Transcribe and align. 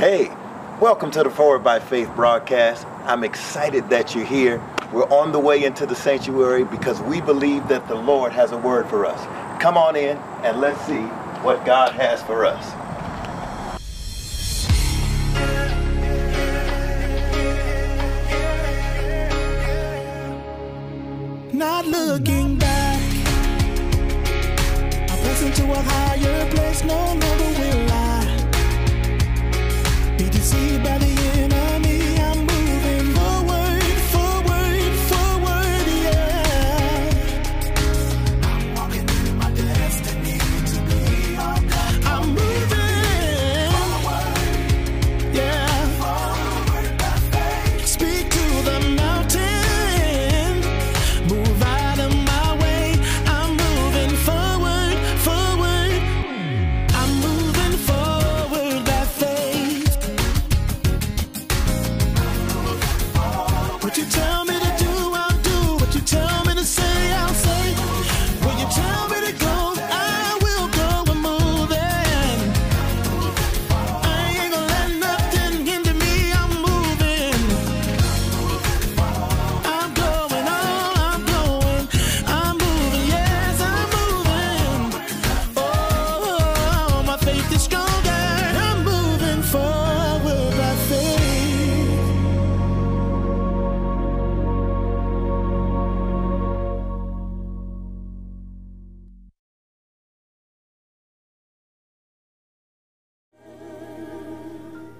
Hey, 0.00 0.30
welcome 0.80 1.10
to 1.10 1.22
the 1.22 1.28
Forward 1.28 1.62
by 1.62 1.78
Faith 1.78 2.08
broadcast. 2.16 2.86
I'm 3.04 3.22
excited 3.22 3.90
that 3.90 4.14
you're 4.14 4.24
here. 4.24 4.56
We're 4.94 5.04
on 5.10 5.30
the 5.30 5.38
way 5.38 5.62
into 5.62 5.84
the 5.84 5.94
sanctuary 5.94 6.64
because 6.64 7.02
we 7.02 7.20
believe 7.20 7.68
that 7.68 7.86
the 7.86 7.96
Lord 7.96 8.32
has 8.32 8.52
a 8.52 8.56
word 8.56 8.88
for 8.88 9.04
us. 9.04 9.20
Come 9.60 9.76
on 9.76 9.96
in 9.96 10.16
and 10.42 10.58
let's 10.58 10.80
see 10.86 11.02
what 11.42 11.66
God 11.66 11.92
has 11.92 12.22
for 12.22 12.46
us. 12.46 12.64
Not 21.52 21.84
looking 21.84 22.56
back, 22.56 23.02
I 25.10 25.20
press 25.22 25.42
into 25.42 25.70
a 25.70 25.76
higher 25.76 26.50
place. 26.52 26.84
No 26.84 26.94
longer 26.94 27.26
will 27.36 27.89
Deceived 30.50 30.82
by 30.82 30.98
the 30.98 31.19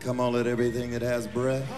Come 0.00 0.18
on, 0.18 0.32
let 0.32 0.46
everything 0.46 0.92
that 0.92 1.02
has 1.02 1.26
breath. 1.26 1.68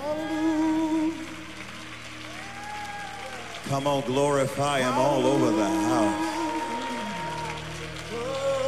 Come 3.69 3.87
on, 3.89 4.03
glorify 4.03 4.81
Him 4.81 4.95
all 4.95 5.27
over 5.27 5.51
the 5.51 5.67
house. 5.67 6.33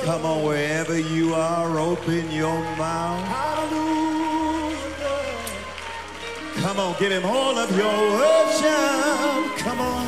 Come 0.04 0.26
on, 0.26 0.42
wherever 0.44 0.98
you 0.98 1.34
are, 1.34 1.78
open 1.78 2.32
your 2.32 2.60
mouth. 2.76 3.24
Come 6.56 6.80
on, 6.80 6.96
give 6.98 7.12
Him 7.12 7.24
all 7.24 7.56
of 7.56 7.70
your 7.76 8.10
worship. 8.10 9.58
Come 9.58 9.80
on. 9.80 10.06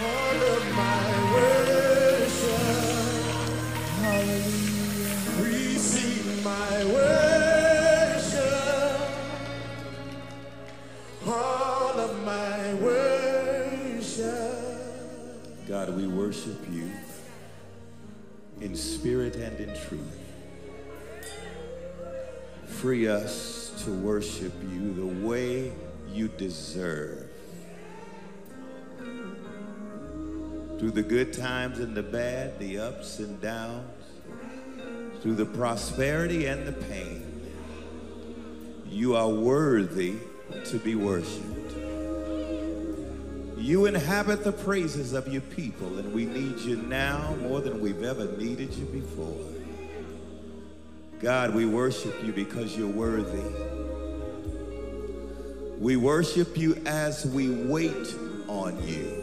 All 0.00 0.42
of 0.54 0.74
my 0.74 1.32
worship. 1.34 2.56
Hallelujah. 4.00 5.42
Receive 5.42 6.44
my 6.44 6.84
worship. 6.86 7.25
God, 15.66 15.96
we 15.96 16.06
worship 16.06 16.60
you 16.70 16.88
in 18.60 18.76
spirit 18.76 19.34
and 19.34 19.58
in 19.58 19.68
truth. 19.88 20.20
Free 22.66 23.08
us 23.08 23.82
to 23.84 23.90
worship 23.90 24.52
you 24.70 24.94
the 24.94 25.26
way 25.26 25.72
you 26.08 26.28
deserve. 26.28 27.28
Through 30.78 30.92
the 30.92 31.02
good 31.02 31.32
times 31.32 31.80
and 31.80 31.96
the 31.96 32.02
bad, 32.02 32.60
the 32.60 32.78
ups 32.78 33.18
and 33.18 33.40
downs, 33.40 33.90
through 35.20 35.34
the 35.34 35.46
prosperity 35.46 36.46
and 36.46 36.64
the 36.64 36.72
pain, 36.74 37.50
you 38.86 39.16
are 39.16 39.28
worthy 39.28 40.14
to 40.66 40.78
be 40.78 40.94
worshiped. 40.94 41.55
You 43.56 43.86
inhabit 43.86 44.44
the 44.44 44.52
praises 44.52 45.14
of 45.14 45.28
your 45.28 45.40
people, 45.40 45.98
and 45.98 46.12
we 46.12 46.26
need 46.26 46.58
you 46.58 46.76
now 46.76 47.34
more 47.40 47.62
than 47.62 47.80
we've 47.80 48.02
ever 48.02 48.26
needed 48.36 48.74
you 48.74 48.84
before. 48.84 49.46
God, 51.20 51.54
we 51.54 51.64
worship 51.64 52.14
you 52.22 52.32
because 52.32 52.76
you're 52.76 52.86
worthy. 52.86 53.42
We 55.78 55.96
worship 55.96 56.58
you 56.58 56.76
as 56.84 57.24
we 57.24 57.50
wait 57.50 58.14
on 58.46 58.86
you. 58.86 59.22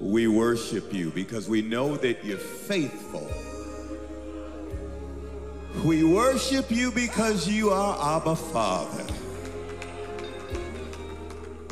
We 0.00 0.26
worship 0.26 0.92
you 0.92 1.10
because 1.10 1.48
we 1.50 1.60
know 1.60 1.96
that 1.96 2.24
you're 2.24 2.38
faithful. 2.38 3.30
We 5.84 6.02
worship 6.02 6.70
you 6.70 6.90
because 6.90 7.46
you 7.46 7.70
are 7.70 8.16
Abba 8.16 8.36
Father. 8.36 9.04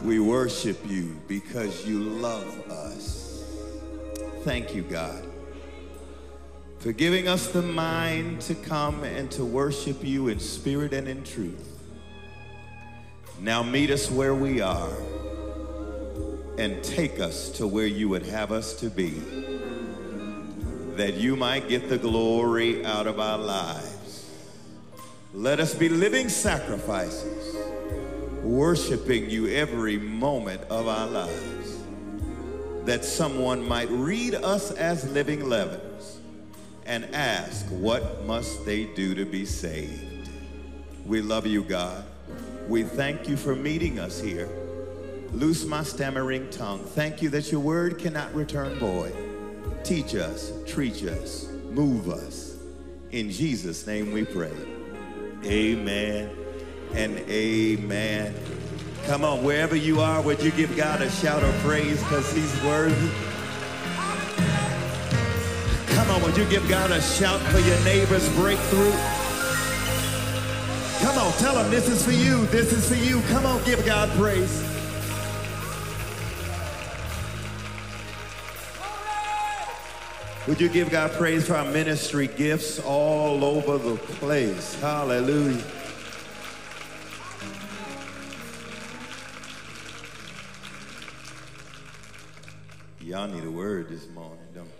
We 0.03 0.19
worship 0.19 0.79
you 0.89 1.21
because 1.29 1.87
you 1.87 2.01
love 2.01 2.71
us. 2.71 3.45
Thank 4.45 4.75
you, 4.75 4.83
God, 4.83 5.23
for 6.79 6.93
giving 6.93 7.29
us 7.29 7.49
the 7.49 7.61
mind 7.61 8.41
to 8.43 8.55
come 8.55 9.05
and 9.05 9.31
to 9.33 9.45
worship 9.45 10.03
you 10.03 10.29
in 10.29 10.41
spirit 10.41 10.95
and 10.95 11.07
in 11.07 11.23
truth. 11.23 11.79
Now 13.41 13.63
meet 13.63 13.91
us 13.91 14.11
where 14.11 14.35
we 14.35 14.63
are 14.63 14.97
and 16.57 16.83
take 16.83 17.21
us 17.21 17.51
to 17.53 17.67
where 17.67 17.87
you 17.87 18.09
would 18.09 18.25
have 18.27 18.53
us 18.53 18.75
to 18.81 18.91
be, 18.91 19.11
that 20.97 21.15
you 21.15 21.37
might 21.37 21.69
get 21.69 21.89
the 21.89 21.99
glory 21.99 22.85
out 22.85 23.07
of 23.07 23.21
our 23.21 23.39
lives. 23.39 24.31
Let 25.33 25.61
us 25.61 25.75
be 25.75 25.89
living 25.89 26.29
sacrifices, 26.29 27.50
worshiping 28.51 29.31
you 29.31 29.47
every 29.49 29.97
moment 29.97 30.61
of 30.63 30.89
our 30.89 31.07
lives, 31.07 31.79
that 32.85 33.05
someone 33.05 33.67
might 33.67 33.89
read 33.91 34.35
us 34.35 34.73
as 34.73 35.09
living 35.13 35.49
leavens 35.49 36.19
and 36.85 37.05
ask, 37.15 37.65
What 37.67 38.25
must 38.25 38.67
they 38.67 38.87
do 38.87 39.15
to 39.15 39.25
be 39.25 39.45
saved? 39.45 40.29
We 41.07 41.23
love 41.23 41.47
you, 41.47 41.63
God. 41.63 42.05
We 42.69 42.83
thank 42.83 43.29
you 43.29 43.37
for 43.37 43.55
meeting 43.55 44.01
us 44.01 44.21
here. 44.21 44.49
Loose 45.33 45.65
my 45.65 45.85
stammering 45.85 46.51
tongue. 46.51 46.81
Thank 46.81 47.23
you 47.23 47.29
that 47.31 47.53
your 47.53 47.61
word 47.61 47.99
cannot 47.99 48.35
return 48.35 48.79
void. 48.81 49.15
Teach 49.85 50.17
us, 50.17 50.53
treat 50.67 51.05
us, 51.05 51.49
move 51.71 52.11
us. 52.11 52.57
In 53.13 53.31
Jesus' 53.31 53.87
name 53.87 54.13
we 54.13 54.25
pray. 54.25 54.53
Amen 55.45 56.40
and 56.95 57.19
amen. 57.29 58.35
Come 59.05 59.25
on, 59.25 59.43
wherever 59.43 59.75
you 59.75 60.01
are, 60.01 60.21
would 60.23 60.43
you 60.43 60.51
give 60.53 60.77
God 60.77 61.03
a 61.03 61.11
shout 61.11 61.43
of 61.43 61.55
praise 61.57 62.01
because 62.03 62.33
he's 62.33 62.63
worthy? 62.63 63.11
Come 65.95 66.11
on, 66.11 66.23
would 66.23 66.37
you 66.37 66.45
give 66.47 66.69
God 66.69 66.91
a 66.91 67.01
shout 67.01 67.41
for 67.41 67.59
your 67.59 67.85
neighbor's 67.85 68.29
breakthrough? 68.37 68.93
Come 71.01 71.19
on, 71.19 71.33
tell 71.39 71.59
him 71.59 71.71
this 71.71 71.89
is 71.89 72.05
for 72.05 72.13
you. 72.13 72.47
This 72.47 72.73
is 72.73 72.89
for 72.89 72.95
you. 72.95 73.21
Come 73.29 73.47
on, 73.47 73.63
give 73.65 73.85
God 73.87 74.09
praise. 74.11 74.67
Would 80.47 80.61
you 80.61 80.69
give 80.69 80.91
God 80.91 81.13
praise 81.13 81.47
for 81.47 81.55
our 81.55 81.65
ministry 81.65 82.27
gifts 82.27 82.81
all 82.81 83.45
over 83.45 83.79
the 83.79 83.97
place? 83.97 84.75
Hallelujah. 84.81 85.63
Y'all 93.11 93.27
need 93.27 93.43
a 93.43 93.51
word 93.51 93.89
this 93.89 94.09
morning, 94.11 94.39
don't? 94.55 94.71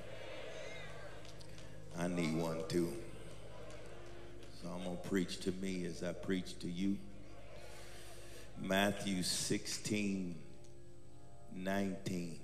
I 1.99 2.07
need 2.07 2.37
one 2.37 2.59
too. 2.69 2.93
So 4.63 4.69
I'm 4.69 4.85
going 4.85 4.99
to 4.99 5.09
preach 5.09 5.41
to 5.41 5.51
me 5.51 5.85
as 5.87 6.05
I 6.05 6.13
preach 6.13 6.57
to 6.61 6.69
you. 6.69 6.97
Matthew 8.57 9.25
16, 9.25 10.37
19. 11.57 12.41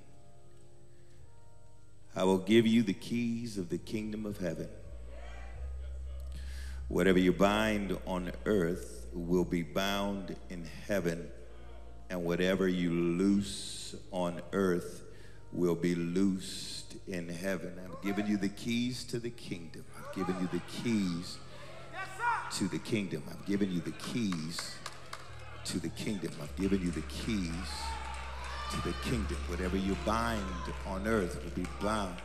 I 2.17 2.25
will 2.25 2.39
give 2.39 2.67
you 2.67 2.83
the 2.83 2.93
keys 2.93 3.57
of 3.57 3.69
the 3.69 3.79
kingdom 3.79 4.27
of 4.27 4.39
heaven. 4.39 4.69
Whatever 6.89 7.21
you 7.21 7.33
bind 7.33 7.97
on 8.09 8.33
earth 8.45 9.07
will 9.13 9.45
be 9.45 9.63
bound 9.63 10.35
in 10.51 10.67
heaven, 10.89 11.29
and 12.11 12.25
whatever 12.25 12.67
you 12.67 12.91
loose 12.91 13.95
on 14.11 14.43
earth 14.53 15.05
will 15.53 15.75
be 15.75 15.95
loosed 15.95 16.97
in 17.07 17.29
heaven. 17.29 17.79
I've 17.85 18.03
given 18.03 18.27
you 18.27 18.37
the 18.37 18.49
keys 18.49 19.05
to 19.05 19.19
the 19.19 19.31
kingdom. 19.31 19.85
I've 19.99 20.15
given 20.15 20.37
you 20.41 20.49
the 20.53 20.61
keys 20.69 21.39
to 22.53 22.69
the 22.69 22.79
kingdom. 22.79 23.23
I've 23.31 23.47
given 23.47 23.73
you 23.73 23.81
the 23.81 23.93
keys 23.93 24.77
to 25.67 25.79
the 25.79 25.89
kingdom. 25.91 26.33
I've 26.43 26.55
given 26.57 26.81
you 26.81 26.91
the 26.91 27.03
keys 27.03 27.51
to 28.71 28.83
the 28.83 28.95
kingdom. 29.05 29.37
Whatever 29.49 29.77
you 29.77 29.97
bind 30.05 30.43
on 30.87 31.07
earth 31.07 31.43
will 31.43 31.63
be 31.63 31.69
bound 31.81 32.17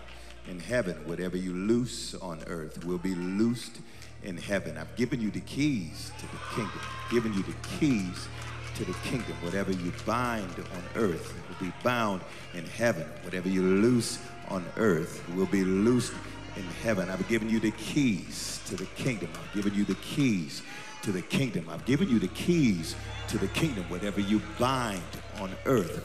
in 0.47 0.59
heaven. 0.59 0.95
Whatever 1.05 1.37
you 1.37 1.53
loose 1.53 2.15
on 2.15 2.39
earth 2.47 2.83
will 2.85 2.97
be 2.97 3.15
loosed 3.15 3.79
in 4.23 4.37
heaven. 4.37 4.77
I've 4.77 4.95
given 4.95 5.21
you 5.21 5.31
the 5.31 5.41
keys 5.41 6.11
to 6.19 6.25
the 6.27 6.55
kingdom. 6.55 6.79
I've 6.79 7.11
given 7.11 7.33
you 7.33 7.43
the 7.43 7.55
keys 7.79 8.27
to 8.75 8.85
the 8.85 8.93
kingdom. 9.03 9.35
Whatever 9.41 9.71
you 9.71 9.91
bind 10.05 10.55
on 10.57 10.83
earth 10.95 11.33
will 11.47 11.67
be 11.67 11.73
bound 11.83 12.21
in 12.53 12.65
heaven. 12.65 13.05
Whatever 13.23 13.49
you 13.49 13.61
loose 13.61 14.19
on 14.49 14.65
earth 14.77 15.27
will 15.35 15.45
be 15.45 15.63
loosed 15.63 16.13
in 16.55 16.63
heaven. 16.83 17.09
I've 17.09 17.27
given 17.27 17.49
you 17.49 17.59
the 17.59 17.71
keys 17.71 18.61
to 18.67 18.75
the 18.75 18.85
kingdom. 18.85 19.29
I've 19.33 19.53
given 19.53 19.73
you 19.73 19.85
the 19.85 19.95
keys 19.95 20.61
to 21.03 21.11
the 21.11 21.21
kingdom. 21.21 21.67
I've 21.69 21.85
given 21.85 22.09
you 22.09 22.19
the 22.19 22.27
keys 22.29 22.95
to 23.29 23.37
the 23.37 23.47
kingdom. 23.47 23.85
Whatever 23.89 24.21
you 24.21 24.41
bind 24.59 25.01
on 25.39 25.51
earth, 25.65 26.03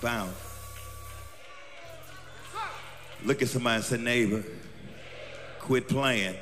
bound. 0.00 0.32
Look 3.24 3.42
at 3.42 3.48
somebody 3.48 3.76
and 3.76 3.84
say, 3.84 3.96
neighbor, 3.96 4.44
quit 5.58 5.88
playing 5.88 6.36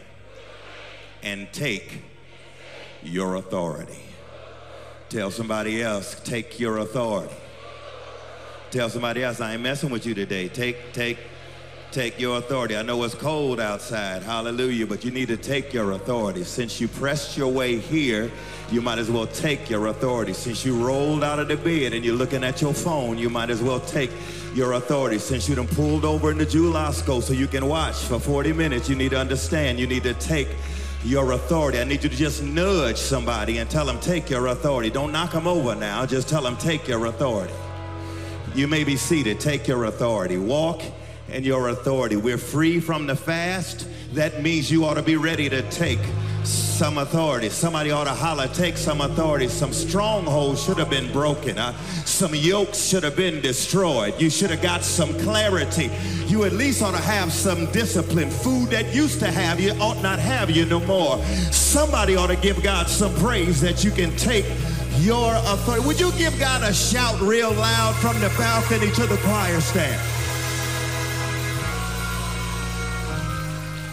and 1.22 1.50
take 1.52 2.02
your 3.02 3.36
authority. 3.36 4.00
Tell 5.14 5.30
somebody 5.30 5.80
else, 5.80 6.20
take 6.24 6.58
your 6.58 6.78
authority. 6.78 7.32
Tell 8.72 8.90
somebody 8.90 9.22
else, 9.22 9.40
I 9.40 9.52
ain't 9.52 9.62
messing 9.62 9.90
with 9.90 10.04
you 10.04 10.12
today. 10.12 10.48
Take, 10.48 10.92
take, 10.92 11.18
take 11.92 12.18
your 12.18 12.38
authority. 12.38 12.76
I 12.76 12.82
know 12.82 13.00
it's 13.04 13.14
cold 13.14 13.60
outside, 13.60 14.24
hallelujah, 14.24 14.88
but 14.88 15.04
you 15.04 15.12
need 15.12 15.28
to 15.28 15.36
take 15.36 15.72
your 15.72 15.92
authority. 15.92 16.42
Since 16.42 16.80
you 16.80 16.88
pressed 16.88 17.36
your 17.36 17.46
way 17.46 17.78
here, 17.78 18.28
you 18.72 18.80
might 18.80 18.98
as 18.98 19.08
well 19.08 19.28
take 19.28 19.70
your 19.70 19.86
authority. 19.86 20.32
Since 20.32 20.64
you 20.64 20.84
rolled 20.84 21.22
out 21.22 21.38
of 21.38 21.46
the 21.46 21.58
bed 21.58 21.92
and 21.92 22.04
you're 22.04 22.16
looking 22.16 22.42
at 22.42 22.60
your 22.60 22.74
phone, 22.74 23.16
you 23.16 23.30
might 23.30 23.50
as 23.50 23.62
well 23.62 23.78
take 23.78 24.10
your 24.52 24.72
authority. 24.72 25.20
Since 25.20 25.48
you 25.48 25.54
done 25.54 25.68
pulled 25.68 26.04
over 26.04 26.32
in 26.32 26.38
the 26.38 26.46
Jewel-Osco 26.46 27.22
so 27.22 27.32
you 27.32 27.46
can 27.46 27.68
watch 27.68 27.98
for 27.98 28.18
40 28.18 28.52
minutes, 28.52 28.88
you 28.88 28.96
need 28.96 29.12
to 29.12 29.20
understand 29.20 29.78
you 29.78 29.86
need 29.86 30.02
to 30.02 30.14
take 30.14 30.48
your 31.04 31.32
authority. 31.32 31.78
I 31.78 31.84
need 31.84 32.02
you 32.02 32.08
to 32.08 32.16
just 32.16 32.42
nudge 32.42 32.96
somebody 32.96 33.58
and 33.58 33.68
tell 33.68 33.84
them, 33.84 34.00
take 34.00 34.30
your 34.30 34.46
authority. 34.46 34.90
Don't 34.90 35.12
knock 35.12 35.32
them 35.32 35.46
over 35.46 35.74
now. 35.74 36.06
Just 36.06 36.28
tell 36.28 36.42
them, 36.42 36.56
take 36.56 36.88
your 36.88 37.06
authority. 37.06 37.52
You 38.54 38.66
may 38.68 38.84
be 38.84 38.96
seated. 38.96 39.38
Take 39.38 39.68
your 39.68 39.84
authority. 39.84 40.38
Walk 40.38 40.82
in 41.28 41.44
your 41.44 41.68
authority. 41.68 42.16
We're 42.16 42.38
free 42.38 42.80
from 42.80 43.06
the 43.06 43.16
fast. 43.16 43.86
That 44.12 44.42
means 44.42 44.70
you 44.70 44.84
ought 44.84 44.94
to 44.94 45.02
be 45.02 45.16
ready 45.16 45.48
to 45.50 45.62
take 45.70 46.00
some 46.74 46.98
authority. 46.98 47.48
Somebody 47.50 47.92
ought 47.92 48.04
to 48.04 48.14
holler, 48.14 48.48
take 48.48 48.76
some 48.76 49.00
authority. 49.00 49.46
Some 49.46 49.72
strongholds 49.72 50.64
should 50.64 50.78
have 50.78 50.90
been 50.90 51.10
broken. 51.12 51.56
Uh, 51.56 51.72
some 52.04 52.34
yokes 52.34 52.84
should 52.84 53.04
have 53.04 53.14
been 53.14 53.40
destroyed. 53.40 54.20
You 54.20 54.28
should 54.28 54.50
have 54.50 54.60
got 54.60 54.82
some 54.82 55.16
clarity. 55.20 55.88
You 56.26 56.42
at 56.42 56.52
least 56.52 56.82
ought 56.82 56.90
to 56.90 57.02
have 57.02 57.32
some 57.32 57.70
discipline. 57.70 58.28
Food 58.28 58.70
that 58.70 58.92
used 58.92 59.20
to 59.20 59.30
have 59.30 59.60
you 59.60 59.70
ought 59.80 60.02
not 60.02 60.18
have 60.18 60.50
you 60.50 60.66
no 60.66 60.80
more. 60.80 61.22
Somebody 61.52 62.16
ought 62.16 62.26
to 62.26 62.36
give 62.36 62.60
God 62.60 62.88
some 62.88 63.14
praise 63.16 63.60
that 63.60 63.84
you 63.84 63.92
can 63.92 64.10
take 64.16 64.44
your 64.98 65.32
authority. 65.32 65.86
Would 65.86 66.00
you 66.00 66.10
give 66.18 66.36
God 66.40 66.64
a 66.64 66.74
shout 66.74 67.20
real 67.20 67.52
loud 67.52 67.94
from 67.96 68.18
the 68.18 68.34
balcony 68.36 68.90
to 68.90 69.06
the 69.06 69.16
choir 69.18 69.60
stand? 69.60 70.00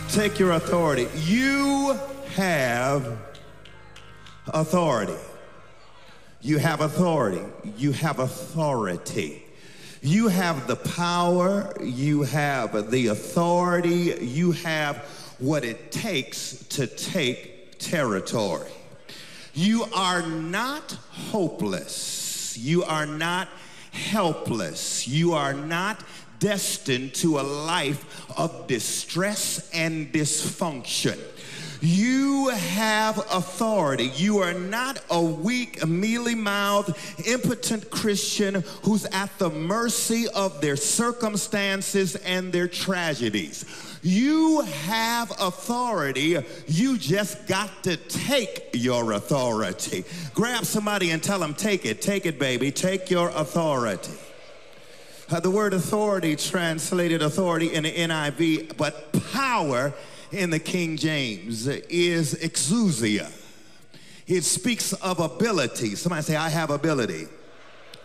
Take 0.09 0.39
your 0.39 0.53
authority. 0.53 1.07
You 1.23 1.97
have 2.35 3.17
authority. 4.47 5.17
You 6.41 6.57
have 6.57 6.81
authority. 6.81 7.43
You 7.77 7.91
have 7.91 8.19
authority. 8.19 9.43
You 10.01 10.27
have 10.29 10.67
the 10.67 10.75
power. 10.75 11.73
You 11.81 12.23
have 12.23 12.89
the 12.89 13.07
authority. 13.07 14.17
You 14.21 14.51
have 14.53 14.97
what 15.39 15.63
it 15.63 15.91
takes 15.91 16.65
to 16.69 16.87
take 16.87 17.77
territory. 17.79 18.71
You 19.53 19.85
are 19.95 20.21
not 20.21 20.91
hopeless. 21.31 22.57
You 22.57 22.83
are 22.83 23.05
not 23.05 23.49
helpless. 23.91 25.07
You 25.07 25.33
are 25.33 25.53
not 25.53 26.03
destined 26.39 27.13
to 27.13 27.39
a 27.39 27.43
life 27.43 28.29
of 28.37 28.67
distress 28.67 29.69
and 29.73 30.11
dysfunction. 30.11 31.19
You 31.81 32.49
have 32.49 33.17
authority. 33.31 34.11
You 34.15 34.37
are 34.37 34.53
not 34.53 34.99
a 35.09 35.19
weak, 35.19 35.85
mealy 35.85 36.35
mouthed, 36.35 36.95
impotent 37.25 37.89
Christian 37.89 38.63
who's 38.83 39.05
at 39.05 39.35
the 39.39 39.49
mercy 39.49 40.27
of 40.35 40.61
their 40.61 40.75
circumstances 40.75 42.15
and 42.17 42.53
their 42.53 42.67
tragedies. 42.67 43.65
You 44.03 44.61
have 44.61 45.31
authority. 45.39 46.37
You 46.67 46.97
just 46.99 47.47
got 47.47 47.83
to 47.83 47.97
take 47.97 48.69
your 48.73 49.13
authority. 49.13 50.05
Grab 50.35 50.65
somebody 50.65 51.09
and 51.09 51.21
tell 51.21 51.39
them, 51.39 51.55
take 51.55 51.87
it, 51.87 51.99
take 51.99 52.27
it, 52.27 52.37
baby, 52.37 52.71
take 52.71 53.09
your 53.09 53.29
authority. 53.29 54.13
Uh, 55.31 55.39
the 55.39 55.49
word 55.49 55.73
authority 55.73 56.35
translated 56.35 57.21
authority 57.21 57.73
in 57.73 57.83
the 57.83 57.91
NIV, 57.91 58.75
but 58.75 59.13
power 59.31 59.93
in 60.31 60.49
the 60.49 60.59
King 60.59 60.97
James 60.97 61.67
is 61.67 62.35
exousia. 62.35 63.31
It 64.27 64.43
speaks 64.43 64.93
of 64.93 65.19
ability. 65.19 65.95
Somebody 65.95 66.23
say, 66.23 66.35
I 66.35 66.49
have 66.49 66.69
ability. 66.69 67.27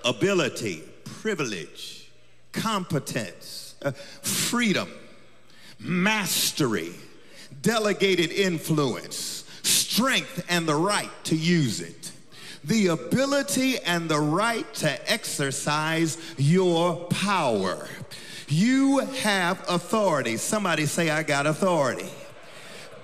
Ability, 0.05 0.83
privilege, 1.05 2.11
competence, 2.53 3.77
uh, 3.83 3.93
freedom, 4.23 4.91
mastery, 5.79 6.93
delegated 7.63 8.31
influence, 8.31 9.45
strength, 9.63 10.45
and 10.49 10.67
the 10.67 10.75
right 10.75 11.11
to 11.25 11.37
use 11.37 11.81
it. 11.81 12.13
The 12.65 12.89
ability 12.89 13.79
and 13.79 14.09
the 14.09 14.19
right 14.19 14.73
to 14.75 15.13
exercise 15.13 16.19
your 16.37 16.97
power. 17.07 17.87
You 18.49 18.99
have 18.99 19.65
authority. 19.69 20.37
Somebody 20.37 20.87
say, 20.87 21.11
I 21.11 21.23
got 21.23 21.47
authority. 21.47 22.09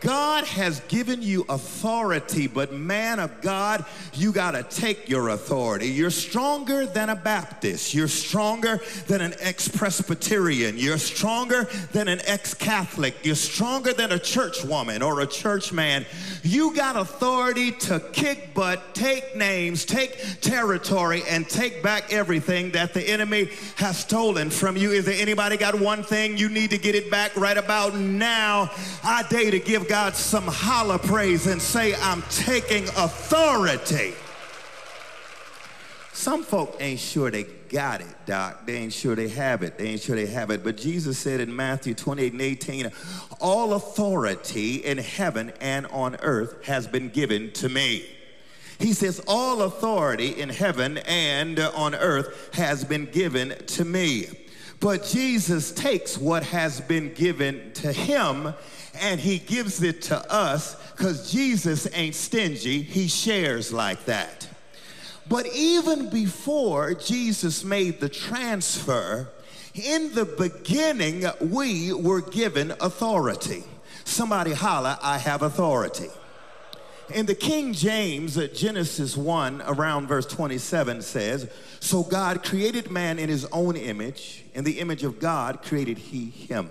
God 0.03 0.45
has 0.45 0.81
given 0.89 1.23
you 1.23 1.47
authority, 1.49 2.49
but 2.49 2.73
man 2.73 3.21
of 3.21 3.41
God, 3.41 3.85
you 4.15 4.33
got 4.33 4.51
to 4.53 4.65
take 4.65 5.09
your 5.09 5.29
authority. 5.29 5.87
You're 5.87 6.11
stronger 6.11 6.87
than 6.87 7.09
a 7.09 7.15
Baptist. 7.15 7.95
You're 7.95 8.09
stronger 8.09 8.81
than 9.07 9.21
an 9.21 9.35
ex 9.39 9.69
Presbyterian. 9.69 10.77
You're 10.77 10.99
stronger 10.99 11.69
than 11.93 12.09
an 12.09 12.21
ex 12.25 12.53
Catholic. 12.53 13.15
You're 13.25 13.37
stronger 13.37 13.93
than 13.93 14.11
a 14.11 14.19
church 14.19 14.65
woman 14.65 15.03
or 15.03 15.21
a 15.21 15.27
church 15.27 15.73
man. 15.73 16.05
You 16.43 16.75
got 16.75 16.97
authority 16.97 17.71
to 17.71 18.01
kick 18.13 18.55
butt, 18.55 18.97
take 18.97 19.37
names, 19.37 19.85
take 19.85 20.41
territory, 20.41 21.23
and 21.29 21.49
take 21.49 21.81
back 21.81 22.13
everything 22.13 22.73
that 22.73 22.93
the 22.93 23.09
enemy 23.09 23.51
has 23.77 23.99
stolen 23.99 24.51
from 24.51 24.77
you. 24.77 24.91
Is 24.91 25.05
there 25.05 25.21
anybody 25.21 25.57
got 25.57 25.79
one 25.79 26.03
thing 26.03 26.37
you 26.37 26.49
need 26.49 26.71
to 26.71 26.79
get 26.79 26.97
it 26.97 27.09
back 27.09 27.37
right 27.37 27.57
about 27.57 27.95
now? 27.95 28.69
I 29.05 29.23
dare 29.31 29.53
to 29.53 29.61
give 29.61 29.87
God 29.93 30.17
some 30.17 30.47
holler 30.47 30.97
praise 30.97 31.47
and 31.47 31.61
say, 31.61 31.95
I'm 31.95 32.23
taking 32.31 32.85
authority. 32.97 34.15
Some 36.15 36.43
folk 36.43 36.79
ain't 36.81 36.99
sure 36.99 37.31
they 37.31 37.43
got 37.69 38.01
it, 38.01 38.07
Doc. 38.25 38.65
They 38.65 38.77
ain't 38.77 38.95
sure 38.95 39.15
they 39.15 39.29
have 39.29 39.63
it. 39.63 39.77
They 39.77 39.89
ain't 39.89 40.01
sure 40.01 40.17
they 40.17 40.25
have 40.25 40.51
it. 40.51 40.65
But 40.65 40.79
Jesus 40.79 41.19
said 41.19 41.41
in 41.41 41.55
Matthew 41.55 41.93
28 41.93 42.33
and 42.33 42.41
18, 42.41 42.91
All 43.39 43.75
authority 43.75 44.77
in 44.77 44.97
heaven 44.97 45.53
and 45.61 45.85
on 45.89 46.17
earth 46.23 46.65
has 46.65 46.87
been 46.87 47.11
given 47.11 47.53
to 47.53 47.69
me. 47.69 48.07
He 48.79 48.95
says, 48.95 49.23
All 49.29 49.61
authority 49.61 50.41
in 50.41 50.49
heaven 50.49 51.01
and 51.07 51.59
on 51.61 51.95
earth 51.95 52.55
has 52.55 52.83
been 52.83 53.05
given 53.05 53.63
to 53.67 53.85
me. 53.85 54.25
But 54.81 55.05
Jesus 55.05 55.71
takes 55.71 56.17
what 56.17 56.45
has 56.45 56.81
been 56.81 57.13
given 57.13 57.73
to 57.75 57.93
him 57.93 58.55
and 59.01 59.19
he 59.19 59.39
gives 59.39 59.83
it 59.83 60.03
to 60.03 60.33
us 60.33 60.77
because 60.93 61.31
Jesus 61.31 61.89
ain't 61.95 62.15
stingy. 62.15 62.83
He 62.83 63.09
shares 63.09 63.73
like 63.73 64.05
that. 64.05 64.49
But 65.29 65.47
even 65.55 66.11
before 66.11 66.95
Jesus 66.95 67.65
made 67.65 68.01
the 68.01 68.09
transfer, 68.09 69.29
in 69.75 70.13
the 70.15 70.25
beginning, 70.25 71.25
we 71.41 71.93
were 71.93 72.21
given 72.21 72.73
authority. 72.81 73.65
Somebody 74.05 74.53
holler, 74.53 74.99
I 75.01 75.19
have 75.19 75.43
authority. 75.43 76.09
In 77.15 77.27
the 77.27 77.35
King 77.35 77.73
James, 77.73 78.39
uh, 78.39 78.49
Genesis 78.55 79.17
1, 79.17 79.63
around 79.67 80.07
verse 80.07 80.27
27 80.27 81.03
says, 81.03 81.51
So 81.81 82.03
God 82.03 82.43
created 82.43 82.91
man 82.91 83.19
in 83.19 83.29
his 83.29 83.45
own 83.47 83.77
image. 83.77 84.45
In 84.55 84.65
the 84.65 84.81
image 84.81 85.03
of 85.03 85.19
God 85.19 85.63
created 85.63 85.99
he 85.99 86.27
him. 86.31 86.71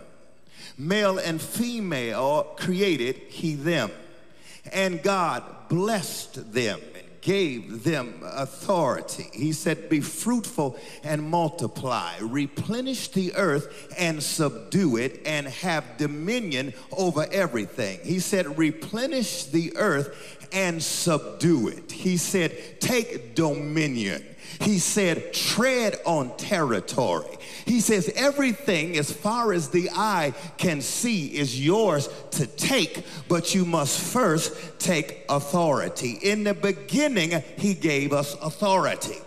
Male 0.77 1.17
and 1.17 1.41
female 1.41 2.55
created 2.57 3.15
he 3.15 3.55
them. 3.55 3.91
And 4.71 5.01
God 5.01 5.43
blessed 5.69 6.53
them 6.53 6.79
and 6.95 7.07
gave 7.21 7.83
them 7.83 8.21
authority. 8.23 9.29
He 9.33 9.53
said, 9.53 9.89
Be 9.89 10.01
fruitful 10.01 10.77
and 11.03 11.23
multiply, 11.23 12.17
replenish 12.19 13.09
the 13.09 13.33
earth 13.35 13.93
and 13.97 14.21
subdue 14.21 14.97
it, 14.97 15.21
and 15.25 15.47
have 15.47 15.97
dominion 15.97 16.73
over 16.91 17.27
everything. 17.31 17.99
He 18.03 18.19
said, 18.19 18.57
Replenish 18.57 19.45
the 19.45 19.75
earth 19.77 20.47
and 20.51 20.81
subdue 20.81 21.69
it. 21.69 21.91
He 21.91 22.17
said, 22.17 22.79
Take 22.79 23.35
dominion. 23.35 24.25
He 24.59 24.79
said, 24.79 25.33
tread 25.33 25.99
on 26.05 26.35
territory. 26.37 27.37
He 27.65 27.79
says, 27.81 28.11
everything 28.15 28.97
as 28.97 29.11
far 29.11 29.53
as 29.53 29.69
the 29.69 29.89
eye 29.91 30.33
can 30.57 30.81
see 30.81 31.27
is 31.27 31.63
yours 31.63 32.09
to 32.31 32.47
take, 32.47 33.03
but 33.27 33.53
you 33.55 33.65
must 33.65 33.99
first 33.99 34.79
take 34.79 35.25
authority. 35.29 36.19
In 36.21 36.43
the 36.43 36.53
beginning, 36.53 37.43
he 37.57 37.73
gave 37.73 38.13
us 38.13 38.35
authority. 38.41 39.17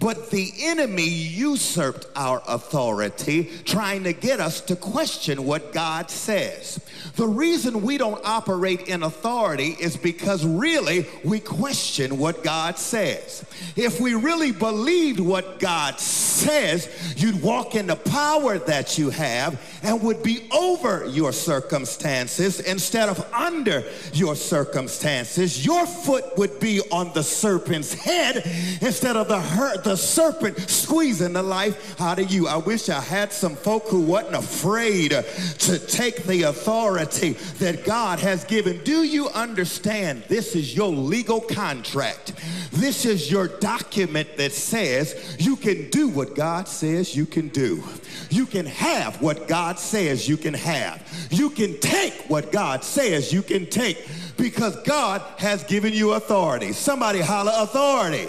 But 0.00 0.30
the 0.30 0.52
enemy 0.60 1.08
usurped 1.08 2.06
our 2.14 2.42
authority, 2.46 3.50
trying 3.64 4.04
to 4.04 4.12
get 4.12 4.38
us 4.38 4.60
to 4.62 4.76
question 4.76 5.44
what 5.44 5.72
God 5.72 6.10
says. 6.10 6.80
The 7.16 7.26
reason 7.26 7.82
we 7.82 7.98
don't 7.98 8.24
operate 8.24 8.88
in 8.88 9.02
authority 9.02 9.76
is 9.80 9.96
because 9.96 10.46
really 10.46 11.06
we 11.24 11.40
question 11.40 12.16
what 12.18 12.44
God 12.44 12.78
says. 12.78 13.44
If 13.74 14.00
we 14.00 14.14
really 14.14 14.52
believed 14.52 15.18
what 15.18 15.58
God 15.58 15.98
says, 15.98 16.88
you'd 17.16 17.42
walk 17.42 17.74
in 17.74 17.88
the 17.88 17.96
power 17.96 18.58
that 18.58 18.98
you 18.98 19.10
have 19.10 19.60
and 19.82 20.00
would 20.02 20.22
be 20.22 20.48
over 20.52 21.06
your 21.06 21.32
circumstances 21.32 22.60
instead 22.60 23.08
of 23.08 23.18
under 23.32 23.82
your 24.12 24.36
circumstances. 24.36 25.66
Your 25.66 25.86
foot 25.86 26.36
would 26.36 26.60
be 26.60 26.80
on 26.92 27.12
the 27.14 27.24
serpent's 27.24 27.94
head 27.94 28.44
instead 28.80 29.16
of 29.16 29.26
the 29.26 29.40
hurt, 29.40 29.82
the 29.88 29.96
serpent 29.96 30.58
squeezing 30.68 31.32
the 31.32 31.42
life 31.42 31.98
out 31.98 32.18
of 32.18 32.30
you. 32.30 32.46
I 32.46 32.58
wish 32.58 32.90
I 32.90 33.00
had 33.00 33.32
some 33.32 33.56
folk 33.56 33.88
who 33.88 34.02
wasn't 34.02 34.36
afraid 34.36 35.12
to 35.12 35.78
take 35.78 36.24
the 36.24 36.42
authority 36.42 37.32
that 37.58 37.86
God 37.86 38.20
has 38.20 38.44
given. 38.44 38.84
Do 38.84 39.02
you 39.02 39.28
understand? 39.30 40.24
This 40.28 40.54
is 40.54 40.76
your 40.76 40.90
legal 40.90 41.40
contract. 41.40 42.34
This 42.70 43.06
is 43.06 43.30
your 43.30 43.48
document 43.48 44.36
that 44.36 44.52
says 44.52 45.36
you 45.40 45.56
can 45.56 45.88
do 45.88 46.08
what 46.08 46.34
God 46.34 46.68
says 46.68 47.16
you 47.16 47.24
can 47.24 47.48
do. 47.48 47.82
You 48.28 48.44
can 48.44 48.66
have 48.66 49.22
what 49.22 49.48
God 49.48 49.78
says 49.78 50.28
you 50.28 50.36
can 50.36 50.52
have. 50.52 51.02
You 51.30 51.48
can 51.48 51.80
take 51.80 52.12
what 52.28 52.52
God 52.52 52.84
says 52.84 53.32
you 53.32 53.42
can 53.42 53.64
take 53.64 54.06
because 54.36 54.76
God 54.82 55.22
has 55.38 55.64
given 55.64 55.94
you 55.94 56.12
authority. 56.12 56.72
Somebody 56.72 57.20
holler 57.20 57.52
authority. 57.56 58.28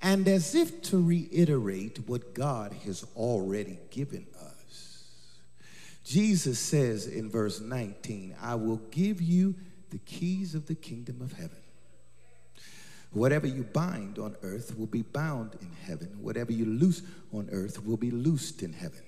And 0.00 0.28
as 0.28 0.54
if 0.54 0.82
to 0.82 1.02
reiterate 1.02 2.00
what 2.06 2.34
God 2.34 2.72
has 2.84 3.04
already 3.16 3.78
given 3.90 4.26
us, 4.40 5.04
Jesus 6.04 6.58
says 6.58 7.06
in 7.06 7.28
verse 7.28 7.60
19, 7.60 8.36
I 8.40 8.54
will 8.54 8.80
give 8.90 9.20
you 9.20 9.56
the 9.90 9.98
keys 9.98 10.54
of 10.54 10.66
the 10.66 10.74
kingdom 10.74 11.20
of 11.20 11.32
heaven. 11.32 11.58
Whatever 13.12 13.46
you 13.46 13.64
bind 13.64 14.18
on 14.18 14.36
earth 14.42 14.78
will 14.78 14.86
be 14.86 15.02
bound 15.02 15.56
in 15.60 15.70
heaven. 15.86 16.18
Whatever 16.20 16.52
you 16.52 16.66
loose 16.66 17.02
on 17.32 17.48
earth 17.50 17.84
will 17.84 17.96
be 17.96 18.10
loosed 18.10 18.62
in 18.62 18.74
heaven. 18.74 19.02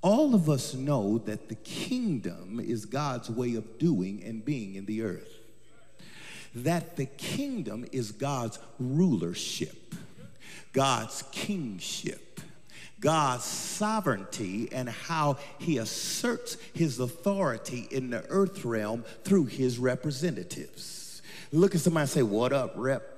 All 0.00 0.34
of 0.34 0.50
us 0.50 0.74
know 0.74 1.18
that 1.18 1.48
the 1.48 1.54
kingdom 1.54 2.60
is 2.60 2.84
God's 2.84 3.30
way 3.30 3.54
of 3.54 3.78
doing 3.78 4.22
and 4.22 4.44
being 4.44 4.74
in 4.74 4.86
the 4.86 5.02
earth. 5.02 5.43
That 6.54 6.96
the 6.96 7.06
kingdom 7.06 7.84
is 7.92 8.12
God's 8.12 8.58
rulership, 8.78 9.94
God's 10.72 11.24
kingship, 11.32 12.40
God's 13.00 13.44
sovereignty, 13.44 14.68
and 14.72 14.88
how 14.88 15.38
he 15.58 15.78
asserts 15.78 16.56
his 16.72 17.00
authority 17.00 17.88
in 17.90 18.10
the 18.10 18.24
earth 18.28 18.64
realm 18.64 19.04
through 19.24 19.46
his 19.46 19.78
representatives. 19.78 21.22
Look 21.52 21.74
at 21.74 21.80
somebody 21.80 22.02
and 22.02 22.10
say, 22.10 22.22
What 22.22 22.52
up, 22.52 22.72
rep? 22.76 23.14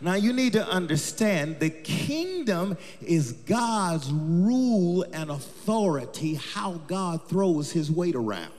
Now, 0.00 0.14
you 0.14 0.32
need 0.32 0.52
to 0.52 0.66
understand 0.66 1.58
the 1.58 1.70
kingdom 1.70 2.78
is 3.00 3.32
God's 3.32 4.10
rule 4.12 5.04
and 5.12 5.28
authority, 5.28 6.34
how 6.34 6.80
God 6.86 7.28
throws 7.28 7.72
his 7.72 7.90
weight 7.90 8.14
around. 8.14 8.52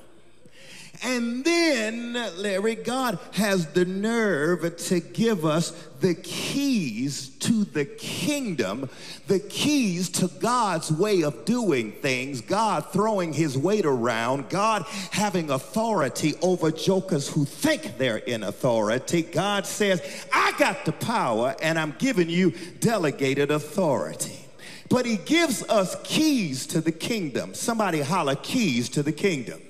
And 1.01 1.45
then, 1.45 2.13
Larry, 2.37 2.75
God 2.75 3.19
has 3.31 3.67
the 3.67 3.85
nerve 3.85 4.75
to 4.75 4.99
give 4.99 5.45
us 5.45 5.71
the 6.01 6.13
keys 6.13 7.29
to 7.39 7.63
the 7.63 7.85
kingdom, 7.85 8.89
the 9.27 9.39
keys 9.39 10.09
to 10.09 10.27
God's 10.27 10.91
way 10.91 11.21
of 11.21 11.45
doing 11.45 11.93
things, 11.93 12.41
God 12.41 12.91
throwing 12.91 13.31
his 13.31 13.57
weight 13.57 13.85
around, 13.85 14.49
God 14.49 14.83
having 15.11 15.51
authority 15.51 16.33
over 16.41 16.69
jokers 16.69 17.29
who 17.29 17.45
think 17.45 17.97
they're 17.97 18.17
in 18.17 18.43
authority. 18.43 19.21
God 19.21 19.65
says, 19.65 20.01
I 20.33 20.53
got 20.57 20.83
the 20.83 20.91
power 20.91 21.55
and 21.61 21.79
I'm 21.79 21.95
giving 21.97 22.29
you 22.29 22.53
delegated 22.81 23.51
authority. 23.51 24.45
But 24.89 25.05
he 25.05 25.15
gives 25.15 25.63
us 25.69 25.95
keys 26.03 26.67
to 26.67 26.81
the 26.81 26.91
kingdom. 26.91 27.53
Somebody 27.53 28.01
holler 28.01 28.35
keys 28.35 28.89
to 28.89 29.03
the 29.03 29.13
kingdom. 29.13 29.61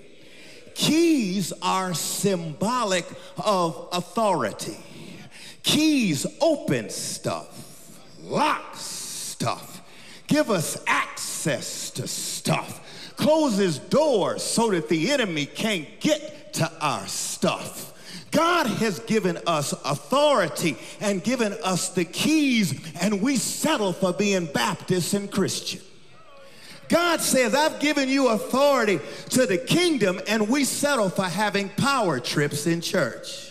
Keys 0.76 1.54
are 1.62 1.94
symbolic 1.94 3.06
of 3.38 3.90
authority. 3.92 4.78
Keys 5.64 6.26
open 6.42 6.90
stuff, 6.90 8.00
lock 8.24 8.76
stuff, 8.76 9.82
give 10.28 10.50
us 10.50 10.82
access 10.88 11.92
to 11.92 12.08
stuff, 12.08 13.14
closes 13.16 13.78
doors 13.78 14.44
so 14.44 14.72
that 14.72 14.90
the 14.90 15.12
enemy 15.12 15.46
can't 15.46 15.88
get 16.00 16.54
to 16.54 16.72
our 16.82 17.06
stuff. 17.08 17.94
God 18.32 18.68
has 18.68 19.00
given 19.00 19.40
us 19.48 19.74
authority 19.74 20.78
and 21.02 21.24
given 21.24 21.54
us 21.64 21.90
the 21.90 22.06
keys, 22.06 22.80
and 23.02 23.22
we 23.22 23.36
settle 23.38 23.94
for 23.94 24.14
being 24.14 24.46
Baptist 24.46 25.14
and 25.14 25.32
Christian. 25.32 25.82
God 26.90 27.22
says, 27.22 27.56
I've 27.56 27.80
given 27.80 28.10
you 28.10 28.30
authority 28.30 29.00
to 29.30 29.46
the 29.46 29.58
kingdom, 29.58 30.20
and 30.28 30.50
we 30.50 30.66
settle 30.66 31.10
for 31.10 31.24
having 31.24 31.70
power 31.70 32.20
trips 32.20 32.66
in 32.66 32.82
church. 32.82 33.49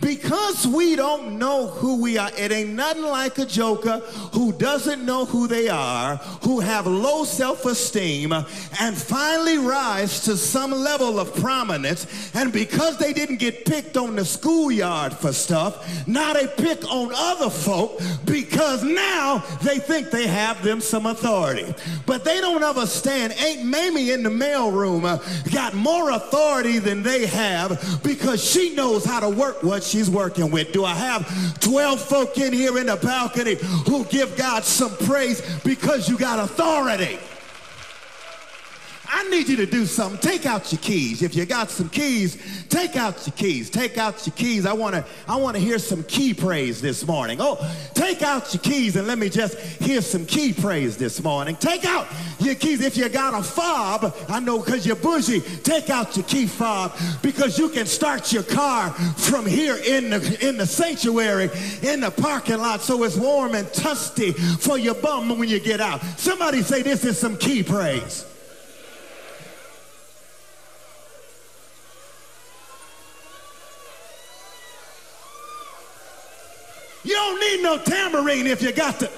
Because 0.00 0.66
we 0.66 0.96
don't 0.96 1.38
know 1.38 1.66
who 1.66 2.00
we 2.00 2.16
are, 2.16 2.30
it 2.36 2.52
ain't 2.52 2.70
nothing 2.70 3.02
like 3.02 3.36
a 3.38 3.44
joker 3.44 3.98
who 4.32 4.52
doesn't 4.52 5.04
know 5.04 5.26
who 5.26 5.46
they 5.46 5.68
are, 5.68 6.16
who 6.42 6.60
have 6.60 6.86
low 6.86 7.24
self-esteem, 7.24 8.32
and 8.32 8.96
finally 8.96 9.58
rise 9.58 10.20
to 10.24 10.36
some 10.36 10.72
level 10.72 11.20
of 11.20 11.34
prominence. 11.36 12.06
And 12.34 12.50
because 12.52 12.96
they 12.96 13.12
didn't 13.12 13.36
get 13.36 13.66
picked 13.66 13.96
on 13.98 14.16
the 14.16 14.24
schoolyard 14.24 15.12
for 15.12 15.32
stuff, 15.32 16.06
now 16.06 16.32
they 16.32 16.46
pick 16.46 16.82
on 16.90 17.12
other 17.14 17.50
folk 17.50 18.00
because 18.24 18.82
now 18.82 19.44
they 19.62 19.78
think 19.78 20.10
they 20.10 20.26
have 20.26 20.62
them 20.64 20.80
some 20.80 21.06
authority. 21.06 21.74
But 22.06 22.24
they 22.24 22.40
don't 22.40 22.64
understand, 22.64 23.34
Ain't 23.38 23.64
Mamie 23.64 24.12
in 24.12 24.22
the 24.22 24.30
mailroom 24.30 25.04
uh, 25.04 25.18
got 25.50 25.74
more 25.74 26.10
authority 26.10 26.78
than 26.78 27.02
they 27.02 27.26
have 27.26 28.00
because 28.02 28.42
she 28.42 28.74
knows 28.74 29.04
how 29.04 29.20
to 29.20 29.28
work 29.28 29.62
what 29.62 29.89
she's 29.90 30.08
working 30.08 30.50
with. 30.50 30.72
Do 30.72 30.84
I 30.84 30.94
have 30.94 31.60
12 31.60 32.00
folk 32.00 32.38
in 32.38 32.52
here 32.52 32.78
in 32.78 32.86
the 32.86 32.96
balcony 32.96 33.56
who 33.86 34.04
give 34.04 34.36
God 34.36 34.64
some 34.64 34.96
praise 34.98 35.42
because 35.64 36.08
you 36.08 36.16
got 36.16 36.38
authority? 36.38 37.18
I 39.12 39.28
need 39.28 39.48
you 39.48 39.56
to 39.56 39.66
do 39.66 39.86
something. 39.86 40.20
Take 40.20 40.46
out 40.46 40.72
your 40.72 40.80
keys. 40.80 41.22
If 41.22 41.34
you 41.34 41.44
got 41.44 41.68
some 41.68 41.88
keys, 41.88 42.38
take 42.68 42.94
out 42.94 43.26
your 43.26 43.34
keys. 43.34 43.68
Take 43.68 43.98
out 43.98 44.24
your 44.24 44.34
keys. 44.34 44.66
I 44.66 44.72
want 44.72 44.94
to 44.94 45.04
I 45.26 45.34
want 45.36 45.56
to 45.56 45.62
hear 45.62 45.80
some 45.80 46.04
key 46.04 46.32
praise 46.32 46.80
this 46.80 47.04
morning. 47.04 47.38
Oh, 47.40 47.58
take 47.94 48.22
out 48.22 48.54
your 48.54 48.62
keys 48.62 48.94
and 48.94 49.08
let 49.08 49.18
me 49.18 49.28
just 49.28 49.58
hear 49.82 50.00
some 50.00 50.26
key 50.26 50.52
praise 50.52 50.96
this 50.96 51.22
morning. 51.24 51.56
Take 51.56 51.84
out 51.84 52.06
your 52.38 52.54
keys. 52.54 52.82
If 52.82 52.96
you 52.96 53.08
got 53.08 53.34
a 53.34 53.42
fob, 53.42 54.14
I 54.28 54.38
know 54.38 54.60
because 54.60 54.86
you're 54.86 54.94
bougie, 54.94 55.40
take 55.64 55.90
out 55.90 56.16
your 56.16 56.24
key 56.26 56.46
fob 56.46 56.96
because 57.20 57.58
you 57.58 57.68
can 57.68 57.86
start 57.86 58.32
your 58.32 58.44
car 58.44 58.90
from 58.90 59.44
here 59.44 59.76
in 59.76 60.10
the 60.10 60.48
in 60.48 60.56
the 60.56 60.66
sanctuary 60.66 61.50
in 61.82 62.00
the 62.00 62.12
parking 62.12 62.58
lot 62.58 62.80
so 62.80 63.02
it's 63.02 63.16
warm 63.16 63.56
and 63.56 63.66
tusty 63.72 64.32
for 64.60 64.78
your 64.78 64.94
bum 64.94 65.36
when 65.36 65.48
you 65.48 65.58
get 65.58 65.80
out. 65.80 66.00
Somebody 66.16 66.62
say 66.62 66.82
this 66.82 67.04
is 67.04 67.18
some 67.18 67.36
key 67.36 67.64
praise. 67.64 68.29
You 77.02 77.14
don't 77.14 77.40
need 77.40 77.62
no 77.62 77.78
tambourine 77.78 78.46
if 78.46 78.62
you 78.62 78.72
got 78.72 78.98
the. 79.00 79.10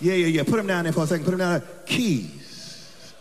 Yeah, 0.00 0.14
yeah, 0.14 0.26
yeah. 0.28 0.42
Put 0.44 0.56
them 0.56 0.66
down 0.66 0.84
there 0.84 0.92
for 0.92 1.04
a 1.04 1.06
second. 1.06 1.24
Put 1.24 1.32
them 1.32 1.40
down 1.40 1.60
there. 1.60 1.68
Keys. 1.84 3.12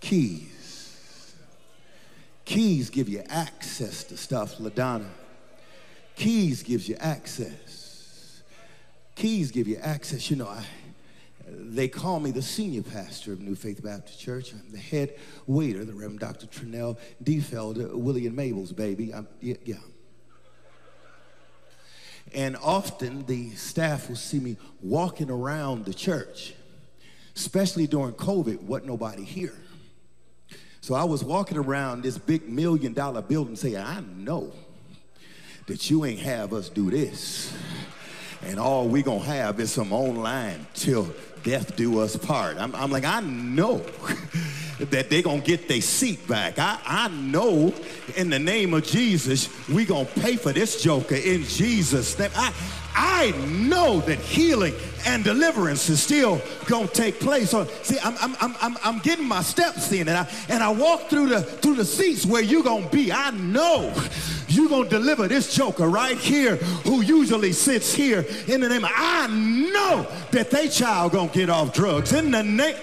Keys. 0.00 1.34
Keys 2.46 2.90
give 2.90 3.08
you 3.08 3.22
access 3.28 4.04
to 4.04 4.16
stuff, 4.16 4.56
LaDonna. 4.56 5.06
Keys 6.16 6.62
gives 6.62 6.88
you 6.88 6.96
access. 6.98 8.42
Keys 9.14 9.50
give 9.50 9.68
you 9.68 9.76
access. 9.76 10.30
You 10.30 10.36
know, 10.36 10.48
I 10.48 10.64
they 11.52 11.88
call 11.88 12.20
me 12.20 12.30
the 12.30 12.42
senior 12.42 12.82
pastor 12.82 13.32
of 13.32 13.40
New 13.40 13.54
Faith 13.54 13.82
Baptist 13.82 14.20
Church. 14.20 14.52
I'm 14.52 14.70
the 14.70 14.78
head 14.78 15.16
waiter, 15.46 15.84
the 15.84 15.92
Reverend 15.92 16.20
Dr. 16.20 16.46
Trinell 16.46 16.98
Defeld, 17.22 17.92
Willie 17.94 18.26
and 18.26 18.36
Mabel's 18.36 18.72
baby. 18.72 19.12
I'm, 19.12 19.28
yeah, 19.40 19.56
yeah. 19.64 19.76
And 22.32 22.56
often 22.62 23.26
the 23.26 23.50
staff 23.50 24.08
will 24.08 24.16
see 24.16 24.38
me 24.38 24.56
walking 24.80 25.30
around 25.30 25.84
the 25.84 25.94
church, 25.94 26.54
especially 27.34 27.86
during 27.86 28.14
COVID, 28.14 28.62
wasn't 28.62 28.88
nobody 28.88 29.24
here. 29.24 29.54
So 30.80 30.94
I 30.94 31.04
was 31.04 31.22
walking 31.22 31.58
around 31.58 32.02
this 32.02 32.16
big 32.18 32.48
million 32.48 32.92
dollar 32.92 33.22
building 33.22 33.56
saying, 33.56 33.76
I 33.76 34.00
know 34.00 34.52
that 35.66 35.90
you 35.90 36.04
ain't 36.04 36.20
have 36.20 36.52
us 36.52 36.68
do 36.68 36.90
this. 36.90 37.52
And 38.42 38.58
all 38.58 38.88
we 38.88 39.02
gonna 39.02 39.20
have 39.20 39.60
is 39.60 39.70
some 39.70 39.92
online 39.92 40.66
till 40.74 41.08
death 41.42 41.76
do 41.76 42.00
us 42.00 42.16
part. 42.16 42.56
I'm, 42.58 42.74
I'm 42.74 42.90
like, 42.90 43.04
I 43.04 43.20
know 43.20 43.78
that 44.80 45.10
they 45.10 45.22
gonna 45.22 45.40
get 45.40 45.68
their 45.68 45.80
seat 45.80 46.26
back. 46.26 46.58
I, 46.58 46.78
I 46.84 47.08
know 47.08 47.74
in 48.16 48.30
the 48.30 48.38
name 48.38 48.74
of 48.74 48.84
Jesus, 48.84 49.48
we 49.68 49.84
gonna 49.84 50.06
pay 50.06 50.36
for 50.36 50.52
this 50.52 50.82
joker 50.82 51.16
in 51.16 51.44
Jesus' 51.44 52.18
name. 52.18 52.30
I, 52.34 52.52
I 52.94 53.30
know 53.48 54.00
that 54.00 54.18
healing 54.18 54.74
and 55.06 55.24
deliverance 55.24 55.88
is 55.88 56.02
still 56.02 56.40
gonna 56.66 56.88
take 56.88 57.20
place. 57.20 57.50
So 57.50 57.64
see, 57.82 57.98
I'm, 58.02 58.16
I'm, 58.20 58.56
I'm, 58.60 58.76
I'm 58.82 58.98
getting 59.00 59.26
my 59.26 59.42
steps 59.42 59.92
in 59.92 60.08
and 60.08 60.16
I, 60.16 60.30
and 60.48 60.62
I 60.62 60.70
walk 60.70 61.08
through 61.08 61.28
the, 61.28 61.42
through 61.42 61.76
the 61.76 61.84
seats 61.84 62.26
where 62.26 62.42
you're 62.42 62.62
gonna 62.62 62.88
be. 62.88 63.12
I 63.12 63.30
know 63.30 63.94
you're 64.48 64.68
gonna 64.68 64.88
deliver 64.88 65.28
this 65.28 65.54
joker 65.54 65.88
right 65.88 66.18
here 66.18 66.56
who 66.56 67.02
usually 67.02 67.52
sits 67.52 67.94
here 67.94 68.24
in 68.46 68.60
the 68.60 68.68
name 68.68 68.84
of, 68.84 68.90
I 68.94 69.26
know 69.28 70.06
that 70.32 70.50
they 70.50 70.68
child 70.68 71.12
gonna 71.12 71.30
get 71.30 71.48
off 71.48 71.72
drugs 71.72 72.12
in 72.12 72.30
the 72.30 72.42
name. 72.42 72.76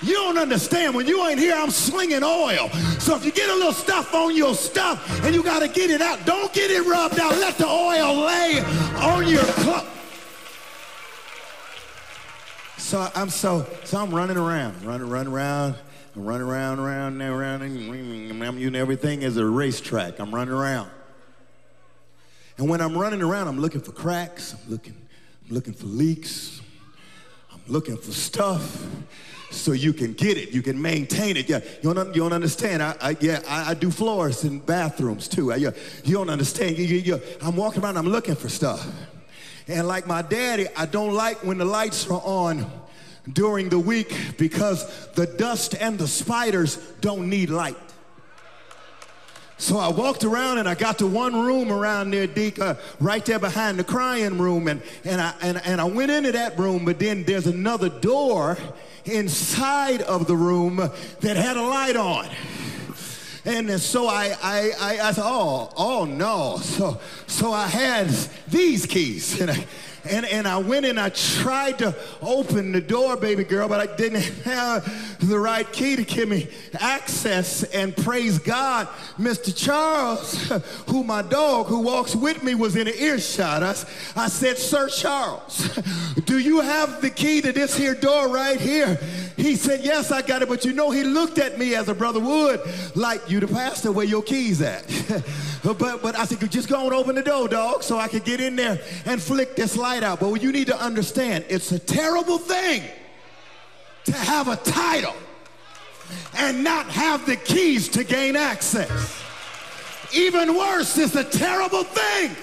You 0.00 0.14
don't 0.14 0.38
understand. 0.38 0.94
When 0.94 1.06
you 1.06 1.26
ain't 1.26 1.40
here, 1.40 1.54
I'm 1.56 1.70
slinging 1.70 2.22
oil. 2.22 2.68
So 3.00 3.16
if 3.16 3.24
you 3.24 3.32
get 3.32 3.48
a 3.48 3.54
little 3.54 3.72
stuff 3.72 4.14
on 4.14 4.36
your 4.36 4.54
stuff 4.54 5.24
and 5.24 5.34
you 5.34 5.42
got 5.42 5.60
to 5.60 5.68
get 5.68 5.90
it 5.90 6.00
out, 6.00 6.24
don't 6.24 6.52
get 6.52 6.70
it 6.70 6.86
rubbed 6.86 7.18
out. 7.18 7.32
Let 7.32 7.58
the 7.58 7.66
oil 7.66 8.14
lay 8.24 8.60
on 9.00 9.26
your 9.26 9.42
clothes. 9.42 9.86
So 12.76 13.10
I'm 13.14 13.28
so 13.28 13.66
so 13.84 13.98
I'm 13.98 14.14
running 14.14 14.38
around, 14.38 14.82
running, 14.82 15.10
running 15.10 15.32
around, 15.32 15.74
I'm 16.16 16.24
running 16.24 16.46
around, 16.46 16.78
around, 16.78 17.20
around, 17.20 17.62
and 17.62 18.42
I'm 18.42 18.58
using 18.58 18.76
everything 18.76 19.24
as 19.24 19.36
a 19.36 19.44
racetrack. 19.44 20.20
I'm 20.20 20.34
running 20.34 20.54
around. 20.54 20.90
And 22.56 22.68
when 22.68 22.80
I'm 22.80 22.96
running 22.96 23.20
around, 23.20 23.48
I'm 23.48 23.60
looking 23.60 23.80
for 23.80 23.92
cracks, 23.92 24.54
I'm 24.54 24.70
looking, 24.70 24.96
I'm 25.46 25.54
looking 25.54 25.74
for 25.74 25.86
leaks, 25.86 26.62
I'm 27.52 27.60
looking 27.66 27.96
for 27.96 28.12
stuff 28.12 28.86
so 29.50 29.72
you 29.72 29.92
can 29.92 30.12
get 30.12 30.36
it, 30.36 30.50
you 30.50 30.62
can 30.62 30.80
maintain 30.80 31.36
it. 31.36 31.48
Yeah, 31.48 31.60
you 31.82 31.94
don't, 31.94 32.14
you 32.14 32.22
don't 32.22 32.32
understand. 32.32 32.82
I, 32.82 32.96
I 33.00 33.16
yeah, 33.20 33.40
I, 33.48 33.70
I, 33.70 33.74
do 33.74 33.90
floors 33.90 34.44
in 34.44 34.58
bathrooms 34.58 35.26
too. 35.28 35.52
I, 35.52 35.56
you, 35.56 35.72
you 36.04 36.14
don't 36.14 36.30
understand. 36.30 36.76
You, 36.76 36.84
you, 36.84 37.20
I'm 37.40 37.56
walking 37.56 37.82
around, 37.82 37.96
I'm 37.96 38.08
looking 38.08 38.34
for 38.34 38.48
stuff. 38.48 38.86
And 39.66 39.86
like 39.86 40.06
my 40.06 40.22
daddy, 40.22 40.66
I 40.76 40.86
don't 40.86 41.14
like 41.14 41.44
when 41.44 41.58
the 41.58 41.64
lights 41.64 42.08
are 42.10 42.22
on 42.24 42.70
during 43.32 43.68
the 43.68 43.78
week 43.78 44.14
because 44.38 45.08
the 45.08 45.26
dust 45.26 45.74
and 45.78 45.98
the 45.98 46.08
spiders 46.08 46.76
don't 47.00 47.28
need 47.28 47.50
light. 47.50 47.76
So 49.58 49.76
I 49.76 49.88
walked 49.88 50.22
around 50.22 50.58
and 50.58 50.68
I 50.68 50.76
got 50.76 50.98
to 50.98 51.06
one 51.06 51.34
room 51.34 51.72
around 51.72 52.12
there, 52.12 52.28
Deke, 52.28 52.60
uh, 52.60 52.76
right 53.00 53.24
there 53.24 53.40
behind 53.40 53.76
the 53.76 53.84
crying 53.84 54.38
room. 54.38 54.68
And, 54.68 54.80
and, 55.04 55.20
I, 55.20 55.34
and, 55.42 55.60
and 55.64 55.80
I 55.80 55.84
went 55.84 56.12
into 56.12 56.30
that 56.30 56.56
room, 56.56 56.84
but 56.84 57.00
then 57.00 57.24
there's 57.24 57.48
another 57.48 57.88
door 57.88 58.56
inside 59.04 60.02
of 60.02 60.28
the 60.28 60.36
room 60.36 60.76
that 60.76 61.36
had 61.36 61.56
a 61.56 61.62
light 61.62 61.96
on. 61.96 62.28
And 63.44 63.80
so 63.80 64.06
I, 64.06 64.36
I, 64.42 64.70
I, 64.80 65.08
I 65.08 65.12
thought, 65.12 65.26
oh, 65.26 65.72
oh 65.76 66.04
no. 66.04 66.58
So, 66.58 67.00
so 67.26 67.52
I 67.52 67.66
had 67.66 68.08
these 68.46 68.86
keys. 68.86 69.40
And 69.40 69.50
I, 69.50 69.66
and, 70.10 70.26
and 70.26 70.46
I 70.48 70.58
went 70.58 70.86
and 70.86 70.98
I 70.98 71.10
tried 71.10 71.78
to 71.78 71.94
open 72.20 72.72
the 72.72 72.80
door, 72.80 73.16
baby 73.16 73.44
girl, 73.44 73.68
but 73.68 73.80
I 73.80 73.96
didn't 73.96 74.22
have 74.44 75.28
the 75.28 75.38
right 75.38 75.70
key 75.72 75.96
to 75.96 76.04
give 76.04 76.28
me 76.28 76.48
access. 76.80 77.62
And 77.64 77.96
praise 77.96 78.38
God, 78.38 78.88
Mr. 79.18 79.54
Charles, 79.54 80.48
who 80.88 81.04
my 81.04 81.22
dog 81.22 81.66
who 81.66 81.80
walks 81.80 82.14
with 82.14 82.42
me 82.42 82.54
was 82.54 82.76
in 82.76 82.88
earshot. 82.88 83.62
I, 83.62 83.70
I 84.16 84.28
said, 84.28 84.58
Sir 84.58 84.88
Charles, 84.88 85.78
do 86.24 86.38
you 86.38 86.60
have 86.60 87.00
the 87.00 87.10
key 87.10 87.40
to 87.42 87.52
this 87.52 87.76
here 87.76 87.94
door 87.94 88.28
right 88.28 88.60
here? 88.60 88.98
He 89.38 89.54
said, 89.54 89.84
Yes, 89.84 90.10
I 90.10 90.22
got 90.22 90.42
it. 90.42 90.48
But 90.48 90.64
you 90.64 90.72
know, 90.72 90.90
he 90.90 91.04
looked 91.04 91.38
at 91.38 91.58
me 91.58 91.74
as 91.76 91.88
a 91.88 91.94
brother 91.94 92.20
would, 92.20 92.60
like, 92.94 93.30
You 93.30 93.40
the 93.40 93.46
pastor, 93.46 93.92
where 93.92 94.04
your 94.04 94.22
keys 94.22 94.60
at? 94.60 94.84
but, 95.64 95.78
but 95.78 96.18
I 96.18 96.24
said, 96.24 96.50
Just 96.50 96.68
go 96.68 96.84
and 96.84 96.92
open 96.92 97.14
the 97.14 97.22
door, 97.22 97.48
dog, 97.48 97.82
so 97.84 97.98
I 97.98 98.08
could 98.08 98.24
get 98.24 98.40
in 98.40 98.56
there 98.56 98.80
and 99.06 99.22
flick 99.22 99.54
this 99.54 99.76
light 99.76 99.97
out. 100.02 100.20
But 100.20 100.42
you 100.42 100.52
need 100.52 100.66
to 100.68 100.80
understand, 100.80 101.44
it's 101.48 101.72
a 101.72 101.78
terrible 101.78 102.38
thing 102.38 102.82
to 104.04 104.12
have 104.12 104.48
a 104.48 104.56
title 104.56 105.14
and 106.36 106.64
not 106.64 106.86
have 106.86 107.26
the 107.26 107.36
keys 107.36 107.88
to 107.90 108.04
gain 108.04 108.36
access. 108.36 109.22
Even 110.14 110.56
worse, 110.56 110.96
it's 110.96 111.14
a 111.14 111.24
terrible 111.24 111.84
thing 111.84 112.34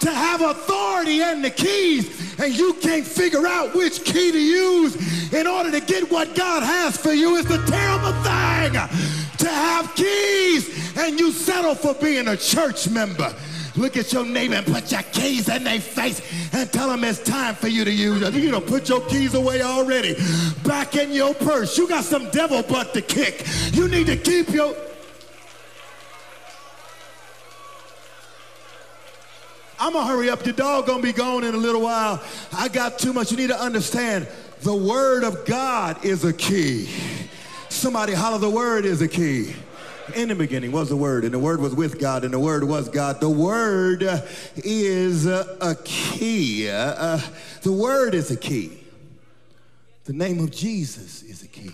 to 0.00 0.10
have 0.10 0.40
authority 0.40 1.22
and 1.22 1.44
the 1.44 1.50
keys 1.50 2.38
and 2.40 2.54
you 2.56 2.74
can't 2.74 3.06
figure 3.06 3.46
out 3.46 3.72
which 3.74 4.04
key 4.04 4.32
to 4.32 4.38
use 4.38 5.32
in 5.32 5.46
order 5.46 5.70
to 5.70 5.80
get 5.80 6.10
what 6.10 6.34
God 6.34 6.62
has 6.62 6.96
for 6.96 7.12
you 7.12 7.36
is 7.36 7.46
a 7.46 7.64
terrible 7.66 8.12
thing 8.22 8.72
to 9.38 9.48
have 9.48 9.94
keys 9.94 10.96
and 10.98 11.20
you 11.20 11.30
settle 11.30 11.74
for 11.74 11.94
being 11.94 12.28
a 12.28 12.36
church 12.36 12.88
member. 12.88 13.32
Look 13.76 13.96
at 13.96 14.12
your 14.12 14.26
neighbor 14.26 14.54
and 14.54 14.66
put 14.66 14.92
your 14.92 15.02
keys 15.02 15.48
in 15.48 15.64
their 15.64 15.80
face 15.80 16.20
and 16.52 16.70
tell 16.72 16.88
them 16.88 17.04
it's 17.04 17.22
time 17.22 17.54
for 17.54 17.68
you 17.68 17.84
to 17.84 17.92
use 17.92 18.20
them. 18.20 18.34
You 18.34 18.50
don't 18.50 18.66
put 18.66 18.88
your 18.88 19.00
keys 19.06 19.34
away 19.34 19.62
already. 19.62 20.16
Back 20.64 20.96
in 20.96 21.12
your 21.12 21.34
purse. 21.34 21.78
You 21.78 21.88
got 21.88 22.04
some 22.04 22.30
devil 22.30 22.62
butt 22.62 22.92
to 22.94 23.02
kick. 23.02 23.46
You 23.72 23.88
need 23.88 24.06
to 24.06 24.16
keep 24.16 24.50
your 24.50 24.74
I'm 29.82 29.94
gonna 29.94 30.06
hurry 30.06 30.30
up. 30.30 30.44
Your 30.46 30.54
dog 30.54 30.86
gonna 30.86 31.02
be 31.02 31.12
gone 31.12 31.42
in 31.42 31.56
a 31.56 31.58
little 31.58 31.80
while. 31.80 32.22
I 32.52 32.68
got 32.68 33.00
too 33.00 33.12
much. 33.12 33.32
You 33.32 33.36
need 33.36 33.48
to 33.48 33.60
understand 33.60 34.28
the 34.60 34.76
word 34.76 35.24
of 35.24 35.44
God 35.44 36.04
is 36.04 36.24
a 36.24 36.32
key. 36.32 36.88
Somebody 37.68 38.12
holler, 38.12 38.38
the 38.38 38.48
word 38.48 38.84
is 38.84 39.02
a 39.02 39.08
key. 39.08 39.56
In 40.14 40.28
the 40.28 40.34
beginning 40.34 40.72
was 40.72 40.88
the 40.88 40.96
Word, 40.96 41.24
and 41.24 41.32
the 41.32 41.38
Word 41.38 41.60
was 41.60 41.74
with 41.74 41.98
God, 42.00 42.24
and 42.24 42.34
the 42.34 42.40
Word 42.40 42.64
was 42.64 42.88
God. 42.88 43.20
The 43.20 43.30
Word 43.30 44.02
is 44.56 45.26
a 45.26 45.76
key. 45.84 46.68
Uh, 46.68 47.20
the 47.62 47.72
Word 47.72 48.14
is 48.14 48.30
a 48.30 48.36
key. 48.36 48.78
The 50.04 50.12
name 50.12 50.40
of 50.40 50.50
Jesus 50.50 51.22
is 51.22 51.42
a 51.42 51.48
key. 51.48 51.70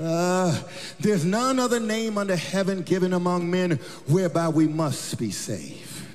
Uh, 0.00 0.58
there's 1.00 1.24
none 1.24 1.58
other 1.58 1.78
name 1.78 2.16
under 2.16 2.34
heaven 2.34 2.80
given 2.80 3.12
among 3.12 3.50
men 3.50 3.72
whereby 4.06 4.48
we 4.48 4.66
must 4.66 5.18
be 5.18 5.30
saved. 5.30 6.06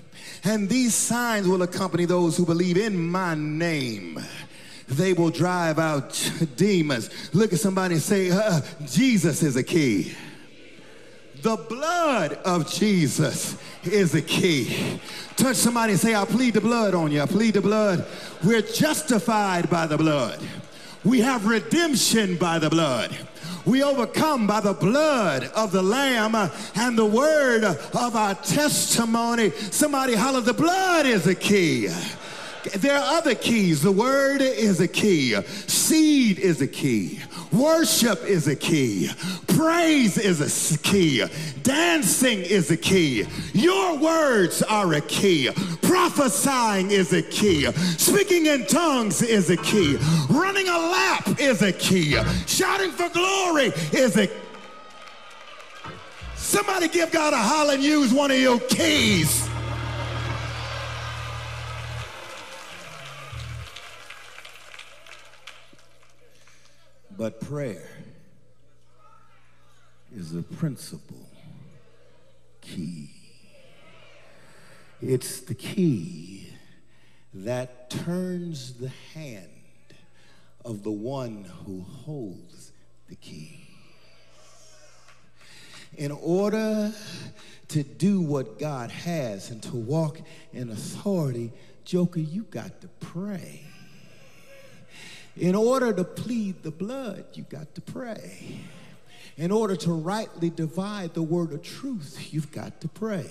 And 0.44 0.68
these 0.68 0.96
signs 0.96 1.48
will 1.48 1.62
accompany 1.62 2.06
those 2.06 2.36
who 2.36 2.46
believe 2.46 2.78
in 2.78 2.98
my 2.98 3.36
name. 3.36 4.20
They 4.88 5.14
will 5.14 5.30
drive 5.30 5.78
out 5.78 6.32
demons. 6.56 7.10
Look 7.36 7.54
at 7.54 7.60
somebody 7.60 7.96
and 7.96 8.02
say, 8.02 8.32
uh, 8.32 8.62
Jesus 8.88 9.44
is 9.44 9.56
a 9.56 9.64
key. 9.64 10.16
The 11.42 11.56
blood 11.56 12.34
of 12.46 12.72
Jesus 12.72 13.58
is 13.84 14.16
a 14.16 14.22
key. 14.22 15.00
Touch 15.36 15.56
somebody 15.56 15.94
and 15.94 16.00
say, 16.00 16.16
I 16.16 16.26
plead 16.26 16.56
the 16.56 16.62
blood 16.62 16.96
on 16.96 17.12
you. 17.12 17.22
I 17.22 17.28
plead 17.28 17.54
the 17.54 17.62
blood. 17.62 18.06
We're 18.44 18.64
justified 18.64 19.70
by 19.70 19.86
the 19.86 19.98
blood. 19.98 20.40
We 21.04 21.22
have 21.22 21.46
redemption 21.46 22.38
by 22.38 22.58
the 22.60 22.70
blood. 22.70 23.16
We 23.66 23.84
overcome 23.84 24.48
by 24.48 24.62
the 24.62 24.74
blood 24.74 25.52
of 25.56 25.72
the 25.72 25.84
Lamb 25.84 26.34
and 26.76 26.98
the 26.98 27.06
word 27.06 27.64
of 27.66 28.16
our 28.16 28.34
testimony. 28.36 29.52
Somebody 29.52 30.16
holler, 30.16 30.42
the 30.42 30.54
blood 30.54 31.06
is 31.06 31.28
a 31.28 31.36
key. 31.36 31.90
There 32.76 32.98
are 32.98 33.18
other 33.18 33.36
keys. 33.36 33.82
The 33.82 33.92
word 33.92 34.42
is 34.42 34.80
a 34.80 34.88
key. 34.88 35.36
Seed 35.68 36.40
is 36.40 36.62
a 36.62 36.68
key. 36.68 37.20
Worship 37.52 38.24
is 38.26 38.48
a 38.48 38.56
key. 38.56 39.10
Praise 39.48 40.18
is 40.18 40.74
a 40.76 40.78
key. 40.80 41.24
Dancing 41.64 42.40
is 42.40 42.72
a 42.72 42.78
key. 42.78 43.26
Your 43.54 43.98
words 43.98 44.62
are 44.64 44.94
a 44.94 45.02
key. 45.02 45.50
Prophesying 45.82 46.92
is 46.92 47.14
a 47.14 47.22
key. 47.22 47.72
Speaking 47.98 48.48
in 48.48 48.66
tongues 48.66 49.22
is 49.22 49.50
a 49.50 49.58
key. 49.58 49.98
Running 50.30 50.68
a 50.68 50.78
lap 50.78 51.40
is 51.40 51.62
a 51.62 51.72
key. 51.72 52.18
Shouting 52.46 52.92
for 52.92 53.10
glory 53.10 53.72
is 53.94 54.18
a 54.18 54.30
Somebody 56.36 56.88
give 56.88 57.12
God 57.12 57.34
a 57.34 57.38
holler 57.38 57.74
and 57.74 57.84
use 57.84 58.14
one 58.14 58.32
of 58.32 58.38
your 58.38 58.60
keys. 58.60 59.47
But 67.18 67.42
prayer 67.42 67.90
is 70.16 70.34
the 70.34 70.44
principal 70.44 71.28
key. 72.62 73.10
It's 75.02 75.40
the 75.42 75.56
key 75.56 76.54
that 77.34 77.90
turns 77.90 78.74
the 78.74 78.92
hand 79.16 79.50
of 80.64 80.84
the 80.84 80.92
one 80.92 81.46
who 81.66 81.82
holds 81.82 82.72
the 83.10 83.16
key. 83.16 83.68
In 85.96 86.12
order 86.12 86.94
to 87.70 87.84
do 87.84 88.22
what 88.22 88.60
God 88.60 88.92
has 88.92 89.50
and 89.50 89.64
to 89.64 89.76
walk 89.76 90.20
in 90.54 90.70
authority, 90.70 91.52
Joker, 91.84 92.20
you 92.20 92.44
got 92.44 92.82
to 92.82 92.88
pray. 93.00 93.64
In 95.40 95.56
order 95.56 95.94
to 95.94 96.04
plead 96.04 96.64
the 96.64 96.72
blood, 96.72 97.26
you 97.34 97.44
got 97.44 97.74
to 97.76 97.82
pray. 97.82 98.60
In 99.38 99.52
order 99.52 99.76
to 99.76 99.92
rightly 99.92 100.50
divide 100.50 101.14
the 101.14 101.22
word 101.22 101.54
of 101.54 101.62
truth, 101.62 102.30
you've 102.32 102.52
got 102.52 102.82
to 102.82 102.88
pray. 102.88 103.30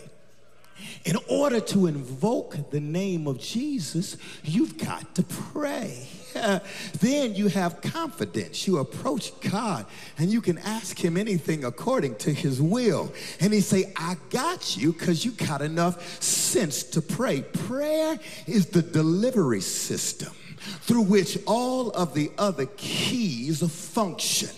In 1.05 1.17
order 1.29 1.59
to 1.59 1.87
invoke 1.87 2.71
the 2.71 2.81
name 2.81 3.27
of 3.27 3.41
Jesus, 3.41 4.17
you've 4.45 4.77
got 4.77 5.15
to 5.15 5.23
pray. 5.23 6.07
then 7.01 7.35
you 7.35 7.49
have 7.49 7.81
confidence. 7.81 8.67
You 8.69 8.79
approach 8.79 9.33
God 9.41 9.87
and 10.19 10.31
you 10.31 10.41
can 10.41 10.59
ask 10.59 11.03
him 11.03 11.17
anything 11.17 11.65
according 11.65 12.17
to 12.17 12.33
his 12.33 12.61
will. 12.61 13.13
And 13.41 13.53
he 13.53 13.61
say, 13.61 13.93
I 13.97 14.17
got 14.31 14.77
you 14.77 14.93
because 14.93 15.25
you 15.25 15.33
got 15.33 15.63
enough 15.63 16.23
sense 16.23 16.83
to 16.85 17.01
pray. 17.01 17.41
Prayer 17.41 18.19
is 18.47 18.67
the 18.67 18.83
delivery 18.83 19.63
system 19.63 20.33
through 20.57 21.03
which 21.03 21.39
all 21.47 21.91
of 21.91 22.15
the 22.15 22.31
other 22.39 22.67
keys 22.77 23.63
function. 23.73 24.49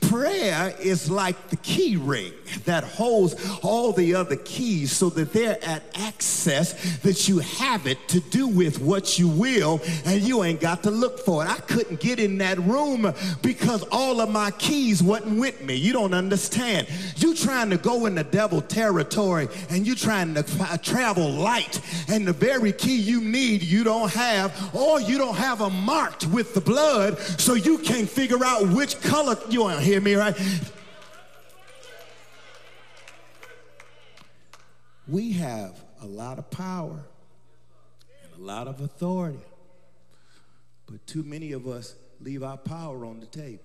Prayer 0.00 0.74
is 0.80 1.10
like 1.10 1.48
the 1.48 1.56
key 1.56 1.96
ring 1.96 2.32
that 2.64 2.84
holds 2.84 3.34
all 3.62 3.92
the 3.92 4.14
other 4.14 4.36
keys 4.36 4.92
so 4.92 5.08
that 5.10 5.32
they're 5.32 5.62
at 5.64 5.82
access 5.98 6.98
that 6.98 7.28
you 7.28 7.38
have 7.38 7.86
it 7.86 8.08
to 8.08 8.20
do 8.20 8.46
with 8.46 8.80
what 8.80 9.18
you 9.18 9.28
will 9.28 9.80
and 10.04 10.22
you 10.22 10.42
ain't 10.44 10.60
got 10.60 10.82
to 10.82 10.90
look 10.90 11.18
for 11.20 11.44
it. 11.44 11.48
I 11.48 11.56
couldn't 11.56 12.00
get 12.00 12.18
in 12.18 12.38
that 12.38 12.58
room 12.58 13.12
because 13.42 13.82
all 13.90 14.20
of 14.20 14.30
my 14.30 14.50
keys 14.52 15.02
wasn't 15.02 15.38
with 15.38 15.62
me. 15.62 15.74
You 15.74 15.92
don't 15.92 16.14
understand. 16.14 16.88
You 17.16 17.34
trying 17.34 17.70
to 17.70 17.78
go 17.78 18.06
in 18.06 18.14
the 18.14 18.24
devil 18.24 18.60
territory 18.60 19.48
and 19.70 19.86
you 19.86 19.94
trying 19.94 20.34
to 20.34 20.44
uh, 20.60 20.76
travel 20.78 21.30
light 21.30 21.80
and 22.08 22.26
the 22.26 22.32
very 22.32 22.72
key 22.72 22.96
you 22.96 23.20
need 23.20 23.62
you 23.62 23.84
don't 23.84 24.12
have 24.12 24.74
or 24.74 25.00
you 25.00 25.18
don't 25.22 25.36
have 25.36 25.60
them 25.60 25.84
marked 25.84 26.26
with 26.26 26.52
the 26.52 26.60
blood 26.60 27.16
so 27.18 27.54
you 27.54 27.78
can't 27.78 28.08
figure 28.08 28.44
out 28.44 28.68
which 28.68 29.00
color 29.00 29.36
you 29.48 29.62
want 29.62 29.78
to 29.78 29.84
hear 29.84 30.00
me 30.00 30.14
right? 30.14 30.36
We 35.06 35.32
have 35.34 35.80
a 36.00 36.06
lot 36.06 36.38
of 36.38 36.50
power 36.50 37.04
and 38.24 38.42
a 38.42 38.44
lot 38.44 38.66
of 38.66 38.80
authority 38.80 39.38
but 40.86 41.06
too 41.06 41.22
many 41.22 41.52
of 41.52 41.68
us 41.68 41.94
leave 42.20 42.42
our 42.42 42.56
power 42.56 43.06
on 43.06 43.20
the 43.20 43.26
table. 43.26 43.62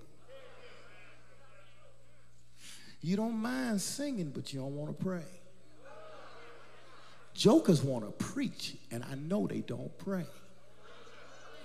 You 3.00 3.16
don't 3.16 3.36
mind 3.36 3.80
singing 3.80 4.30
but 4.30 4.52
you 4.52 4.60
don't 4.60 4.76
want 4.76 4.96
to 4.96 5.04
pray. 5.04 5.26
Jokers 7.34 7.82
want 7.82 8.04
to 8.04 8.24
preach 8.24 8.76
and 8.92 9.04
i 9.04 9.14
know 9.14 9.46
they 9.46 9.60
don't 9.60 9.96
pray 9.98 10.26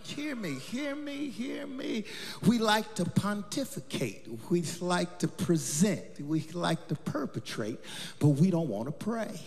Hear 0.03 0.35
me, 0.35 0.55
hear 0.55 0.95
me, 0.95 1.29
hear 1.29 1.65
me. 1.65 2.03
We 2.45 2.59
like 2.59 2.93
to 2.95 3.05
pontificate. 3.05 4.27
We 4.49 4.63
like 4.81 5.19
to 5.19 5.27
present. 5.27 6.19
We 6.19 6.41
like 6.53 6.87
to 6.89 6.95
perpetrate, 6.95 7.79
but 8.19 8.27
we 8.29 8.51
don't 8.51 8.67
want 8.67 8.87
to 8.87 8.91
pray. 8.91 9.39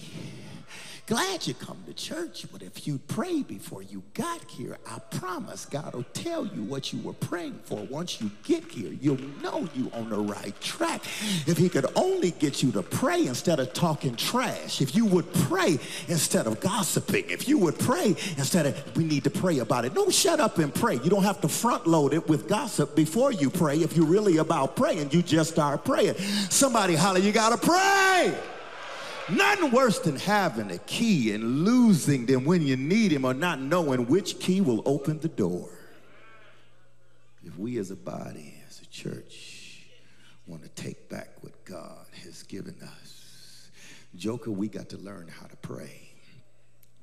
Glad 1.06 1.46
you 1.46 1.54
come 1.54 1.78
to 1.86 1.94
church, 1.94 2.46
but 2.50 2.62
if 2.62 2.84
you 2.84 2.98
pray 3.06 3.44
before 3.44 3.80
you 3.80 4.02
got 4.14 4.42
here, 4.50 4.76
I 4.90 4.98
promise 5.16 5.64
God 5.64 5.94
will 5.94 6.04
tell 6.12 6.44
you 6.44 6.64
what 6.64 6.92
you 6.92 7.00
were 7.00 7.12
praying 7.12 7.60
for. 7.62 7.78
Once 7.84 8.20
you 8.20 8.28
get 8.42 8.64
here, 8.64 8.92
you'll 9.00 9.20
know 9.40 9.68
you 9.72 9.88
on 9.94 10.10
the 10.10 10.18
right 10.18 10.60
track. 10.60 11.04
If 11.46 11.58
he 11.58 11.68
could 11.68 11.86
only 11.94 12.32
get 12.32 12.60
you 12.60 12.72
to 12.72 12.82
pray 12.82 13.28
instead 13.28 13.60
of 13.60 13.72
talking 13.72 14.16
trash, 14.16 14.80
if 14.80 14.96
you 14.96 15.06
would 15.06 15.32
pray 15.32 15.78
instead 16.08 16.48
of 16.48 16.58
gossiping, 16.58 17.30
if 17.30 17.46
you 17.46 17.56
would 17.58 17.78
pray 17.78 18.16
instead 18.36 18.66
of 18.66 18.96
we 18.96 19.04
need 19.04 19.22
to 19.22 19.30
pray 19.30 19.60
about 19.60 19.84
it. 19.84 19.94
Don't 19.94 20.12
shut 20.12 20.40
up 20.40 20.58
and 20.58 20.74
pray. 20.74 20.94
You 20.94 21.08
don't 21.08 21.22
have 21.22 21.40
to 21.42 21.48
front 21.48 21.86
load 21.86 22.14
it 22.14 22.28
with 22.28 22.48
gossip 22.48 22.96
before 22.96 23.30
you 23.30 23.48
pray. 23.48 23.76
If 23.76 23.96
you're 23.96 24.06
really 24.06 24.38
about 24.38 24.74
praying, 24.74 25.12
you 25.12 25.22
just 25.22 25.52
start 25.52 25.84
praying. 25.84 26.14
Somebody 26.50 26.96
holler, 26.96 27.20
you 27.20 27.30
gotta 27.30 27.58
pray. 27.58 28.36
Nothing 29.28 29.72
worse 29.72 29.98
than 29.98 30.16
having 30.16 30.70
a 30.70 30.78
key 30.78 31.32
and 31.32 31.64
losing 31.64 32.26
them 32.26 32.44
when 32.44 32.62
you 32.62 32.76
need 32.76 33.12
him 33.12 33.24
or 33.24 33.34
not 33.34 33.60
knowing 33.60 34.06
which 34.06 34.38
key 34.38 34.60
will 34.60 34.82
open 34.86 35.18
the 35.18 35.28
door. 35.28 35.68
If 37.44 37.58
we 37.58 37.78
as 37.78 37.90
a 37.90 37.96
body, 37.96 38.54
as 38.68 38.80
a 38.80 38.86
church, 38.86 39.84
want 40.46 40.62
to 40.62 40.68
take 40.70 41.08
back 41.08 41.28
what 41.40 41.64
God 41.64 42.06
has 42.22 42.44
given 42.44 42.76
us, 42.82 43.70
Joker, 44.14 44.50
we 44.50 44.68
got 44.68 44.88
to 44.90 44.98
learn 44.98 45.28
how 45.28 45.46
to 45.46 45.56
pray. 45.56 46.06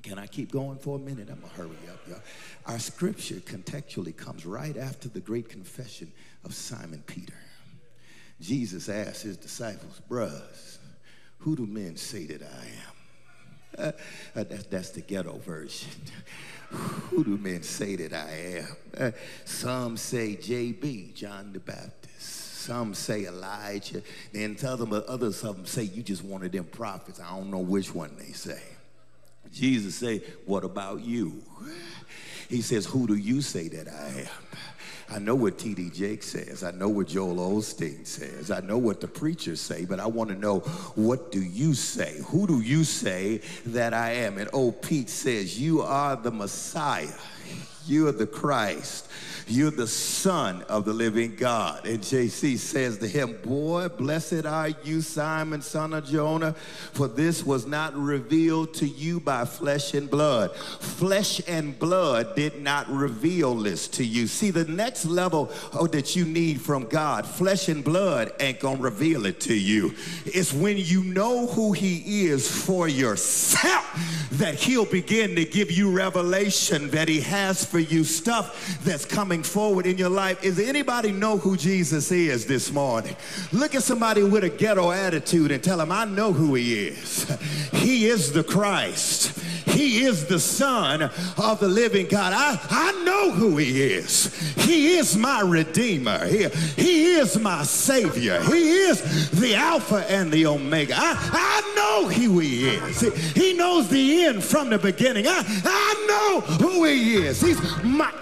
Can 0.02 0.20
I 0.20 0.28
keep 0.28 0.52
going 0.52 0.78
for 0.78 0.98
a 0.98 1.00
minute? 1.00 1.30
I'm 1.30 1.40
gonna 1.40 1.54
hurry 1.54 1.90
up, 1.90 2.00
y'all. 2.08 2.20
Our 2.66 2.80
scripture 2.80 3.36
contextually 3.36 4.16
comes 4.16 4.46
right 4.46 4.76
after 4.76 5.08
the 5.08 5.22
great 5.22 5.48
confession 5.50 6.12
of 6.44 6.54
Simon 6.54 7.04
Peter. 7.06 7.34
Jesus 8.42 8.90
asked 8.90 9.24
his 9.24 9.38
disciples, 9.38 10.02
Bruhs, 10.10 10.78
who 11.44 11.58
do 11.58 11.66
men 11.66 11.98
say 11.98 12.26
that 12.26 12.42
I 12.42 12.66
am? 12.66 12.94
Uh, 13.78 13.92
uh, 14.40 14.44
that's, 14.70 14.92
the 14.92 15.02
ghetto 15.02 15.38
version. 15.40 15.90
Who 16.70 17.24
do 17.24 17.38
men 17.38 17.64
say 17.64 17.96
that 17.98 18.14
I 18.14 18.60
am? 18.60 18.68
Uh, 18.98 19.12
some 19.44 19.98
say 19.98 20.36
JB, 20.36 21.14
John 21.16 21.52
the 21.52 21.60
Baptist. 21.60 22.62
Some 22.62 22.94
say 22.94 23.26
Elijah. 23.26 24.02
Then 24.32 24.56
tell 24.56 24.78
them, 24.78 24.94
others 24.94 25.44
of 25.44 25.58
them 25.58 25.66
say 25.66 25.84
you 25.84 26.02
just 26.02 26.24
one 26.24 26.44
of 26.44 26.52
them 26.52 26.64
prophets. 26.66 27.20
I 27.20 27.30
don't 27.36 27.52
know 27.52 27.60
which 27.60 27.94
one 27.94 28.16
they 28.18 28.32
say. 28.32 28.62
Jesus 29.52 29.96
say, 29.96 30.24
what 30.46 30.64
about 30.64 31.02
you? 31.02 31.44
He 32.48 32.62
says, 32.62 32.86
who 32.86 33.06
do 33.06 33.16
you 33.16 33.42
say 33.42 33.68
that 33.68 33.88
I 33.88 34.22
am? 34.22 34.58
I 35.10 35.20
know 35.20 35.36
what 35.36 35.58
T.D. 35.58 35.90
Jakes 35.92 36.28
says. 36.28 36.64
I 36.64 36.72
know 36.72 36.90
what 36.90 37.08
Joel 37.08 37.36
Osteen 37.36 38.06
says. 38.06 38.52
I 38.52 38.62
know 38.62 38.78
what 38.78 39.02
the 39.02 39.08
preachers 39.08 39.60
say, 39.60 39.86
but 39.86 40.00
I 40.00 40.08
want 40.08 40.30
to 40.30 40.36
know 40.36 40.60
what 40.96 41.32
do 41.32 41.42
you 41.42 41.74
say? 41.74 42.20
Who 42.28 42.48
do 42.48 42.62
you 42.62 42.84
say 42.84 43.42
that 43.68 43.94
I 43.94 44.12
am? 44.12 44.38
And 44.38 44.50
old 44.54 44.82
Pete 44.82 45.10
says, 45.10 45.60
You 45.60 45.82
are 45.82 46.16
the 46.16 46.32
Messiah. 46.32 47.08
You 47.86 48.08
are 48.08 48.14
the 48.14 48.28
Christ. 48.28 49.08
You're 49.48 49.72
the 49.72 49.88
son 49.88 50.64
of 50.70 50.86
the 50.86 50.94
living 50.94 51.36
God. 51.36 51.86
And 51.86 52.00
JC 52.00 52.58
says 52.58 52.98
to 53.00 53.08
him, 53.08 53.38
Boy, 53.44 53.90
blessed 53.90 54.46
are 54.46 54.70
you, 54.84 55.02
Simon, 55.02 55.62
son 55.62 55.94
of 55.94 56.06
Jonah, 56.06 56.54
for 56.94 57.08
this 57.08 57.46
was 57.46 57.66
not 57.66 57.96
revealed 57.96 58.74
to 58.76 58.88
you 58.88 59.20
by 59.20 59.46
flesh 59.46 59.94
and 59.94 60.10
blood. 60.10 60.56
Flesh 60.56 61.42
and 61.48 61.78
blood 61.78 62.36
did 62.36 62.62
not 62.62 62.90
reveal 62.90 63.56
this 63.56 63.88
to 63.90 64.04
you. 64.04 64.28
See, 64.28 64.52
the 64.52 64.66
next 64.66 65.06
level 65.06 65.52
oh, 65.74 65.88
that 65.88 66.16
you 66.16 66.26
need 66.26 66.62
from 66.62 66.86
God, 66.86 67.26
flesh 67.26 67.68
and 67.70 67.84
blood 67.84 68.32
ain't 68.40 68.60
gonna 68.60 68.82
reveal 68.82 69.26
it 69.26 69.40
to 69.42 69.54
you. 69.54 69.94
It's 70.26 70.54
when 70.54 70.78
you 70.78 71.04
know 71.04 71.48
who 71.48 71.74
He 71.74 72.28
is 72.28 72.50
for 72.50 72.88
yourself 72.88 73.84
that 74.34 74.56
He'll 74.56 74.86
begin 74.86 75.36
to 75.36 75.46
give 75.46 75.72
you 75.72 75.92
revelation 75.92 76.90
that 76.92 77.08
He 77.08 77.22
has 77.22 77.66
for 77.66 77.80
you 77.80 78.04
stuff 78.04 78.80
that's 78.84 79.06
coming 79.06 79.33
forward 79.42 79.88
in 79.88 79.98
your 79.98 80.10
life. 80.10 80.44
Is 80.44 80.60
anybody 80.60 81.12
know 81.12 81.38
who 81.38 81.58
Jesus 81.58 82.12
is 82.12 82.46
this 82.46 82.72
morning? 82.72 83.16
Look 83.52 83.74
at 83.74 83.82
somebody 83.82 84.22
with 84.22 84.44
a 84.44 84.50
ghetto 84.50 84.92
attitude 84.92 85.52
and 85.52 85.64
tell 85.64 85.78
them, 85.78 85.92
I 85.92 86.06
know 86.06 86.32
who 86.32 86.54
he 86.56 86.90
is. 86.90 87.36
He 87.72 88.06
is 88.06 88.32
the 88.34 88.44
Christ. 88.44 89.40
He 89.74 90.04
is 90.04 90.26
the 90.26 90.40
Son 90.40 91.02
of 91.02 91.60
the 91.60 91.68
living 91.68 92.08
God. 92.08 92.34
I, 92.36 92.60
I 92.70 93.04
know 93.04 93.32
who 93.32 93.58
He 93.58 93.84
is. 93.84 94.34
He 94.56 94.98
is 94.98 95.18
my 95.18 95.42
Redeemer. 95.42 96.26
He, 96.28 96.48
he 96.76 97.16
is 97.16 97.40
my 97.40 97.64
Savior. 97.64 98.42
He 98.44 98.70
is 98.70 99.32
the 99.32 99.56
Alpha 99.56 100.06
and 100.10 100.32
the 100.32 100.46
Omega. 100.46 100.94
I, 100.96 101.18
I 101.34 101.74
know 101.76 102.08
who 102.08 102.40
He 102.40 102.70
is. 102.70 103.02
He 103.34 103.54
knows 103.54 103.90
the 103.90 104.26
end 104.26 104.44
from 104.44 104.70
the 104.70 104.78
beginning. 104.78 105.26
I, 105.28 105.44
I 105.66 106.06
know 106.08 106.42
who 106.58 106.84
He 106.86 107.16
is. 107.16 107.42
He's 107.42 107.60
my. 107.84 108.14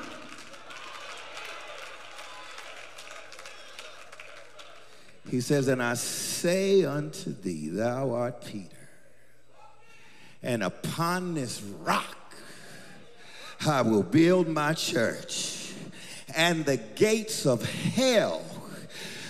He 5.31 5.39
says, 5.39 5.69
And 5.69 5.81
I 5.81 5.93
say 5.93 6.83
unto 6.83 7.33
thee, 7.33 7.69
Thou 7.69 8.13
art 8.13 8.43
Peter, 8.43 8.89
and 10.43 10.61
upon 10.61 11.35
this 11.35 11.61
rock 11.61 12.17
I 13.65 13.81
will 13.81 14.03
build 14.03 14.49
my 14.49 14.73
church, 14.73 15.71
and 16.35 16.65
the 16.65 16.75
gates 16.75 17.45
of 17.45 17.63
hell 17.63 18.41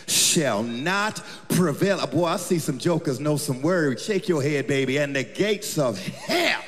shall 0.08 0.64
not 0.64 1.22
prevail. 1.50 2.06
Boy, 2.08 2.26
I 2.26 2.38
see 2.38 2.58
some 2.58 2.80
jokers 2.80 3.20
know 3.20 3.38
some 3.38 3.62
words. 3.62 4.04
Shake 4.04 4.28
your 4.28 4.42
head, 4.42 4.66
baby. 4.66 4.98
And 4.98 5.16
the 5.16 5.24
gates 5.24 5.78
of 5.78 6.00
hell 6.00 6.61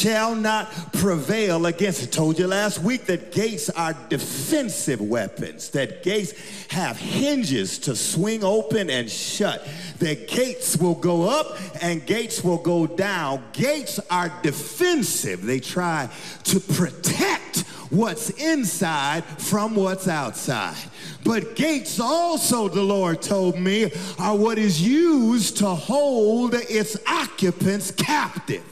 shall 0.00 0.34
not 0.34 0.72
prevail 0.94 1.66
against 1.66 2.02
it. 2.02 2.10
Told 2.10 2.38
you 2.38 2.46
last 2.46 2.78
week 2.80 3.04
that 3.06 3.32
gates 3.32 3.68
are 3.70 3.94
defensive 4.08 5.00
weapons, 5.00 5.68
that 5.70 6.02
gates 6.02 6.32
have 6.68 6.96
hinges 6.96 7.78
to 7.80 7.94
swing 7.94 8.42
open 8.42 8.88
and 8.88 9.10
shut. 9.10 9.66
That 9.98 10.26
gates 10.26 10.78
will 10.78 10.94
go 10.94 11.28
up 11.28 11.58
and 11.82 12.04
gates 12.06 12.42
will 12.42 12.58
go 12.58 12.86
down. 12.86 13.42
Gates 13.52 14.00
are 14.10 14.32
defensive. 14.42 15.44
They 15.44 15.60
try 15.60 16.08
to 16.44 16.60
protect 16.60 17.58
what's 17.90 18.30
inside 18.30 19.24
from 19.24 19.74
what's 19.74 20.08
outside. 20.08 20.76
But 21.24 21.56
gates 21.56 22.00
also, 22.00 22.68
the 22.68 22.82
Lord 22.82 23.20
told 23.20 23.58
me, 23.58 23.92
are 24.18 24.36
what 24.36 24.56
is 24.56 24.80
used 24.80 25.58
to 25.58 25.66
hold 25.66 26.54
its 26.54 26.96
occupants 27.06 27.90
captive. 27.90 28.64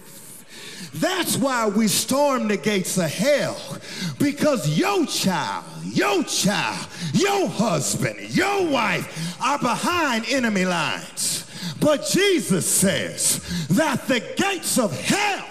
That's 0.94 1.36
why 1.36 1.68
we 1.68 1.88
storm 1.88 2.48
the 2.48 2.56
gates 2.56 2.96
of 2.98 3.10
hell. 3.10 3.78
Because 4.18 4.78
your 4.78 5.06
child, 5.06 5.64
your 5.84 6.24
child, 6.24 6.86
your 7.12 7.48
husband, 7.48 8.18
your 8.34 8.68
wife 8.70 9.40
are 9.40 9.58
behind 9.58 10.26
enemy 10.28 10.64
lines. 10.64 11.44
But 11.80 12.06
Jesus 12.06 12.68
says 12.68 13.68
that 13.68 14.06
the 14.08 14.20
gates 14.36 14.78
of 14.78 14.98
hell 15.00 15.46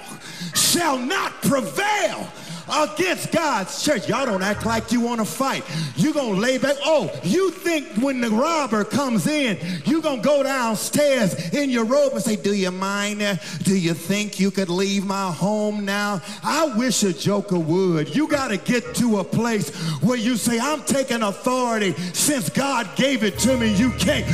shall 0.54 0.98
not 0.98 1.34
prevail 1.42 2.28
against 2.70 3.32
God's 3.32 3.84
church. 3.84 4.08
Y'all 4.08 4.26
don't 4.26 4.44
act 4.44 4.66
like 4.66 4.92
you 4.92 5.02
want 5.02 5.20
to 5.20 5.26
fight. 5.26 5.64
you 5.96 6.14
going 6.14 6.36
to 6.36 6.42
lay 6.42 6.58
back. 6.58 6.76
Oh, 6.84 7.12
you 7.24 7.52
think 7.52 7.88
when 7.98 8.22
the 8.22 8.30
robber 8.30 8.84
comes 8.84 9.28
in, 9.28 9.58
you 9.86 10.02
going 10.02 10.22
to 10.22 10.28
go 10.28 10.44
downstairs 10.44 11.54
in 11.54 11.70
your 11.70 11.86
robe 11.86 12.14
and 12.14 12.22
say, 12.22 12.36
Do 12.36 12.54
you 12.54 12.72
mind? 12.72 13.20
Do 13.64 13.78
you 13.78 13.94
think 13.94 14.40
you 14.40 14.52
could 14.52 14.70
leave 14.70 15.06
my 15.06 15.32
home 15.32 15.86
now? 15.86 16.22
I 16.44 16.66
wish 16.78 17.04
a 17.04 17.14
joker 17.14 17.60
would. 17.60 18.16
You 18.16 18.28
got 18.28 18.50
to 18.50 18.58
get 18.58 18.96
to 18.96 19.20
a 19.20 19.24
place 19.24 19.76
where 20.02 20.18
you 20.18 20.36
say, 20.36 20.60
I'm 20.60 20.84
taking 20.84 21.24
authority 21.24 21.94
since 22.14 22.50
God 22.50 22.88
gave 22.96 23.24
it 23.24 23.40
to 23.40 23.58
me. 23.58 23.74
You 23.74 23.92
can't. 23.92 24.28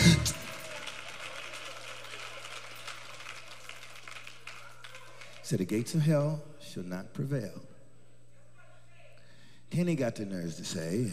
So 5.44 5.58
the 5.58 5.66
gates 5.66 5.94
of 5.94 6.02
hell 6.02 6.42
shall 6.62 6.84
not 6.84 7.14
prevail 7.14 7.62
then 9.74 9.88
he 9.88 9.96
got 9.96 10.16
the 10.16 10.26
nerves 10.26 10.58
to 10.58 10.64
say, 10.64 11.12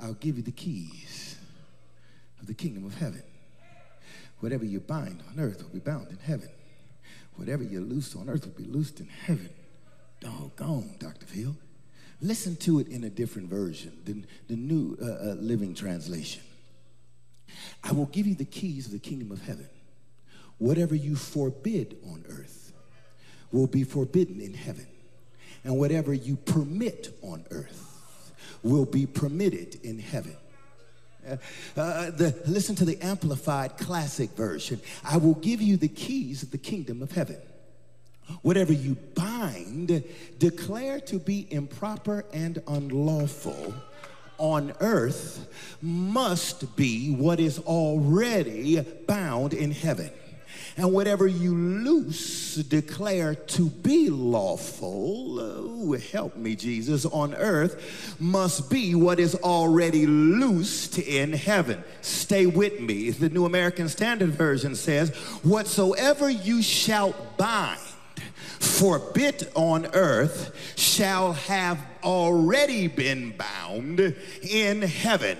I'll 0.00 0.12
give 0.14 0.36
you 0.36 0.42
the 0.42 0.52
keys 0.52 1.38
of 2.38 2.46
the 2.46 2.54
kingdom 2.54 2.84
of 2.84 2.94
heaven. 2.94 3.22
Whatever 4.40 4.66
you 4.66 4.78
bind 4.78 5.22
on 5.30 5.42
earth 5.42 5.62
will 5.62 5.70
be 5.70 5.78
bound 5.78 6.08
in 6.08 6.18
heaven. 6.18 6.50
Whatever 7.36 7.64
you 7.64 7.80
loose 7.80 8.14
on 8.14 8.28
earth 8.28 8.44
will 8.44 8.52
be 8.52 8.70
loosed 8.70 9.00
in 9.00 9.06
heaven. 9.06 9.48
Doggone, 10.20 10.96
Dr. 10.98 11.26
Phil. 11.26 11.56
Listen 12.20 12.56
to 12.56 12.78
it 12.78 12.88
in 12.88 13.04
a 13.04 13.10
different 13.10 13.48
version, 13.48 13.96
the, 14.04 14.22
the 14.48 14.56
New 14.56 14.98
uh, 15.00 15.30
uh, 15.30 15.34
Living 15.34 15.74
Translation. 15.74 16.42
I 17.82 17.92
will 17.92 18.06
give 18.06 18.26
you 18.26 18.34
the 18.34 18.44
keys 18.44 18.86
of 18.86 18.92
the 18.92 18.98
kingdom 18.98 19.32
of 19.32 19.40
heaven. 19.42 19.68
Whatever 20.58 20.94
you 20.94 21.16
forbid 21.16 21.96
on 22.04 22.24
earth 22.28 22.72
will 23.50 23.68
be 23.68 23.84
forbidden 23.84 24.40
in 24.40 24.52
heaven 24.52 24.86
and 25.64 25.76
whatever 25.78 26.12
you 26.12 26.36
permit 26.36 27.16
on 27.22 27.44
earth 27.50 28.32
will 28.62 28.84
be 28.84 29.06
permitted 29.06 29.78
in 29.84 29.98
heaven. 29.98 30.36
Uh, 31.28 31.36
uh, 31.76 32.10
the, 32.10 32.34
listen 32.46 32.74
to 32.76 32.84
the 32.84 33.00
Amplified 33.02 33.76
Classic 33.76 34.30
Version. 34.30 34.80
I 35.04 35.18
will 35.18 35.34
give 35.34 35.60
you 35.60 35.76
the 35.76 35.88
keys 35.88 36.42
of 36.42 36.50
the 36.50 36.58
kingdom 36.58 37.02
of 37.02 37.12
heaven. 37.12 37.36
Whatever 38.42 38.72
you 38.72 38.96
bind, 39.14 40.04
declare 40.38 41.00
to 41.00 41.18
be 41.18 41.46
improper 41.50 42.24
and 42.32 42.62
unlawful 42.66 43.74
on 44.36 44.72
earth 44.80 45.48
must 45.82 46.76
be 46.76 47.10
what 47.10 47.40
is 47.40 47.58
already 47.60 48.80
bound 49.06 49.54
in 49.54 49.70
heaven. 49.70 50.10
And 50.78 50.92
whatever 50.92 51.26
you 51.26 51.56
loose, 51.56 52.54
declare 52.54 53.34
to 53.34 53.68
be 53.68 54.10
lawful, 54.10 55.40
ooh, 55.40 55.92
help 55.94 56.36
me, 56.36 56.54
Jesus, 56.54 57.04
on 57.04 57.34
earth 57.34 58.16
must 58.20 58.70
be 58.70 58.94
what 58.94 59.18
is 59.18 59.34
already 59.34 60.06
loosed 60.06 61.00
in 61.00 61.32
heaven. 61.32 61.82
Stay 62.00 62.46
with 62.46 62.78
me. 62.78 63.10
The 63.10 63.28
New 63.28 63.44
American 63.44 63.88
Standard 63.88 64.30
Version 64.30 64.76
says, 64.76 65.10
Whatsoever 65.42 66.30
you 66.30 66.62
shall 66.62 67.12
bind, 67.36 67.80
forbid 68.60 69.48
on 69.56 69.86
earth 69.94 70.54
shall 70.78 71.32
have 71.32 71.84
already 72.04 72.86
been 72.86 73.36
bound 73.36 74.14
in 74.42 74.82
heaven 74.82 75.38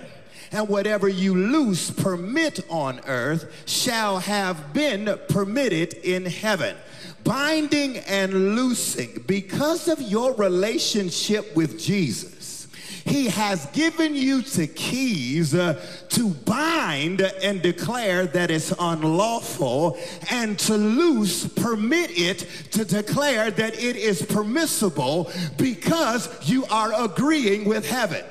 and 0.51 0.67
whatever 0.67 1.07
you 1.07 1.35
loose 1.35 1.91
permit 1.91 2.59
on 2.69 2.99
earth 3.05 3.51
shall 3.65 4.19
have 4.19 4.73
been 4.73 5.17
permitted 5.29 5.93
in 5.93 6.25
heaven. 6.25 6.75
Binding 7.23 7.97
and 7.97 8.55
loosing, 8.55 9.23
because 9.27 9.87
of 9.87 10.01
your 10.01 10.33
relationship 10.33 11.55
with 11.55 11.79
Jesus, 11.79 12.67
he 13.05 13.27
has 13.27 13.65
given 13.67 14.15
you 14.15 14.41
the 14.41 14.67
keys 14.67 15.55
uh, 15.55 15.83
to 16.09 16.29
bind 16.29 17.21
and 17.21 17.61
declare 17.61 18.25
that 18.27 18.51
it's 18.51 18.71
unlawful, 18.79 19.97
and 20.29 20.57
to 20.59 20.75
loose, 20.75 21.47
permit 21.47 22.11
it 22.11 22.39
to 22.71 22.85
declare 22.85 23.51
that 23.51 23.73
it 23.75 23.95
is 23.95 24.21
permissible 24.21 25.31
because 25.57 26.29
you 26.47 26.65
are 26.65 26.93
agreeing 27.03 27.65
with 27.65 27.89
heaven. 27.89 28.23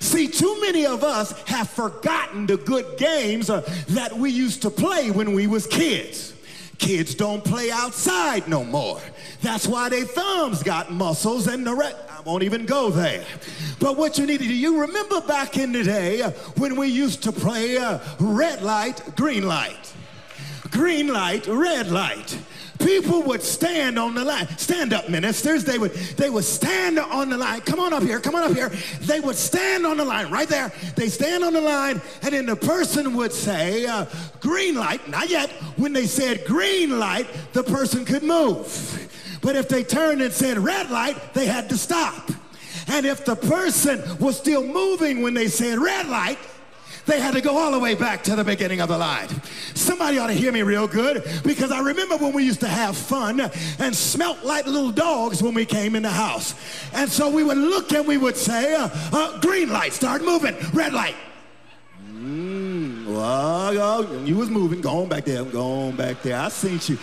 See, 0.00 0.28
too 0.28 0.60
many 0.62 0.86
of 0.86 1.04
us 1.04 1.32
have 1.42 1.68
forgotten 1.68 2.46
the 2.46 2.56
good 2.56 2.96
games 2.96 3.50
uh, 3.50 3.60
that 3.88 4.16
we 4.16 4.30
used 4.30 4.62
to 4.62 4.70
play 4.70 5.10
when 5.10 5.34
we 5.34 5.46
was 5.46 5.66
kids. 5.66 6.34
Kids 6.78 7.14
don't 7.14 7.44
play 7.44 7.70
outside 7.70 8.48
no 8.48 8.64
more. 8.64 8.98
That's 9.42 9.66
why 9.66 9.90
their 9.90 10.06
thumbs 10.06 10.62
got 10.62 10.90
muscles 10.90 11.46
and 11.46 11.66
the 11.66 11.74
rest. 11.74 11.96
I 12.08 12.22
won't 12.22 12.42
even 12.42 12.64
go 12.64 12.90
there. 12.90 13.24
But 13.78 13.98
what 13.98 14.16
you 14.16 14.26
need 14.26 14.40
to 14.40 14.48
do, 14.48 14.54
you 14.54 14.80
remember 14.80 15.20
back 15.20 15.58
in 15.58 15.72
the 15.72 15.84
day 15.84 16.22
uh, 16.22 16.30
when 16.56 16.76
we 16.76 16.88
used 16.88 17.22
to 17.24 17.32
play 17.32 17.76
uh, 17.76 17.98
red 18.18 18.62
light, 18.62 19.02
green 19.16 19.46
light, 19.46 19.92
green 20.70 21.08
light, 21.08 21.46
red 21.46 21.90
light 21.90 22.38
people 22.80 23.22
would 23.22 23.42
stand 23.42 23.98
on 23.98 24.14
the 24.14 24.24
line. 24.24 24.48
Stand 24.58 24.92
up, 24.92 25.08
ministers. 25.08 25.64
They 25.64 25.78
would 25.78 25.92
they 25.92 26.30
would 26.30 26.44
stand 26.44 26.98
on 26.98 27.30
the 27.30 27.38
line. 27.38 27.60
Come 27.60 27.80
on 27.80 27.92
up 27.92 28.02
here. 28.02 28.20
Come 28.20 28.34
on 28.34 28.50
up 28.50 28.56
here. 28.56 28.70
They 29.02 29.20
would 29.20 29.36
stand 29.36 29.86
on 29.86 29.96
the 29.96 30.04
line 30.04 30.30
right 30.30 30.48
there. 30.48 30.72
They 30.96 31.08
stand 31.08 31.44
on 31.44 31.52
the 31.52 31.60
line, 31.60 32.00
and 32.22 32.32
then 32.32 32.46
the 32.46 32.56
person 32.56 33.14
would 33.14 33.32
say, 33.32 33.86
uh, 33.86 34.06
"Green 34.40 34.74
light." 34.74 35.08
Not 35.08 35.30
yet. 35.30 35.50
When 35.76 35.92
they 35.92 36.06
said 36.06 36.44
green 36.44 36.98
light, 36.98 37.26
the 37.52 37.62
person 37.62 38.04
could 38.04 38.22
move. 38.22 39.08
But 39.42 39.56
if 39.56 39.68
they 39.68 39.84
turned 39.84 40.20
and 40.22 40.32
said 40.32 40.58
red 40.58 40.90
light, 40.90 41.34
they 41.34 41.46
had 41.46 41.68
to 41.70 41.78
stop. 41.78 42.30
And 42.88 43.06
if 43.06 43.24
the 43.24 43.36
person 43.36 44.02
was 44.18 44.36
still 44.36 44.64
moving 44.64 45.22
when 45.22 45.34
they 45.34 45.48
said 45.48 45.78
red 45.78 46.08
light, 46.08 46.38
they 47.10 47.20
had 47.20 47.34
to 47.34 47.40
go 47.40 47.58
all 47.58 47.72
the 47.72 47.78
way 47.78 47.94
back 47.94 48.22
to 48.24 48.36
the 48.36 48.44
beginning 48.44 48.80
of 48.80 48.88
the 48.88 48.96
line. 48.96 49.28
Somebody 49.74 50.18
ought 50.18 50.28
to 50.28 50.32
hear 50.32 50.52
me 50.52 50.62
real 50.62 50.86
good 50.86 51.24
because 51.42 51.72
I 51.72 51.80
remember 51.80 52.16
when 52.16 52.32
we 52.32 52.44
used 52.44 52.60
to 52.60 52.68
have 52.68 52.96
fun 52.96 53.40
and 53.80 53.94
smelt 53.94 54.44
like 54.44 54.66
little 54.66 54.92
dogs 54.92 55.42
when 55.42 55.52
we 55.52 55.66
came 55.66 55.96
in 55.96 56.04
the 56.04 56.10
house. 56.10 56.54
And 56.92 57.10
so 57.10 57.28
we 57.28 57.42
would 57.42 57.58
look 57.58 57.92
and 57.92 58.06
we 58.06 58.16
would 58.16 58.36
say, 58.36 58.74
uh, 58.74 58.88
uh, 59.12 59.40
green 59.40 59.70
light, 59.70 59.92
start 59.92 60.22
moving, 60.22 60.54
red 60.72 60.92
light. 60.92 61.16
Mm, 62.12 64.26
you 64.26 64.36
was 64.36 64.50
moving, 64.50 64.80
going 64.80 65.08
back 65.08 65.24
there, 65.24 65.44
going 65.44 65.96
back 65.96 66.22
there. 66.22 66.38
I 66.38 66.48
seen 66.48 66.80
you. 66.86 66.96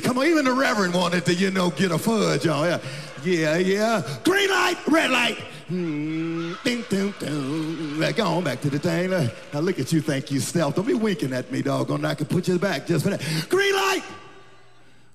Come 0.00 0.18
on, 0.18 0.26
even 0.26 0.44
the 0.44 0.52
reverend 0.52 0.94
wanted 0.94 1.24
to, 1.26 1.34
you 1.34 1.50
know, 1.50 1.70
get 1.70 1.90
a 1.90 1.98
fudge 1.98 2.46
on. 2.46 2.64
Yeah, 2.64 2.78
yeah, 3.24 3.56
yeah. 3.56 4.02
Green 4.24 4.50
light, 4.50 4.76
red 4.86 5.10
light. 5.10 5.38
Mm, 5.70 6.62
ding, 6.64 6.84
ding, 6.88 7.14
ding. 7.18 8.12
Go 8.12 8.26
on 8.26 8.44
back 8.44 8.60
to 8.62 8.70
the 8.70 8.78
thing. 8.78 9.10
Now 9.52 9.60
look 9.60 9.78
at 9.78 9.92
you, 9.92 10.00
thank 10.00 10.30
you 10.30 10.40
stealth. 10.40 10.74
Don't 10.76 10.86
be 10.86 10.94
winking 10.94 11.32
at 11.32 11.50
me, 11.52 11.62
doggone. 11.62 12.04
I 12.04 12.14
can 12.14 12.26
put 12.26 12.48
you 12.48 12.58
back 12.58 12.86
just 12.86 13.04
for 13.04 13.10
that. 13.10 13.22
Green 13.48 13.74
light, 13.74 14.02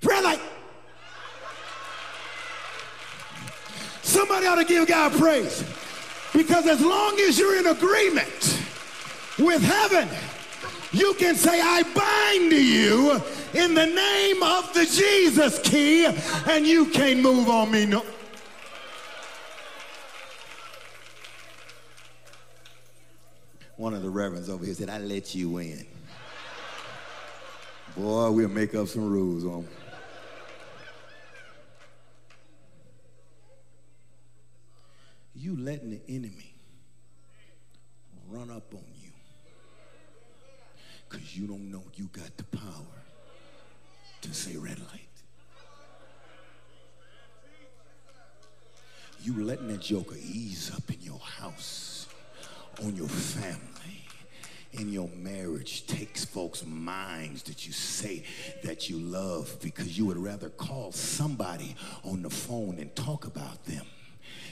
red 0.04 0.24
light. 0.24 0.42
Somebody 4.02 4.46
ought 4.46 4.56
to 4.56 4.66
give 4.66 4.88
God 4.88 5.12
praise. 5.14 5.64
Because 6.32 6.68
as 6.68 6.82
long 6.82 7.18
as 7.22 7.40
you're 7.40 7.58
in 7.58 7.68
agreement 7.68 8.62
with 9.40 9.62
heaven, 9.62 10.08
you 10.92 11.14
can 11.16 11.36
say, 11.36 11.62
I 11.62 11.84
bind 11.84 12.52
you 12.52 13.22
in 13.56 13.74
the 13.74 13.86
name 13.86 14.44
of 14.44 14.74
the 14.74 14.86
Jesus 14.86 15.60
key, 15.60 16.06
and 16.06 16.68
you 16.68 16.88
can't 16.88 17.22
move 17.22 17.50
on 17.50 17.72
me 17.72 17.86
no. 17.86 18.06
One 23.78 23.94
of 23.94 24.02
the 24.02 24.10
reverends 24.10 24.50
over 24.50 24.64
here 24.64 24.74
said, 24.74 24.90
I 24.90 25.00
let 25.00 25.36
you 25.36 25.58
in. 25.58 25.86
Boy, 27.98 28.32
we'll 28.32 28.50
make 28.50 28.74
up 28.76 28.88
some 28.88 29.10
rules 29.10 29.46
on. 29.46 29.68
You 35.34 35.58
letting 35.58 35.92
the 35.92 36.02
enemy 36.08 36.54
run 38.30 38.50
up 38.50 38.74
on 38.74 38.84
you 39.02 39.12
because 41.08 41.38
you 41.38 41.46
don't 41.46 41.72
know 41.72 41.84
you 41.96 42.06
got 42.12 42.36
the 42.38 42.44
power 42.46 43.05
to 44.26 44.34
say 44.34 44.58
red 44.58 44.80
light. 44.80 45.02
You 49.22 49.44
letting 49.44 49.68
that 49.70 49.82
joker 49.82 50.16
ease 50.16 50.72
up 50.76 50.92
in 50.92 51.02
your 51.02 51.20
house 51.20 52.08
on 52.84 52.96
your 52.96 53.08
family 53.08 53.86
in 54.74 54.92
your 54.92 55.10
marriage 55.16 55.88
takes 55.88 56.26
folks' 56.26 56.66
minds 56.66 57.44
that 57.44 57.66
you 57.66 57.72
say 57.72 58.24
that 58.64 58.90
you 58.90 59.00
love 59.00 59.58
because 59.62 59.98
you 59.98 60.06
would 60.06 60.18
rather 60.18 60.50
call 60.50 60.92
somebody 60.92 61.76
on 62.04 62.22
the 62.22 62.30
phone 62.30 62.78
and 62.80 62.94
talk 62.96 63.26
about 63.26 63.64
them 63.66 63.86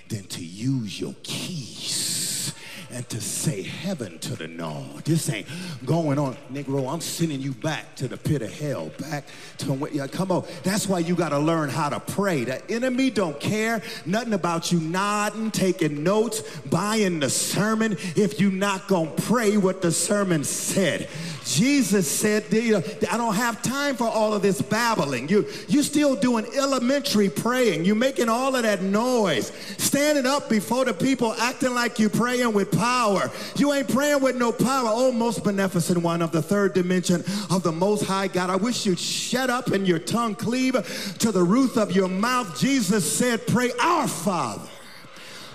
than 0.08 0.24
to 0.26 0.44
use 0.44 1.00
your 1.00 1.14
keys 1.24 2.54
and 2.92 3.08
to 3.10 3.22
say 3.22 3.62
heaven 3.62 4.20
to 4.20 4.36
the 4.36 4.48
no. 4.48 4.86
This 5.06 5.30
ain't 5.30 5.48
going 5.86 6.20
on. 6.20 6.36
Negro, 6.52 6.92
I'm 6.92 7.02
sending 7.02 7.42
you 7.42 7.52
back 7.52 7.96
to 7.96 8.08
the 8.08 8.18
pit 8.18 8.42
of 8.42 8.58
hell, 8.58 8.92
back 9.00 9.26
to 9.60 9.74
where, 9.74 9.92
yeah, 9.92 10.08
come 10.08 10.32
on. 10.32 10.46
That's 10.64 10.88
why 10.88 11.00
you 11.00 11.16
got 11.16 11.30
to 11.30 11.40
learn 11.40 11.70
how 11.70 11.90
to 11.90 12.00
pray. 12.00 12.44
The 12.44 12.72
enemy 12.72 13.10
don't 13.10 13.40
care 13.40 13.82
nothing 14.06 14.34
about 14.34 14.72
you 14.72 14.80
nodding, 14.80 15.52
taking 15.52 16.04
notes, 16.04 16.42
buying 16.62 17.20
the 17.20 17.30
sermon 17.30 17.98
if 18.16 18.40
you 18.40 18.52
not 18.52 18.88
going 18.88 19.16
to 19.16 19.22
pray 19.24 19.58
what 19.58 19.82
the 19.82 19.92
sermon 19.92 20.44
said. 20.44 21.10
Jesus 21.46 22.10
said, 22.10 22.46
I 22.54 23.18
don't 23.18 23.36
have 23.36 23.62
time 23.62 23.96
for 23.96 24.08
all 24.08 24.34
of 24.34 24.42
this 24.42 24.62
babbling. 24.62 25.28
You, 25.28 25.46
you 25.68 25.84
still 25.84 26.16
doing 26.16 26.46
elementary 26.56 27.30
praying. 27.30 27.86
You're 27.86 27.96
making 27.96 28.30
all 28.30 28.56
of 28.56 28.64
that 28.64 28.82
noise. 28.82 29.52
Standing 29.78 30.26
up 30.26 30.50
before 30.50 30.86
the 30.86 30.94
people 30.94 31.34
acting 31.34 31.74
like 31.74 32.00
you're 32.00 32.10
praying 32.10 32.54
with 32.54 32.72
power. 32.72 33.30
You 33.58 33.74
ain't 33.74 33.90
praying 33.90 34.22
with 34.22 34.38
no 34.38 34.52
power. 34.52 34.90
Oh, 34.90 35.12
most 35.12 35.44
beneficent 35.44 36.02
one 36.02 36.22
of 36.22 36.32
the 36.32 36.42
third 36.42 36.74
dimension 36.74 37.24
of 37.50 37.62
the 37.64 37.72
most 37.72 38.06
high 38.06 38.28
God. 38.28 38.50
I 38.50 38.56
wish 38.56 38.86
you'd 38.86 39.00
shut 39.00 39.50
up 39.50 39.68
and 39.68 39.86
your 39.88 40.00
tongue 40.00 40.36
cleave 40.36 40.74
to 41.20 41.32
the 41.32 41.44
roof 41.44 41.78
of 41.78 41.92
your 41.92 42.08
mouth. 42.08 42.58
Jesus 42.58 43.18
said, 43.18 43.46
pray 43.48 43.72
our 43.82 44.08
Father, 44.08 44.68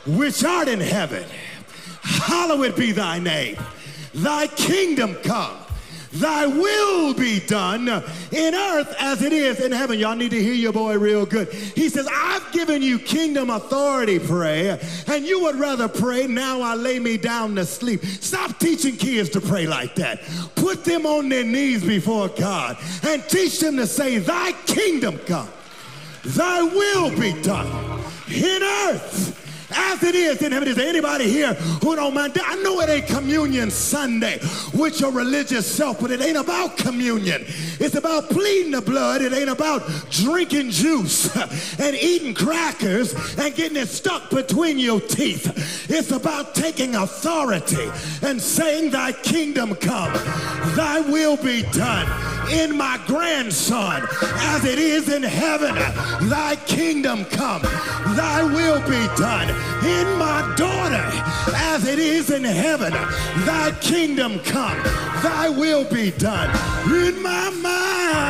which 0.07 0.45
art 0.45 0.69
in 0.69 0.81
heaven. 0.81 1.25
Hallowed 2.03 2.77
be 2.77 2.93
thy 2.93 3.19
name. 3.19 3.57
Thy 4.15 4.47
kingdom 4.49 5.15
come 5.23 5.57
Thy 6.13 6.47
will 6.47 7.13
be 7.15 7.41
done 7.41 7.89
in 7.89 8.55
earth 8.55 8.95
as 8.99 9.23
it 9.23 9.33
is 9.33 9.61
in 9.61 9.73
heaven. 9.73 9.99
Y'all 9.99 10.17
need 10.17 10.31
to 10.31 10.43
hear 10.43 10.55
your 10.55 10.73
boy 10.73 10.99
real 10.99 11.27
good. 11.27 11.53
He 11.53 11.89
says, 11.89 12.09
I've 12.11 12.51
given 12.53 12.81
you 12.83 12.99
kingdom 12.99 13.51
authority, 13.51 14.19
pray, 14.19 14.81
and 15.07 15.25
you 15.27 15.43
would 15.43 15.57
rather 15.57 15.89
pray, 15.89 16.27
now 16.27 16.63
I 16.63 16.75
lay 16.75 16.99
me 16.99 17.19
down 17.19 17.55
to 17.57 17.67
sleep. 17.67 18.05
Stop 18.05 18.59
teaching 18.59 18.97
kids 18.97 19.29
to 19.31 19.41
pray 19.41 19.67
like 19.67 19.95
that. 19.97 20.23
Put 20.55 20.85
them 20.85 21.05
on 21.05 21.29
their 21.29 21.45
knees 21.45 21.85
before 21.85 22.29
God 22.29 22.79
and 23.07 23.23
teach 23.29 23.61
them 23.61 23.77
to 23.77 23.87
say, 23.87 24.19
Thy 24.19 24.53
kingdom 24.67 25.19
come, 25.27 25.49
thy 26.25 26.63
will 26.63 27.11
be 27.19 27.41
done 27.43 28.01
in 28.29 28.63
earth 28.63 29.48
as 29.71 30.03
it 30.03 30.15
is 30.15 30.43
in 30.43 30.53
heaven. 30.53 30.69
Is 30.69 30.77
there 30.77 30.89
anybody 30.89 31.29
here 31.29 31.55
who 31.55 31.97
don't 31.97 32.15
mind? 32.15 32.39
I 32.43 32.57
know 32.63 32.81
it 32.81 32.89
ain't 32.89 33.07
communion 33.07 33.71
Sunday 33.71 34.41
with 34.75 35.01
your 35.01 35.13
religious 35.13 35.71
self, 35.71 36.01
but 36.01 36.11
it 36.11 36.21
ain't 36.21 36.37
about 36.37 36.77
communion. 36.77 37.45
It's 37.81 37.95
about 37.95 38.31
pleading 38.31 38.73
the 38.73 38.83
blood. 38.83 39.23
It 39.23 39.33
ain't 39.33 39.51
about 39.51 39.83
drinking 40.11 40.71
juice 40.71 41.35
and 41.79 41.97
eating 41.97 42.35
crackers 42.35 43.15
and 43.39 43.55
getting 43.55 43.77
it 43.77 43.89
stuck 43.89 44.31
between 44.31 44.79
your 44.79 45.01
teeth. 45.01 45.91
It's 45.91 46.11
about 46.11 46.55
taking 46.55 46.95
authority 46.95 47.91
and 48.23 48.41
saying, 48.41 48.91
Thy 48.91 49.13
kingdom 49.13 49.75
come, 49.75 50.13
thy 50.75 51.01
will 51.01 51.37
be 51.37 51.63
done 51.73 52.07
in 52.51 52.77
my 52.77 53.01
grandson 53.07 54.07
as 54.23 54.65
it 54.65 54.79
is 54.79 55.13
in 55.13 55.23
heaven. 55.23 55.75
Thy 56.29 56.57
kingdom 56.67 57.25
come, 57.27 57.63
thy 57.63 58.43
will 58.43 58.81
be 58.89 59.07
done 59.21 59.49
in 59.85 60.19
my 60.19 60.55
daughter 60.57 61.05
as 61.55 61.87
it 61.87 61.99
is 61.99 62.31
in 62.31 62.45
heaven. 62.45 62.93
Thy 63.45 63.73
kingdom 63.81 64.39
come, 64.41 64.77
thy 65.23 65.49
will 65.49 65.85
be 65.85 66.11
done 66.13 66.51
in 66.93 67.23
my 67.23 67.51
mind. 67.51 68.29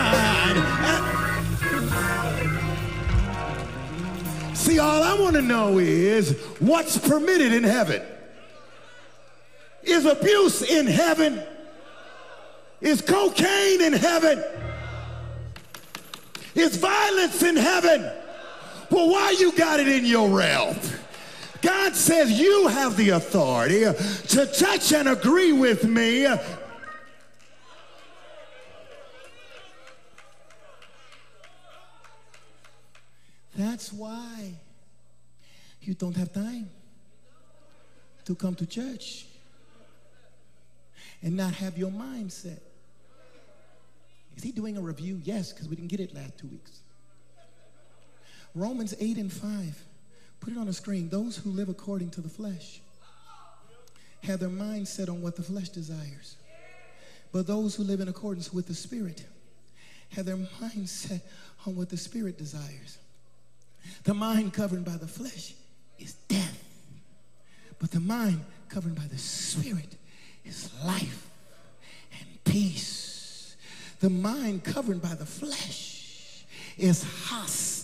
See, 4.57 4.79
all 4.79 5.03
I 5.03 5.19
want 5.19 5.35
to 5.37 5.43
know 5.43 5.79
is 5.79 6.39
what's 6.59 6.99
permitted 6.99 7.53
in 7.53 7.65
heaven. 7.65 8.03
Is 9.83 10.05
abuse 10.05 10.63
in 10.63 10.87
heaven? 10.87 11.43
Is 12.81 13.01
cocaine 13.01 13.81
in 13.81 13.93
heaven? 13.95 14.45
Is 16.55 16.77
violence 16.77 17.43
in 17.43 17.57
heaven? 17.57 18.03
Well, 18.91 19.09
why 19.11 19.35
you 19.39 19.53
got 19.53 19.81
it 19.81 19.89
in 19.89 20.05
your 20.05 20.29
realm? 20.29 20.77
God 21.61 21.97
says 21.97 22.39
you 22.39 22.69
have 22.69 22.97
the 22.97 23.11
authority 23.11 23.85
to 24.29 24.47
touch 24.47 24.93
and 24.93 25.09
agree 25.09 25.53
with 25.53 25.85
me. 25.85 26.27
That's 33.57 33.93
why 33.93 34.55
you 35.83 35.95
don't 35.95 36.17
have 36.17 36.33
time 36.33 36.71
to 38.25 38.35
come 38.35 38.55
to 38.55 38.67
church 38.67 39.27
and 41.23 41.37
not 41.37 41.55
have 41.55 41.77
your 41.77 41.91
mindset. 41.91 42.61
Is 44.37 44.45
he 44.45 44.53
doing 44.53 44.77
a 44.77 44.81
review? 44.81 45.21
Yes, 45.25 45.53
because 45.53 45.69
we 45.69 45.75
didn't 45.75 45.89
get 45.89 45.99
it 45.99 46.15
last 46.15 46.39
two 46.39 46.47
weeks. 46.47 46.83
Romans 48.55 48.95
8 49.01 49.17
and 49.17 49.33
5. 49.33 49.85
Put 50.41 50.53
it 50.53 50.59
on 50.59 50.67
the 50.67 50.73
screen. 50.73 51.09
Those 51.09 51.37
who 51.37 51.51
live 51.51 51.69
according 51.69 52.11
to 52.11 52.21
the 52.21 52.29
flesh 52.29 52.81
have 54.23 54.41
their 54.41 54.49
mind 54.49 54.89
set 54.89 55.09
on 55.09 55.23
what 55.23 55.37
the 55.37 55.43
flesh 55.43 55.69
desires. 55.69 56.37
But 57.33 57.47
those 57.47 57.77
who 57.77 57.83
live 57.83 58.01
in 58.01 58.09
accordance 58.09 58.53
with 58.53 58.67
the 58.67 58.75
Spirit 58.75 59.25
have 60.11 60.27
their 60.27 60.37
mind 60.37 60.89
set 60.89 61.21
on 61.67 61.77
what 61.77 61.89
the 61.89 61.97
Spirit 61.97 62.39
desires. 62.39 62.99
The 64.05 64.15
mind 64.15 64.53
governed 64.53 64.85
by 64.85 64.97
the 64.97 65.09
flesh 65.09 65.55
is 65.99 66.15
death, 66.29 66.63
but 67.79 67.91
the 67.91 68.01
mind 68.01 68.45
governed 68.69 68.97
by 68.97 69.07
the 69.07 69.19
Spirit 69.19 69.97
is 70.45 70.71
life 70.85 71.31
and 72.19 72.45
peace. 72.45 73.57
The 74.01 74.11
mind 74.11 74.63
governed 74.63 75.03
by 75.03 75.15
the 75.15 75.27
flesh 75.27 76.45
is 76.77 77.03
hostile 77.03 77.78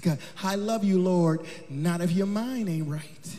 God. 0.00 0.18
I 0.42 0.54
love 0.54 0.84
you, 0.84 1.00
Lord, 1.00 1.40
not 1.68 2.00
if 2.00 2.12
your 2.12 2.26
mind 2.26 2.68
ain't 2.68 2.88
right. 2.88 3.36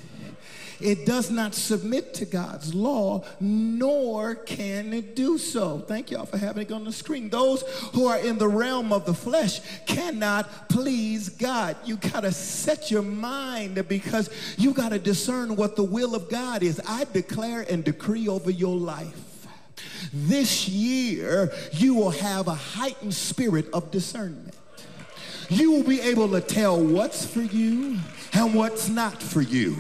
It 0.82 1.06
does 1.06 1.30
not 1.30 1.56
submit 1.56 2.14
to 2.16 2.26
God's 2.26 2.74
law, 2.74 3.26
nor 3.40 4.36
can 4.36 4.94
it 4.94 5.16
do 5.16 5.38
so. 5.38 5.80
Thank 5.80 6.12
y'all 6.12 6.26
for 6.26 6.38
having 6.38 6.64
it 6.64 6.72
on 6.72 6.86
the 6.86 6.94
screen. 6.94 7.30
Those 7.30 7.64
who 7.94 8.08
are 8.08 8.18
in 8.18 8.38
the 8.38 8.48
realm 8.48 8.94
of 8.94 9.06
the 9.06 9.14
flesh 9.14 9.60
cannot 9.86 10.70
please 10.70 11.30
God. 11.30 11.76
You 11.84 11.98
got 11.98 12.22
to 12.22 12.32
set 12.32 12.90
your 12.90 13.02
mind 13.02 13.88
because 13.90 14.30
you 14.58 14.74
got 14.74 14.90
to 14.90 15.00
discern 15.00 15.56
what 15.56 15.76
the 15.76 15.84
will 15.84 16.16
of 16.16 16.30
God 16.30 16.64
is. 16.64 16.80
I 16.88 17.06
declare 17.12 17.66
and 17.70 17.84
decree 17.84 18.30
over 18.30 18.50
your 18.50 18.78
life. 18.78 19.26
This 20.14 20.68
year, 20.70 21.52
you 21.74 21.94
will 21.94 22.12
have 22.12 22.48
a 22.48 22.54
heightened 22.54 23.14
spirit 23.14 23.68
of 23.74 23.92
discernment 23.92 24.56
you 25.50 25.72
will 25.72 25.84
be 25.84 26.00
able 26.02 26.30
to 26.30 26.42
tell 26.42 26.80
what's 26.80 27.26
for 27.26 27.42
you 27.42 27.98
and 28.34 28.54
what's 28.54 28.88
not 28.90 29.22
for 29.22 29.42
you, 29.42 29.74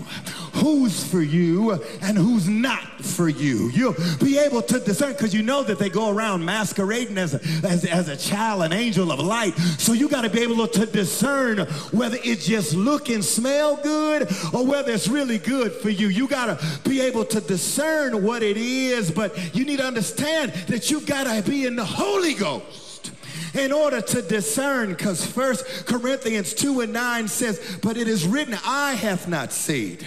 who's 0.53 1.03
for 1.07 1.21
you 1.21 1.71
and 2.01 2.17
who's 2.17 2.47
not 2.49 2.83
for 3.01 3.29
you. 3.29 3.69
You'll 3.69 3.95
be 4.19 4.39
able 4.39 4.61
to 4.63 4.79
discern 4.79 5.13
because 5.13 5.33
you 5.33 5.43
know 5.43 5.63
that 5.63 5.77
they 5.77 5.89
go 5.89 6.09
around 6.09 6.43
masquerading 6.43 7.17
as 7.17 7.35
a, 7.35 7.67
as, 7.67 7.85
as 7.85 8.07
a 8.07 8.17
child, 8.17 8.63
an 8.63 8.73
angel 8.73 9.11
of 9.11 9.19
light. 9.19 9.55
So 9.77 9.93
you 9.93 10.09
got 10.09 10.21
to 10.21 10.29
be 10.29 10.41
able 10.41 10.67
to 10.67 10.85
discern 10.87 11.59
whether 11.91 12.17
it 12.23 12.39
just 12.39 12.73
look 12.73 13.09
and 13.09 13.23
smell 13.23 13.75
good 13.77 14.23
or 14.53 14.65
whether 14.65 14.91
it's 14.91 15.07
really 15.07 15.37
good 15.37 15.71
for 15.71 15.89
you. 15.89 16.07
You 16.07 16.27
got 16.27 16.59
to 16.59 16.89
be 16.89 17.01
able 17.01 17.25
to 17.25 17.41
discern 17.41 18.23
what 18.23 18.41
it 18.41 18.57
is, 18.57 19.11
but 19.11 19.55
you 19.55 19.65
need 19.65 19.77
to 19.77 19.85
understand 19.85 20.51
that 20.67 20.89
you 20.89 21.01
got 21.01 21.25
to 21.25 21.47
be 21.49 21.67
in 21.67 21.75
the 21.75 21.85
Holy 21.85 22.33
Ghost 22.33 22.88
in 23.53 23.71
order 23.71 24.01
to 24.01 24.21
discern, 24.21 24.89
because 24.89 25.25
First 25.25 25.85
Corinthians 25.85 26.53
2 26.53 26.81
and 26.81 26.93
9 26.93 27.27
says, 27.27 27.79
But 27.81 27.97
it 27.97 28.07
is 28.07 28.27
written, 28.27 28.57
I 28.65 28.93
have 28.93 29.27
not 29.27 29.51
seen, 29.51 29.99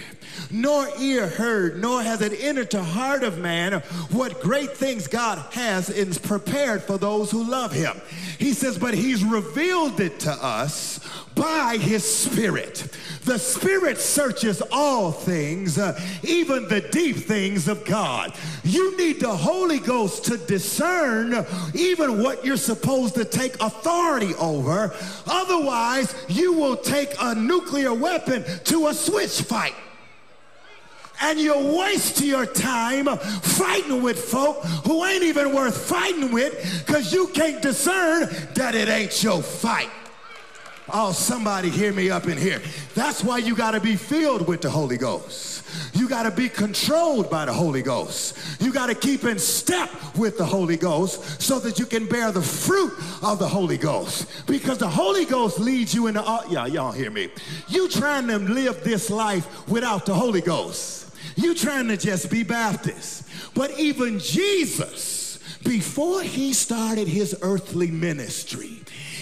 nor 0.49 0.87
ear 0.99 1.27
heard, 1.27 1.81
nor 1.81 2.01
has 2.01 2.21
it 2.21 2.33
entered 2.39 2.71
the 2.71 2.83
heart 2.83 3.23
of 3.23 3.37
man 3.39 3.81
what 4.11 4.39
great 4.39 4.71
things 4.71 5.07
God 5.07 5.39
has 5.53 5.89
in 5.89 6.13
prepared 6.13 6.83
for 6.83 6.97
those 6.97 7.31
who 7.31 7.43
love 7.43 7.71
him. 7.71 7.99
He 8.37 8.53
says, 8.53 8.77
But 8.77 8.93
he's 8.93 9.23
revealed 9.23 9.99
it 9.99 10.19
to 10.21 10.31
us 10.31 10.99
by 11.35 11.77
his 11.77 12.03
spirit. 12.03 12.87
The 13.25 13.39
spirit 13.39 13.97
searches 13.97 14.61
all 14.71 15.11
things, 15.11 15.77
uh, 15.77 15.99
even 16.23 16.67
the 16.67 16.81
deep 16.81 17.15
things 17.15 17.67
of 17.67 17.85
God. 17.85 18.33
You 18.63 18.97
need 18.97 19.19
the 19.19 19.35
Holy 19.35 19.79
Ghost 19.79 20.25
to 20.25 20.37
discern 20.37 21.45
even 21.73 22.21
what 22.21 22.45
you're 22.45 22.57
supposed 22.57 23.15
to 23.15 23.25
take 23.25 23.55
authority 23.61 24.35
over. 24.35 24.93
Otherwise, 25.25 26.13
you 26.27 26.53
will 26.53 26.77
take 26.77 27.09
a 27.19 27.33
nuclear 27.33 27.93
weapon 27.93 28.43
to 28.65 28.87
a 28.87 28.93
switch 28.93 29.41
fight 29.41 29.75
and 31.23 31.39
you 31.39 31.57
waste 31.77 32.21
your 32.21 32.45
time 32.45 33.05
fighting 33.17 34.03
with 34.03 34.19
folk 34.19 34.63
who 34.85 35.05
ain't 35.05 35.23
even 35.23 35.55
worth 35.55 35.77
fighting 35.77 36.31
with 36.31 36.83
because 36.85 37.13
you 37.13 37.27
can't 37.27 37.61
discern 37.61 38.29
that 38.55 38.75
it 38.75 38.89
ain't 38.89 39.23
your 39.23 39.41
fight. 39.41 39.89
Oh, 40.91 41.13
somebody 41.13 41.69
hear 41.69 41.93
me 41.93 42.11
up 42.11 42.27
in 42.27 42.37
here. 42.37 42.61
That's 42.93 43.23
why 43.23 43.37
you 43.37 43.55
got 43.55 43.71
to 43.71 43.79
be 43.79 43.95
filled 43.95 44.47
with 44.47 44.61
the 44.61 44.69
Holy 44.69 44.97
Ghost. 44.97 45.65
You 45.95 46.09
got 46.09 46.23
to 46.23 46.31
be 46.31 46.49
controlled 46.49 47.29
by 47.29 47.45
the 47.45 47.53
Holy 47.53 47.81
Ghost. 47.81 48.61
You 48.61 48.73
got 48.73 48.87
to 48.87 48.95
keep 48.95 49.23
in 49.23 49.39
step 49.39 49.89
with 50.17 50.37
the 50.37 50.45
Holy 50.45 50.75
Ghost 50.75 51.41
so 51.41 51.57
that 51.59 51.79
you 51.79 51.85
can 51.85 52.05
bear 52.05 52.31
the 52.33 52.41
fruit 52.41 52.91
of 53.23 53.39
the 53.39 53.47
Holy 53.47 53.77
Ghost. 53.77 54.45
Because 54.45 54.77
the 54.77 54.89
Holy 54.89 55.23
Ghost 55.25 55.57
leads 55.57 55.95
you 55.95 56.07
into, 56.07 56.21
oh, 56.21 56.25
all, 56.25 56.43
yeah, 56.49 56.65
y'all 56.65 56.91
hear 56.91 57.09
me. 57.09 57.29
You 57.69 57.87
trying 57.87 58.27
to 58.27 58.37
live 58.37 58.83
this 58.83 59.09
life 59.09 59.67
without 59.69 60.05
the 60.05 60.13
Holy 60.13 60.41
Ghost. 60.41 61.03
You 61.35 61.55
trying 61.55 61.87
to 61.87 61.97
just 61.97 62.29
be 62.29 62.43
Baptist. 62.43 63.23
But 63.53 63.79
even 63.79 64.19
Jesus, 64.19 65.39
before 65.63 66.21
he 66.21 66.53
started 66.53 67.07
his 67.07 67.35
earthly 67.41 67.91
ministry, 67.91 68.79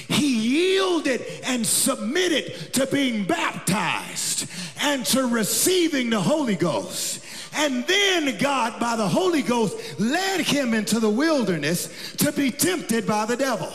he 0.07 0.75
yielded 0.75 1.21
and 1.43 1.65
submitted 1.65 2.73
to 2.73 2.85
being 2.87 3.25
baptized 3.25 4.49
and 4.81 5.05
to 5.07 5.27
receiving 5.27 6.09
the 6.09 6.19
Holy 6.19 6.55
Ghost. 6.55 7.23
And 7.53 7.85
then 7.85 8.37
God, 8.37 8.79
by 8.79 8.95
the 8.95 9.07
Holy 9.07 9.41
Ghost, 9.41 9.99
led 9.99 10.41
him 10.41 10.73
into 10.73 10.99
the 10.99 11.09
wilderness 11.09 12.15
to 12.17 12.31
be 12.31 12.51
tempted 12.51 13.05
by 13.05 13.25
the 13.25 13.35
devil. 13.37 13.71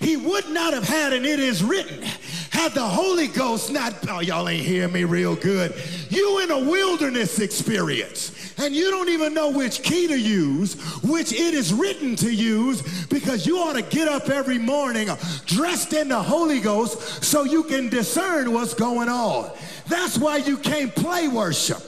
He 0.00 0.16
would 0.16 0.48
not 0.50 0.72
have 0.74 0.88
had, 0.88 1.12
and 1.12 1.24
it 1.24 1.40
is 1.40 1.62
written, 1.62 2.02
had 2.50 2.72
the 2.72 2.84
Holy 2.84 3.28
Ghost 3.28 3.70
not, 3.70 3.94
oh, 4.08 4.20
y'all 4.20 4.48
ain't 4.48 4.64
hear 4.64 4.88
me 4.88 5.04
real 5.04 5.36
good. 5.36 5.74
You 6.08 6.40
in 6.40 6.50
a 6.50 6.58
wilderness 6.58 7.38
experience 7.38 8.32
and 8.58 8.74
you 8.74 8.90
don't 8.90 9.08
even 9.08 9.34
know 9.34 9.50
which 9.50 9.82
key 9.82 10.06
to 10.08 10.18
use, 10.18 10.74
which 11.02 11.32
it 11.32 11.54
is 11.54 11.72
written 11.74 12.16
to 12.16 12.32
use, 12.32 13.06
because 13.06 13.46
you 13.46 13.58
ought 13.58 13.74
to 13.74 13.82
get 13.82 14.08
up 14.08 14.30
every 14.30 14.58
morning 14.58 15.08
dressed 15.44 15.92
in 15.92 16.08
the 16.08 16.22
Holy 16.22 16.60
Ghost 16.60 17.22
so 17.22 17.44
you 17.44 17.64
can 17.64 17.88
discern 17.88 18.52
what's 18.52 18.74
going 18.74 19.08
on. 19.08 19.50
That's 19.88 20.18
why 20.18 20.38
you 20.38 20.56
can't 20.56 20.94
play 20.94 21.28
worship. 21.28 21.82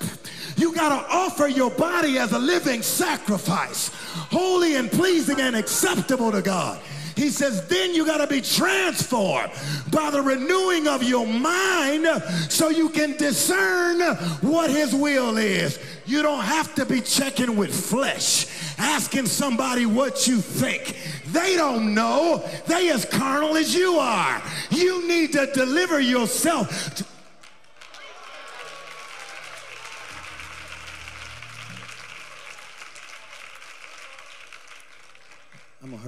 You 0.57 0.75
got 0.75 0.89
to 0.89 1.15
offer 1.15 1.47
your 1.47 1.71
body 1.71 2.19
as 2.19 2.33
a 2.33 2.39
living 2.39 2.83
sacrifice, 2.83 3.91
holy 4.31 4.77
and 4.77 4.91
pleasing 4.91 5.41
and 5.41 5.57
acceptable 5.57 6.33
to 6.33 6.43
God. 6.43 6.81
He 7.19 7.31
says, 7.31 7.66
then 7.66 7.95
you 7.95 8.07
got 8.07 8.19
to 8.19 8.29
be 8.29 8.41
transformed 8.41 9.51
by 9.91 10.11
the 10.11 10.23
renewing 10.23 10.87
of 10.87 11.03
your 11.03 11.27
mind 11.27 12.07
so 12.49 12.69
you 12.69 12.91
can 12.91 13.16
discern 13.16 14.01
what 14.41 14.71
his 14.71 14.95
will 14.95 15.37
is. 15.37 15.81
You 16.07 16.23
don't 16.23 16.45
have 16.45 16.77
to 16.77 16.87
be 16.87 17.01
checking 17.01 17.57
with 17.57 17.75
flesh, 17.75 18.47
asking 18.79 19.27
somebody 19.27 19.85
what 19.85 20.29
you 20.29 20.37
think. 20.41 20.97
They 21.33 21.57
don't 21.57 21.93
know. 21.93 22.49
They 22.69 22.89
as 22.91 23.05
carnal 23.05 23.57
as 23.57 23.75
you 23.75 23.95
are. 23.95 24.41
You 24.71 25.09
need 25.09 25.33
to 25.33 25.51
deliver 25.53 25.99
yourself. 25.99 27.03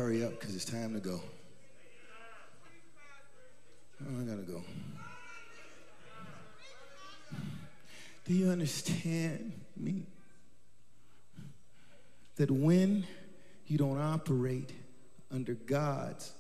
Hurry 0.01 0.25
up 0.25 0.31
because 0.41 0.57
it's 0.57 0.65
time 0.65 0.95
to 0.95 1.01
go. 1.01 1.21
Oh, 4.03 4.19
I 4.19 4.25
got 4.25 4.37
to 4.37 4.51
go. 4.51 4.63
Do 8.25 8.33
you 8.33 8.49
understand 8.49 9.53
me? 9.77 10.07
That 12.37 12.51
when 12.51 13.05
you 13.67 13.77
don't 13.77 14.01
operate 14.01 14.73
under 15.31 15.53
God's 15.53 16.33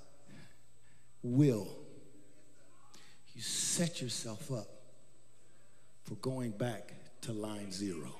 will, 1.22 1.68
you 3.34 3.42
set 3.42 4.00
yourself 4.00 4.50
up 4.50 4.68
for 6.04 6.14
going 6.14 6.52
back 6.52 6.94
to 7.22 7.34
line 7.34 7.72
zero. 7.72 8.14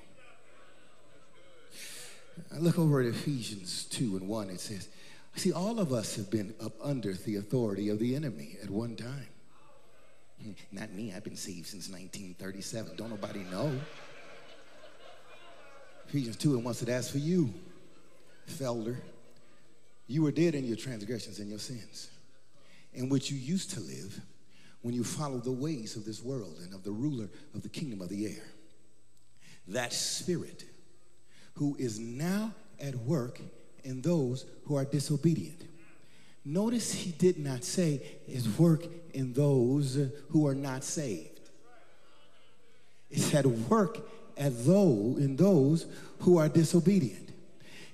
I 2.53 2.59
look 2.59 2.77
over 2.77 3.01
at 3.01 3.07
Ephesians 3.07 3.85
2 3.85 4.17
and 4.17 4.27
1. 4.27 4.49
It 4.51 4.59
says, 4.59 4.87
See, 5.35 5.53
all 5.53 5.79
of 5.79 5.93
us 5.93 6.15
have 6.17 6.29
been 6.29 6.53
up 6.63 6.73
under 6.81 7.13
the 7.13 7.37
authority 7.37 7.89
of 7.89 7.99
the 7.99 8.15
enemy 8.15 8.57
at 8.61 8.69
one 8.69 8.95
time. 8.95 9.27
Hmm, 10.41 10.51
not 10.71 10.91
me, 10.91 11.13
I've 11.15 11.23
been 11.23 11.35
saved 11.35 11.67
since 11.67 11.87
1937. 11.89 12.95
Don't 12.95 13.09
nobody 13.09 13.39
know. 13.39 13.71
Ephesians 16.07 16.35
2 16.35 16.55
and 16.55 16.65
1 16.65 16.73
said, 16.73 16.89
As 16.89 17.09
for 17.09 17.19
you, 17.19 17.53
Felder, 18.49 18.97
you 20.07 20.23
were 20.23 20.31
dead 20.31 20.55
in 20.55 20.65
your 20.65 20.75
transgressions 20.75 21.39
and 21.39 21.49
your 21.49 21.59
sins, 21.59 22.09
in 22.93 23.07
which 23.07 23.31
you 23.31 23.37
used 23.37 23.71
to 23.71 23.79
live 23.79 24.19
when 24.81 24.93
you 24.93 25.03
followed 25.03 25.43
the 25.43 25.51
ways 25.51 25.95
of 25.95 26.03
this 26.03 26.21
world 26.21 26.57
and 26.63 26.73
of 26.73 26.83
the 26.83 26.91
ruler 26.91 27.29
of 27.55 27.61
the 27.61 27.69
kingdom 27.69 28.01
of 28.01 28.09
the 28.09 28.25
air. 28.25 28.43
That 29.69 29.93
spirit 29.93 30.65
who 31.53 31.75
is 31.79 31.99
now 31.99 32.53
at 32.81 32.95
work 32.95 33.39
in 33.83 34.01
those 34.01 34.45
who 34.65 34.75
are 34.75 34.85
disobedient. 34.85 35.63
Notice 36.43 36.93
he 36.93 37.11
did 37.11 37.37
not 37.37 37.63
say 37.63 38.01
his 38.27 38.47
work 38.57 38.85
in 39.13 39.33
those 39.33 40.09
who 40.29 40.47
are 40.47 40.55
not 40.55 40.83
saved. 40.83 41.39
It 43.09 43.19
said 43.19 43.45
work 43.45 44.07
at 44.37 44.65
those 44.65 45.19
in 45.19 45.35
those 45.35 45.85
who 46.19 46.37
are 46.37 46.49
disobedient. 46.49 47.31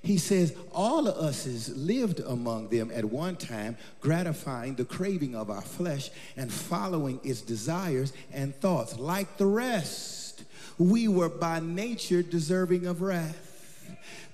He 0.00 0.16
says, 0.16 0.54
All 0.72 1.08
of 1.08 1.16
us 1.16 1.68
lived 1.70 2.20
among 2.20 2.68
them 2.68 2.90
at 2.94 3.04
one 3.04 3.36
time, 3.36 3.76
gratifying 4.00 4.76
the 4.76 4.84
craving 4.84 5.34
of 5.34 5.50
our 5.50 5.60
flesh 5.60 6.10
and 6.36 6.52
following 6.52 7.20
its 7.24 7.42
desires 7.42 8.12
and 8.32 8.54
thoughts. 8.54 8.98
Like 8.98 9.36
the 9.36 9.46
rest, 9.46 10.44
we 10.78 11.08
were 11.08 11.28
by 11.28 11.60
nature 11.60 12.22
deserving 12.22 12.86
of 12.86 13.02
wrath. 13.02 13.47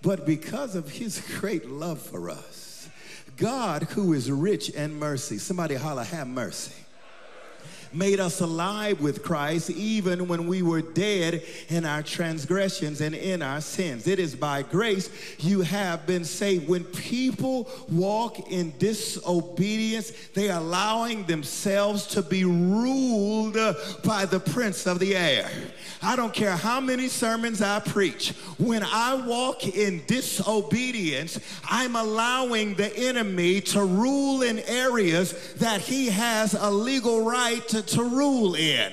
But 0.03 0.27
because 0.27 0.75
of 0.75 0.91
his 0.91 1.21
great 1.41 1.69
love 1.69 2.01
for 2.01 2.31
us, 2.31 2.89
God, 3.37 3.85
who 3.85 4.13
is 4.13 4.31
rich 4.31 4.71
in 4.71 4.99
mercy, 4.99 5.39
somebody 5.39 5.75
holler, 5.75 6.05
have 6.05 6.29
mercy 6.29 6.84
made 7.95 8.21
us 8.21 8.41
alive 8.41 9.01
with 9.01 9.23
Christ 9.23 9.71
even 9.71 10.29
when 10.29 10.47
we 10.47 10.63
were 10.63 10.83
dead 10.83 11.43
in 11.69 11.85
our 11.85 12.03
transgressions 12.03 13.01
and 13.01 13.15
in 13.15 13.43
our 13.43 13.61
sins. 13.61 14.07
It 14.07 14.19
is 14.19 14.35
by 14.35 14.63
grace 14.63 15.11
you 15.39 15.61
have 15.63 16.07
been 16.07 16.25
saved. 16.25 16.69
When 16.69 16.85
people 16.85 17.69
walk 17.91 18.51
in 18.51 18.75
disobedience, 18.79 20.13
they 20.35 20.51
are 20.51 20.61
allowing 20.61 21.25
themselves 21.25 22.07
to 22.09 22.23
be 22.23 22.45
ruled 22.45 23.57
by 24.05 24.27
the 24.27 24.41
prince 24.41 24.87
of 24.87 24.99
the 24.99 25.17
air. 25.17 25.51
I 26.03 26.17
don't 26.17 26.35
care 26.35 26.57
how 26.57 26.81
many 26.81 27.09
sermons 27.09 27.63
I 27.63 27.81
preach. 27.81 28.31
When 28.59 28.83
I 28.83 29.15
walk 29.15 29.67
in 29.67 30.03
disobedience, 30.07 31.39
I'm 31.65 31.97
allowing 31.97 32.75
the 32.75 32.95
enemy 32.97 33.61
to 33.63 33.85
rule 33.85 34.43
in 34.43 34.59
areas 34.61 35.55
that 35.55 35.81
he 35.81 36.09
has 36.09 36.55
a 36.55 36.71
legal 36.71 37.25
right 37.25 37.67
to, 37.69 37.83
to 37.89 38.03
rule 38.03 38.55
in. 38.55 38.93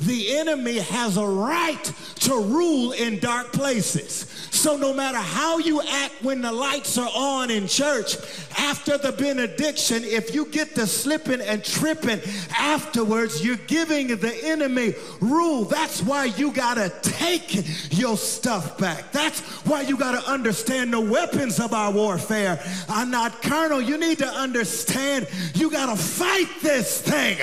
The 0.00 0.36
enemy 0.36 0.78
has 0.78 1.16
a 1.16 1.26
right 1.26 1.92
to 2.20 2.34
rule 2.40 2.92
in 2.92 3.18
dark 3.18 3.52
places. 3.52 4.26
So 4.50 4.76
no 4.76 4.94
matter 4.94 5.18
how 5.18 5.58
you 5.58 5.82
act 5.82 6.22
when 6.22 6.40
the 6.40 6.52
lights 6.52 6.96
are 6.96 7.10
on 7.14 7.50
in 7.50 7.66
church, 7.66 8.16
after 8.56 8.96
the 8.96 9.12
benediction, 9.12 10.04
if 10.04 10.34
you 10.34 10.46
get 10.46 10.74
to 10.76 10.86
slipping 10.86 11.40
and 11.40 11.62
tripping 11.62 12.20
afterwards, 12.56 13.44
you're 13.44 13.56
giving 13.56 14.08
the 14.08 14.34
enemy 14.44 14.94
rule. 15.20 15.64
That's 15.64 16.02
why 16.02 16.26
you 16.26 16.52
got 16.52 16.74
to 16.74 16.90
take 17.02 17.64
your 17.90 18.16
stuff 18.16 18.78
back. 18.78 19.12
That's 19.12 19.40
why 19.66 19.82
you 19.82 19.96
got 19.96 20.20
to 20.20 20.30
understand 20.30 20.92
the 20.92 21.00
weapons 21.00 21.60
of 21.60 21.74
our 21.74 21.92
warfare 21.92 22.62
are 22.88 23.06
not 23.06 23.42
carnal. 23.42 23.82
You 23.82 23.98
need 23.98 24.18
to 24.18 24.28
understand 24.28 25.28
you 25.54 25.70
got 25.70 25.94
to 25.94 26.02
fight 26.02 26.48
this 26.62 27.00
thing 27.00 27.38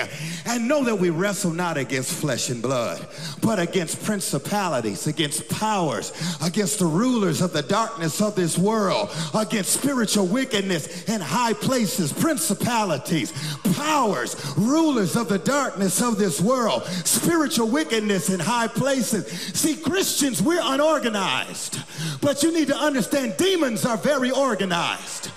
and 0.46 0.68
know 0.68 0.84
that 0.84 0.96
we 0.96 1.10
wrestle 1.10 1.52
not 1.52 1.76
against 1.76 2.12
flesh 2.12 2.50
and 2.50 2.62
blood, 2.62 3.06
but 3.40 3.58
against 3.58 4.02
principalities, 4.04 5.06
against 5.06 5.48
powers, 5.48 6.12
against 6.44 6.78
the 6.78 6.86
rulers 6.86 7.40
of 7.40 7.52
the 7.52 7.62
darkness 7.62 8.20
of 8.20 8.34
this 8.34 8.58
world, 8.58 9.10
against 9.34 9.72
spiritual 9.72 10.26
wickedness 10.26 11.08
in 11.08 11.20
high 11.20 11.52
places, 11.52 12.12
principalities, 12.12 13.32
powers, 13.76 14.36
rulers 14.56 15.16
of 15.16 15.28
the 15.28 15.38
darkness 15.38 16.02
of 16.02 16.18
this 16.18 16.40
world, 16.40 16.84
spiritual 16.84 17.68
wickedness 17.68 18.30
in 18.30 18.40
high 18.40 18.68
places. 18.68 19.26
See, 19.54 19.76
Christians, 19.76 20.42
we're 20.42 20.60
unorganized, 20.62 21.78
but 22.20 22.42
you 22.42 22.52
need 22.52 22.68
to 22.68 22.76
understand 22.76 23.36
demons 23.36 23.84
are 23.84 23.96
very 23.96 24.30
organized. 24.30 25.30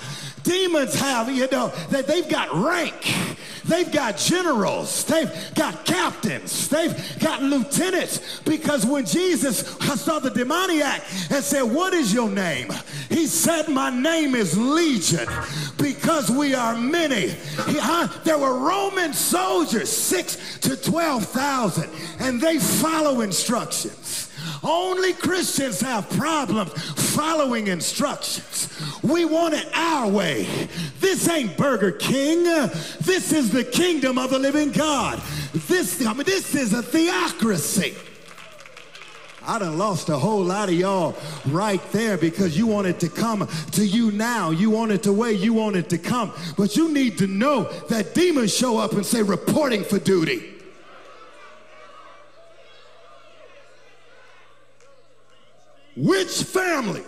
Demons 0.43 0.93
have, 0.99 1.30
you 1.30 1.47
know, 1.51 1.70
that 1.89 2.06
they've 2.06 2.30
got 2.30 2.53
rank. 2.53 3.36
They've 3.68 3.91
got 3.91 4.18
generals. 4.18 5.03
They've 5.05 5.32
got 5.55 5.86
captains. 5.86 6.70
They've 6.70 7.20
got 7.20 7.41
lieutenants. 7.41 8.39
Because 8.41 8.86
when 8.86 9.05
Jesus 9.05 9.59
saw 10.01 10.20
the 10.20 10.30
demoniac 10.30 11.03
and 11.32 11.43
said, 11.43 11.63
What 11.63 11.93
is 11.93 12.13
your 12.13 12.30
name? 12.30 12.72
He 13.09 13.26
said, 13.26 13.68
My 13.68 13.89
name 13.89 14.36
is 14.36 14.57
Legion 14.57 15.28
because 15.78 16.30
we 16.30 16.53
are 16.53 16.76
many. 16.76 17.30
He? 17.30 17.80
There 18.24 18.38
were 18.38 18.59
Roman 18.59 19.13
soldiers, 19.13 19.89
six 19.89 20.59
to 20.59 20.76
12,000, 20.76 21.89
and 22.20 22.39
they 22.39 22.59
follow 22.59 23.22
instructions. 23.22 24.25
Only 24.66 25.13
Christians 25.13 25.80
have 25.82 26.09
problems 26.09 26.72
following 27.13 27.68
instructions. 27.68 28.68
We 29.03 29.24
want 29.24 29.53
it 29.53 29.70
our 29.76 30.09
way. 30.09 30.68
This 30.99 31.30
ain't 31.30 31.55
Burger 31.55 31.91
King. 31.91 32.43
This 32.43 33.32
is 33.32 33.51
the 33.51 33.63
kingdom 33.63 34.18
of 34.18 34.32
the 34.32 34.39
living 34.39 34.72
God. 34.72 35.22
This, 35.53 36.03
I 36.03 36.13
mean, 36.13 36.24
this 36.24 36.55
is 36.55 36.74
a 36.74 36.82
theocracy. 36.82 37.93
I 39.47 39.59
done 39.59 39.78
lost 39.78 40.09
a 40.09 40.18
whole 40.18 40.43
lot 40.43 40.70
of 40.70 40.76
y'all 40.76 41.16
right 41.45 41.82
there 41.91 42.18
because 42.18 42.57
you 42.57 42.66
want 42.66 42.88
it 42.88 42.99
to 43.01 43.09
come 43.09 43.47
to 43.74 43.86
you 43.86 44.11
now. 44.11 44.49
You 44.49 44.72
want 44.72 44.91
it 44.91 45.03
the 45.03 45.13
way 45.13 45.34
you 45.34 45.53
want 45.53 45.76
it 45.76 45.89
to 45.89 45.99
come. 45.99 46.34
But 46.57 46.76
you 46.76 46.91
need 46.91 47.20
to 47.20 47.28
know 47.28 47.66
that 47.89 48.16
demons 48.16 48.57
show 48.57 48.80
up 48.80 48.93
and 48.93 49.05
say, 49.05 49.22
reporting 49.22 49.84
for 49.84 49.99
duty. 49.99 50.55
Which 55.96 56.43
family 56.43 57.04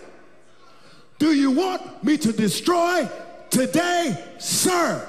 do 1.18 1.32
you 1.32 1.50
want 1.50 2.02
me 2.02 2.16
to 2.18 2.32
destroy 2.32 3.08
today, 3.50 4.16
sir? 4.38 5.06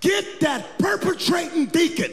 Get 0.00 0.40
that 0.40 0.78
perpetrating 0.78 1.66
deacon. 1.66 2.12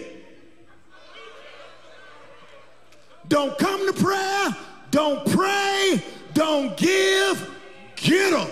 Don't 3.28 3.58
come 3.58 3.94
to 3.94 4.02
prayer, 4.02 4.56
don't 4.90 5.26
pray, 5.32 6.02
don't 6.34 6.76
give, 6.78 7.52
get 7.96 8.32
them. 8.32 8.50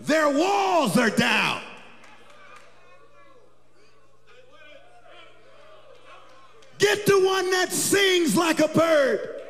Their 0.00 0.28
walls 0.30 0.96
are 0.96 1.10
down. 1.10 1.62
Get 6.88 7.04
the 7.04 7.20
one 7.20 7.50
that 7.50 7.70
sings 7.70 8.34
like 8.34 8.60
a 8.60 8.68
bird 8.68 9.42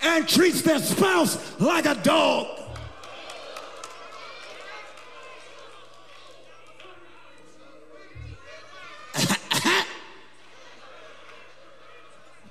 and 0.00 0.26
treats 0.26 0.62
their 0.62 0.78
spouse 0.78 1.60
like 1.60 1.84
a 1.84 1.96
dog. 1.96 2.46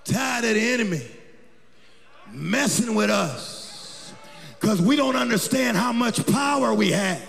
Tired 0.03 0.45
of 0.45 0.53
the 0.53 0.61
enemy 0.61 1.01
messing 2.31 2.93
with 2.93 3.09
us 3.09 4.13
because 4.59 4.83
we 4.83 4.95
don't 4.95 5.15
understand 5.15 5.77
how 5.77 5.91
much 5.91 6.23
power 6.27 6.75
we 6.75 6.91
have. 6.91 7.27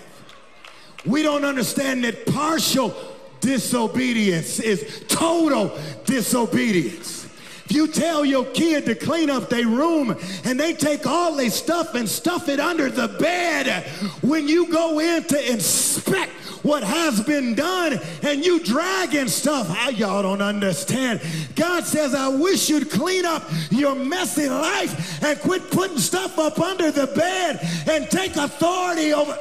We 1.07 1.23
don't 1.23 1.43
understand 1.43 2.03
that 2.03 2.27
partial 2.27 3.14
disobedience 3.45 4.59
is 4.59 5.05
total 5.07 5.77
disobedience. 6.05 7.25
If 7.65 7.71
you 7.71 7.87
tell 7.87 8.25
your 8.25 8.45
kid 8.45 8.85
to 8.85 8.95
clean 8.95 9.29
up 9.29 9.49
their 9.49 9.67
room 9.67 10.15
and 10.43 10.59
they 10.59 10.73
take 10.73 11.07
all 11.07 11.35
their 11.35 11.49
stuff 11.49 11.95
and 11.95 12.07
stuff 12.07 12.47
it 12.49 12.59
under 12.59 12.89
the 12.89 13.07
bed, 13.07 13.85
when 14.21 14.47
you 14.47 14.71
go 14.71 14.99
in 14.99 15.23
to 15.25 15.51
inspect 15.51 16.31
what 16.63 16.83
has 16.83 17.21
been 17.21 17.55
done 17.55 17.99
and 18.23 18.45
you 18.45 18.63
dragging 18.63 19.27
stuff, 19.27 19.67
I, 19.69 19.89
y'all 19.89 20.23
don't 20.23 20.41
understand. 20.41 21.21
God 21.55 21.85
says, 21.85 22.13
I 22.13 22.27
wish 22.27 22.69
you'd 22.69 22.89
clean 22.89 23.25
up 23.25 23.43
your 23.69 23.95
messy 23.95 24.47
life 24.47 25.23
and 25.23 25.39
quit 25.39 25.69
putting 25.71 25.99
stuff 25.99 26.37
up 26.37 26.59
under 26.59 26.91
the 26.91 27.07
bed 27.07 27.59
and 27.87 28.09
take 28.09 28.35
authority 28.35 29.13
over. 29.13 29.37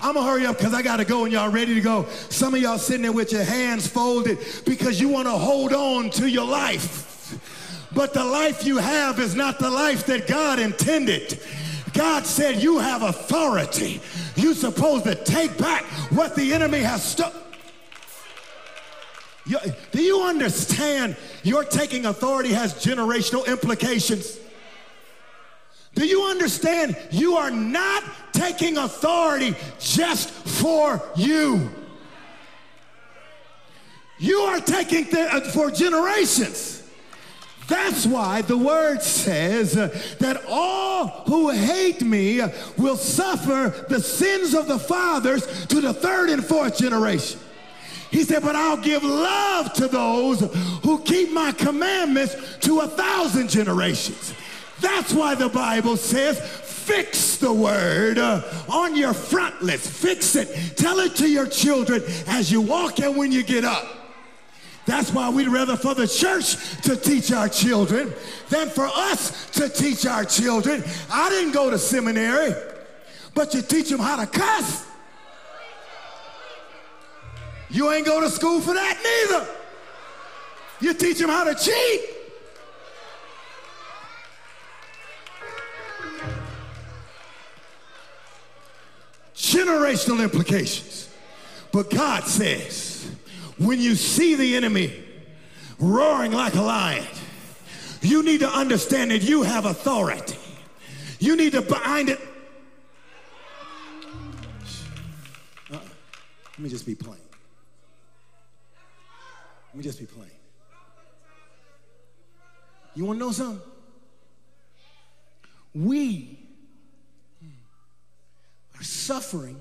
I'm 0.00 0.14
gonna 0.14 0.26
hurry 0.26 0.46
up 0.46 0.58
because 0.58 0.74
I 0.74 0.82
gotta 0.82 1.04
go 1.04 1.24
and 1.24 1.32
y'all 1.32 1.50
ready 1.50 1.74
to 1.74 1.80
go. 1.80 2.06
Some 2.28 2.54
of 2.54 2.60
y'all 2.60 2.78
sitting 2.78 3.02
there 3.02 3.12
with 3.12 3.32
your 3.32 3.44
hands 3.44 3.86
folded 3.86 4.38
because 4.64 5.00
you 5.00 5.08
wanna 5.08 5.30
hold 5.30 5.72
on 5.72 6.10
to 6.10 6.28
your 6.28 6.46
life. 6.46 7.38
But 7.94 8.12
the 8.12 8.24
life 8.24 8.66
you 8.66 8.76
have 8.76 9.18
is 9.20 9.34
not 9.34 9.58
the 9.58 9.70
life 9.70 10.04
that 10.06 10.26
God 10.26 10.58
intended. 10.58 11.40
God 11.94 12.26
said 12.26 12.62
you 12.62 12.78
have 12.78 13.02
authority. 13.02 14.02
You're 14.34 14.54
supposed 14.54 15.04
to 15.04 15.14
take 15.14 15.56
back 15.56 15.84
what 16.12 16.36
the 16.36 16.52
enemy 16.52 16.80
has 16.80 17.02
stolen. 17.02 17.32
Do 19.92 20.02
you 20.02 20.22
understand 20.22 21.16
your 21.42 21.64
taking 21.64 22.04
authority 22.04 22.52
has 22.52 22.74
generational 22.74 23.46
implications? 23.46 24.38
Do 25.96 26.06
you 26.06 26.24
understand 26.24 26.94
you 27.10 27.36
are 27.36 27.50
not 27.50 28.04
taking 28.32 28.76
authority 28.76 29.56
just 29.80 30.30
for 30.30 31.02
you? 31.16 31.70
You 34.18 34.36
are 34.40 34.60
taking 34.60 35.06
uh, 35.16 35.40
for 35.52 35.70
generations. 35.70 36.82
That's 37.66 38.06
why 38.06 38.42
the 38.42 38.58
word 38.58 39.02
says 39.02 39.76
uh, 39.76 39.88
that 40.20 40.44
all 40.48 41.08
who 41.26 41.50
hate 41.50 42.02
me 42.02 42.42
will 42.76 42.96
suffer 42.96 43.86
the 43.88 44.00
sins 44.00 44.54
of 44.54 44.68
the 44.68 44.78
fathers 44.78 45.66
to 45.66 45.80
the 45.80 45.94
third 45.94 46.28
and 46.28 46.44
fourth 46.44 46.78
generation. 46.78 47.40
He 48.10 48.22
said, 48.22 48.42
but 48.42 48.54
I'll 48.54 48.76
give 48.76 49.02
love 49.02 49.72
to 49.74 49.88
those 49.88 50.40
who 50.84 51.02
keep 51.02 51.32
my 51.32 51.52
commandments 51.52 52.36
to 52.60 52.80
a 52.80 52.86
thousand 52.86 53.48
generations. 53.48 54.34
That's 54.86 55.12
why 55.12 55.34
the 55.34 55.48
Bible 55.48 55.96
says, 55.96 56.38
fix 56.38 57.38
the 57.38 57.52
word 57.52 58.18
uh, 58.18 58.40
on 58.68 58.94
your 58.94 59.14
frontlets. 59.14 59.84
Fix 59.84 60.36
it. 60.36 60.76
Tell 60.76 61.00
it 61.00 61.16
to 61.16 61.28
your 61.28 61.48
children 61.48 62.04
as 62.28 62.52
you 62.52 62.60
walk 62.60 63.00
and 63.00 63.16
when 63.16 63.32
you 63.32 63.42
get 63.42 63.64
up. 63.64 63.84
That's 64.86 65.12
why 65.12 65.28
we'd 65.28 65.48
rather 65.48 65.76
for 65.76 65.94
the 65.96 66.06
church 66.06 66.54
to 66.82 66.96
teach 66.96 67.32
our 67.32 67.48
children 67.48 68.14
than 68.48 68.68
for 68.68 68.86
us 68.86 69.50
to 69.50 69.68
teach 69.68 70.06
our 70.06 70.24
children. 70.24 70.84
I 71.10 71.30
didn't 71.30 71.50
go 71.50 71.68
to 71.68 71.78
seminary, 71.78 72.54
but 73.34 73.54
you 73.54 73.62
teach 73.62 73.90
them 73.90 73.98
how 73.98 74.24
to 74.24 74.26
cuss. 74.26 74.86
You 77.70 77.90
ain't 77.90 78.06
go 78.06 78.20
to 78.20 78.30
school 78.30 78.60
for 78.60 78.72
that 78.72 78.96
neither. 79.02 79.48
You 80.80 80.94
teach 80.94 81.18
them 81.18 81.30
how 81.30 81.42
to 81.42 81.56
cheat. 81.56 82.15
Generational 89.36 90.22
implications. 90.22 91.08
But 91.70 91.90
God 91.90 92.24
says, 92.24 93.10
when 93.58 93.80
you 93.80 93.94
see 93.94 94.34
the 94.34 94.56
enemy 94.56 95.04
roaring 95.78 96.32
like 96.32 96.54
a 96.54 96.62
lion, 96.62 97.06
you 98.00 98.22
need 98.22 98.40
to 98.40 98.48
understand 98.48 99.10
that 99.10 99.22
you 99.22 99.42
have 99.42 99.66
authority. 99.66 100.38
You 101.18 101.36
need 101.36 101.52
to 101.52 101.62
bind 101.62 102.08
it. 102.08 102.20
Uh-uh. 105.70 105.80
Let 105.80 106.58
me 106.58 106.68
just 106.70 106.86
be 106.86 106.94
plain. 106.94 107.18
Let 109.68 109.76
me 109.76 109.82
just 109.82 109.98
be 109.98 110.06
plain. 110.06 110.30
You 112.94 113.04
want 113.04 113.18
to 113.18 113.24
know 113.26 113.32
something? 113.32 113.60
We 115.74 116.35
suffering 118.88 119.60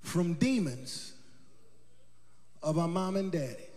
from 0.00 0.34
demons 0.34 1.12
of 2.62 2.78
our 2.78 2.88
mom 2.88 3.16
and 3.16 3.30
daddy. 3.30 3.68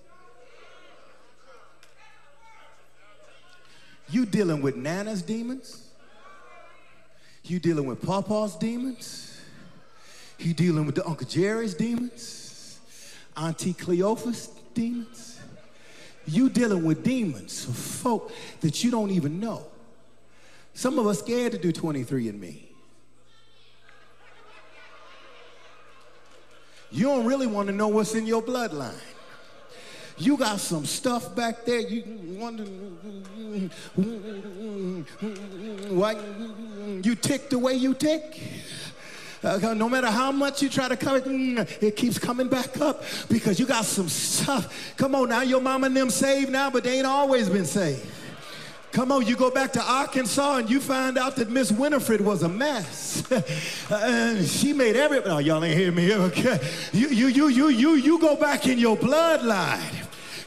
You 4.09 4.25
dealing 4.25 4.61
with 4.61 4.75
Nana's 4.75 5.21
demons. 5.21 5.87
You 7.43 7.59
dealing 7.59 7.85
with 7.85 8.01
Papa's 8.01 8.55
demons. 8.55 9.39
You 10.37 10.53
dealing 10.53 10.85
with 10.85 10.95
the 10.95 11.05
Uncle 11.05 11.27
Jerry's 11.27 11.73
demons. 11.73 12.79
Auntie 13.37 13.73
Cleophas 13.73 14.49
demons. 14.73 15.39
You 16.25 16.49
dealing 16.49 16.83
with 16.83 17.03
demons 17.03 17.67
of 17.67 17.75
folk 17.75 18.31
that 18.59 18.83
you 18.83 18.91
don't 18.91 19.11
even 19.11 19.39
know. 19.39 19.65
Some 20.73 20.99
of 20.99 21.07
us 21.07 21.19
scared 21.19 21.53
to 21.53 21.57
do 21.57 21.71
23andMe. 21.71 22.70
You 26.91 27.05
don't 27.05 27.25
really 27.25 27.47
want 27.47 27.67
to 27.67 27.73
know 27.73 27.87
what's 27.87 28.15
in 28.15 28.27
your 28.27 28.41
bloodline. 28.41 28.93
You 30.17 30.37
got 30.37 30.59
some 30.59 30.85
stuff 30.85 31.33
back 31.35 31.65
there. 31.65 31.79
You 31.79 32.03
wonder 32.37 32.63
why 35.89 36.15
you 37.03 37.15
tick 37.15 37.49
the 37.49 37.57
way 37.57 37.73
you 37.73 37.93
tick. 37.93 38.39
Uh, 39.43 39.73
no 39.73 39.89
matter 39.89 40.11
how 40.11 40.31
much 40.31 40.61
you 40.61 40.69
try 40.69 40.87
to 40.87 40.95
cover 40.95 41.17
it, 41.17 41.83
it 41.83 41.95
keeps 41.95 42.19
coming 42.19 42.47
back 42.47 42.79
up 42.79 43.03
because 43.27 43.59
you 43.59 43.65
got 43.65 43.85
some 43.85 44.07
stuff. 44.07 44.93
Come 44.97 45.15
on 45.15 45.29
now, 45.29 45.41
your 45.41 45.61
mama 45.61 45.87
and 45.87 45.97
them 45.97 46.11
saved 46.11 46.51
now, 46.51 46.69
but 46.69 46.83
they 46.83 46.97
ain't 46.97 47.07
always 47.07 47.49
been 47.49 47.65
saved. 47.65 48.05
Come 48.91 49.11
on, 49.13 49.25
you 49.25 49.37
go 49.37 49.49
back 49.49 49.71
to 49.73 49.81
Arkansas 49.81 50.57
and 50.57 50.69
you 50.69 50.81
find 50.81 51.17
out 51.17 51.37
that 51.37 51.49
Miss 51.49 51.71
Winifred 51.71 52.19
was 52.19 52.43
a 52.43 52.49
mess. 52.49 53.23
and 53.89 54.45
she 54.45 54.73
made 54.73 54.97
every, 54.97 55.19
oh, 55.19 55.37
y'all 55.37 55.63
ain't 55.63 55.77
hear 55.77 55.93
me, 55.93 56.13
okay? 56.13 56.59
You, 56.91 57.07
you, 57.07 57.27
you, 57.27 57.47
you, 57.47 57.67
you, 57.69 57.91
you 57.95 58.19
go 58.19 58.35
back 58.35 58.67
in 58.67 58.77
your 58.77 58.97
bloodline. 58.97 60.00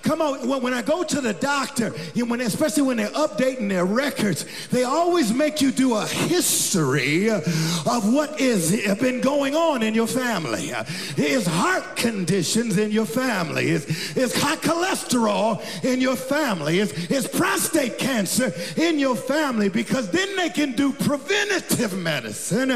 Come 0.04 0.20
on, 0.20 0.46
when 0.60 0.74
I 0.74 0.82
go 0.82 1.02
to 1.02 1.20
the 1.22 1.32
doctor, 1.32 1.90
when, 2.14 2.42
especially 2.42 2.82
when 2.82 2.98
they're 2.98 3.08
updating 3.08 3.70
their 3.70 3.86
records, 3.86 4.44
they 4.68 4.84
always 4.84 5.32
make 5.32 5.62
you 5.62 5.72
do 5.72 5.94
a 5.94 6.06
history 6.06 7.30
of 7.30 8.12
what 8.12 8.38
is 8.38 8.84
been 9.00 9.22
going 9.22 9.54
on 9.54 9.82
in 9.82 9.94
your 9.94 10.06
family. 10.06 10.72
Is 11.16 11.46
heart 11.46 11.96
conditions 11.96 12.76
in 12.76 12.90
your 12.90 13.06
family? 13.06 13.70
Is, 13.70 14.16
is 14.16 14.34
high 14.34 14.56
cholesterol 14.56 15.62
in 15.84 16.02
your 16.02 16.16
family? 16.16 16.80
Is, 16.80 16.92
is 17.10 17.26
prostate 17.26 17.98
cancer 17.98 18.52
in 18.76 18.98
your 18.98 19.16
family? 19.16 19.70
Because 19.70 20.10
then 20.10 20.36
they 20.36 20.50
can 20.50 20.72
do 20.72 20.92
preventative 20.92 21.96
medicine 21.96 22.72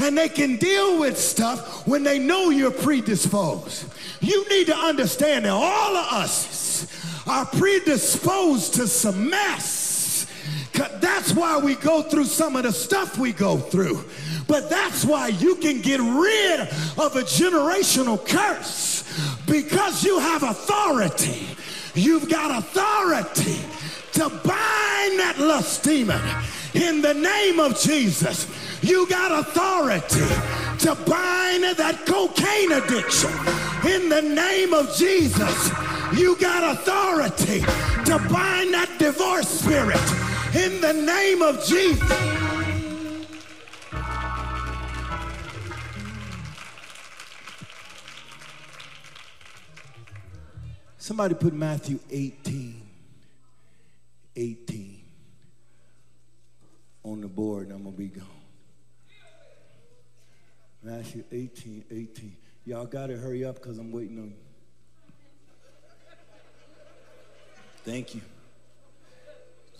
and 0.00 0.18
they 0.18 0.28
can 0.28 0.56
deal 0.56 0.98
with 0.98 1.16
stuff 1.16 1.86
when 1.86 2.02
they 2.02 2.18
know 2.18 2.50
you're 2.50 2.72
predisposed. 2.72 3.84
You 4.20 4.48
need 4.48 4.66
to 4.66 4.76
understand 4.76 5.44
that 5.44 5.52
all 5.52 5.96
of 5.96 6.12
us 6.12 6.71
are 7.26 7.46
predisposed 7.46 8.74
to 8.74 8.86
some 8.86 9.30
mess. 9.30 10.26
That's 11.00 11.34
why 11.34 11.58
we 11.58 11.74
go 11.76 12.02
through 12.02 12.24
some 12.24 12.56
of 12.56 12.64
the 12.64 12.72
stuff 12.72 13.18
we 13.18 13.32
go 13.32 13.58
through. 13.58 14.04
But 14.48 14.70
that's 14.70 15.04
why 15.04 15.28
you 15.28 15.56
can 15.56 15.80
get 15.80 16.00
rid 16.00 16.60
of 16.60 17.16
a 17.16 17.22
generational 17.22 18.26
curse 18.26 19.04
because 19.46 20.04
you 20.04 20.18
have 20.18 20.42
authority. 20.42 21.46
You've 21.94 22.28
got 22.28 22.58
authority 22.58 23.60
to 24.12 24.28
bind 24.28 25.18
that 25.18 25.34
lust 25.38 25.84
demon 25.84 26.20
in 26.74 27.02
the 27.02 27.14
name 27.14 27.60
of 27.60 27.78
Jesus. 27.78 28.46
You 28.82 29.06
got 29.08 29.30
authority 29.30 30.26
to 30.80 30.94
bind 31.06 31.62
that 31.62 32.02
cocaine 32.04 32.72
addiction 32.72 33.30
in 33.88 34.08
the 34.08 34.20
name 34.20 34.74
of 34.74 34.92
Jesus. 34.96 35.70
You 36.18 36.36
got 36.36 36.76
authority 36.76 37.60
to 37.60 38.18
bind 38.28 38.74
that 38.74 38.92
divorce 38.98 39.48
spirit 39.48 40.02
in 40.56 40.80
the 40.80 40.92
name 40.92 41.42
of 41.42 41.64
Jesus. 41.64 42.02
Somebody 50.98 51.34
put 51.34 51.54
Matthew 51.54 52.00
18, 52.10 52.82
18 54.34 55.02
on 57.04 57.20
the 57.20 57.28
board 57.28 57.68
and 57.68 57.76
I'm 57.76 57.82
going 57.84 57.94
to 57.94 57.98
be 57.98 58.08
gone. 58.08 58.41
Matthew 60.82 61.24
18, 61.30 61.84
18. 61.90 62.36
Y'all 62.64 62.86
got 62.86 63.06
to 63.08 63.16
hurry 63.16 63.44
up 63.44 63.56
because 63.56 63.78
I'm 63.78 63.92
waiting 63.92 64.18
on 64.18 64.28
you. 64.28 65.12
Thank 67.84 68.14
you. 68.14 68.20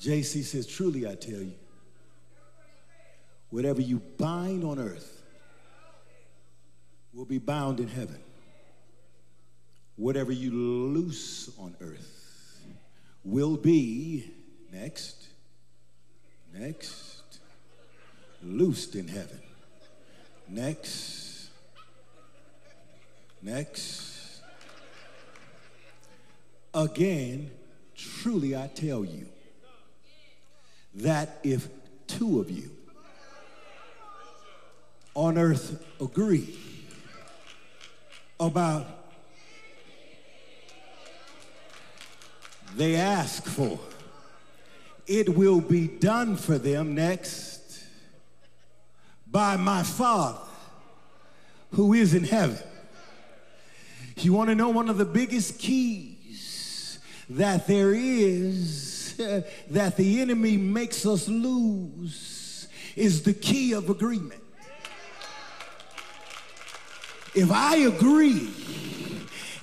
JC 0.01 0.43
says, 0.43 0.67
Truly 0.67 1.07
I 1.07 1.15
tell 1.15 1.41
you, 1.41 1.55
whatever 3.51 3.81
you 3.81 4.01
bind 4.19 4.65
on 4.65 4.79
earth 4.79 5.23
will 7.13 7.25
be 7.25 7.39
bound 7.39 7.79
in 7.79 7.89
heaven. 7.89 8.19
Whatever 9.97 10.33
you 10.33 10.51
loose 10.51 11.51
on 11.59 11.77
earth 11.81 12.61
will 13.25 13.57
be, 13.57 14.33
next, 14.73 15.29
next, 16.53 17.39
loosed 18.43 18.97
in 18.97 19.07
heaven. 19.07 19.41
Next, 20.53 21.49
next. 23.41 24.43
Again, 26.75 27.51
Truly 27.95 28.55
I 28.55 28.67
tell 28.67 29.05
you 29.05 29.27
that 30.97 31.39
if 31.43 31.69
two 32.07 32.41
of 32.41 32.51
you 32.51 32.71
on 35.15 35.39
earth 35.39 35.83
agree 36.01 36.59
about 38.39 38.87
they 42.77 42.97
ask 42.97 43.47
for, 43.47 43.79
it 45.07 45.31
will 45.31 45.61
be 45.61 45.87
done 45.87 46.37
for 46.37 46.59
them 46.59 46.95
next 46.95 47.52
by 49.33 49.57
my 49.57 49.83
Father 49.83 50.39
who 51.73 51.95
is 51.95 52.15
in 52.15 52.25
heaven. 52.25 52.59
You 54.19 54.35
want 54.35 54.51
to 54.51 54.55
know 54.55 54.69
one 54.69 54.89
of 54.89 54.99
the 54.99 55.07
biggest 55.07 55.59
keys 55.59 56.99
that 57.31 57.67
there 57.67 57.95
is 57.95 59.17
that 59.71 59.97
the 59.97 60.21
enemy 60.21 60.57
makes 60.57 61.05
us 61.07 61.29
lose 61.29 62.69
is 62.95 63.23
the 63.23 63.33
key 63.33 63.73
of 63.73 63.89
agreement. 63.89 64.43
If 67.35 67.51
I 67.51 67.77
agree 67.77 68.51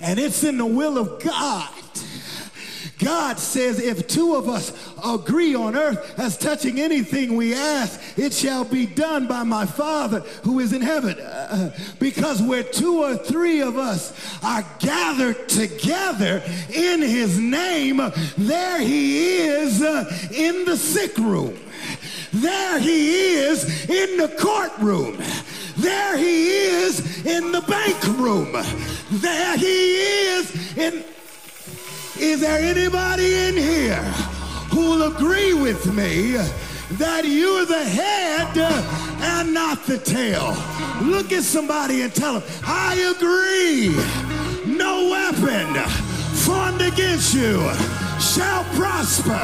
And 0.00 0.18
it's 0.18 0.42
in 0.44 0.56
the 0.56 0.66
will 0.66 0.98
of 0.98 1.22
God. 1.22 1.68
God 3.02 3.38
says, 3.38 3.80
if 3.80 4.06
two 4.06 4.34
of 4.34 4.48
us 4.48 4.72
agree 5.04 5.54
on 5.54 5.74
earth 5.74 6.18
as 6.18 6.36
touching 6.36 6.78
anything 6.78 7.34
we 7.34 7.54
ask, 7.54 8.00
it 8.18 8.32
shall 8.32 8.64
be 8.64 8.86
done 8.86 9.26
by 9.26 9.42
my 9.42 9.64
Father 9.64 10.20
who 10.42 10.60
is 10.60 10.72
in 10.72 10.82
heaven. 10.82 11.18
Uh, 11.18 11.74
because 11.98 12.42
where 12.42 12.62
two 12.62 13.02
or 13.02 13.16
three 13.16 13.60
of 13.62 13.76
us 13.76 14.12
are 14.44 14.64
gathered 14.78 15.48
together 15.48 16.42
in 16.72 17.00
his 17.00 17.38
name, 17.38 18.00
there 18.36 18.80
he 18.80 19.38
is 19.38 19.82
uh, 19.82 20.04
in 20.32 20.64
the 20.66 20.76
sick 20.76 21.16
room. 21.16 21.58
There 22.32 22.78
he 22.78 23.34
is 23.34 23.88
in 23.88 24.18
the 24.18 24.28
courtroom. 24.38 25.18
There 25.76 26.16
he 26.16 26.48
is 26.48 27.24
in 27.26 27.50
the 27.52 27.62
bank 27.62 28.02
room. 28.18 28.52
There 29.10 29.56
he 29.56 29.94
is 29.94 30.76
in. 30.76 31.04
Is 32.20 32.42
there 32.42 32.58
anybody 32.58 33.34
in 33.34 33.56
here 33.56 34.02
who 34.72 34.90
will 34.90 35.02
agree 35.04 35.54
with 35.54 35.86
me 35.94 36.32
that 36.98 37.24
you're 37.24 37.64
the 37.64 37.82
head 37.82 38.58
and 38.58 39.54
not 39.54 39.86
the 39.86 39.96
tail? 39.96 40.54
Look 41.00 41.32
at 41.32 41.44
somebody 41.44 42.02
and 42.02 42.14
tell 42.14 42.38
them, 42.38 42.42
I 42.66 42.92
agree. 43.16 43.88
No 44.70 45.08
weapon 45.08 45.74
formed 46.44 46.82
against 46.82 47.32
you 47.32 47.58
shall 48.20 48.64
prosper. 48.74 49.40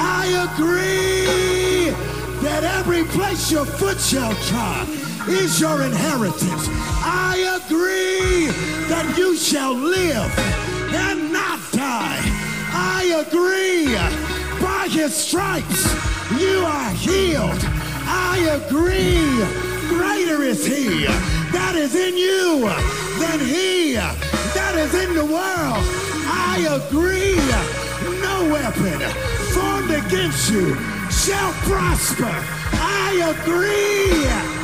I 0.00 0.48
agree 0.48 1.90
that 2.40 2.64
every 2.64 3.04
place 3.04 3.52
your 3.52 3.66
foot 3.66 4.00
shall 4.00 4.34
trod 4.46 4.88
is 5.28 5.60
your 5.60 5.82
inheritance. 5.82 6.68
I 7.04 7.60
agree 7.62 8.46
that 8.88 9.14
you 9.18 9.36
shall 9.36 9.74
live 9.74 10.67
and 10.94 11.32
not 11.32 11.60
die. 11.72 12.20
I 12.72 13.24
agree. 13.26 13.94
By 14.62 14.88
his 14.88 15.14
stripes, 15.14 15.84
you 16.38 16.64
are 16.64 16.90
healed. 16.90 17.60
I 18.06 18.60
agree. 18.60 19.18
Greater 19.88 20.42
is 20.42 20.64
he 20.66 21.06
that 21.52 21.74
is 21.76 21.94
in 21.94 22.16
you 22.16 22.68
than 23.18 23.40
he 23.40 23.94
that 23.94 24.74
is 24.76 24.94
in 24.94 25.14
the 25.14 25.24
world. 25.24 25.84
I 26.30 26.66
agree. 26.78 27.36
No 28.20 28.50
weapon 28.52 29.00
formed 29.52 29.90
against 29.90 30.50
you 30.50 30.74
shall 31.10 31.52
prosper. 31.64 32.34
I 32.80 33.34
agree. 33.34 34.57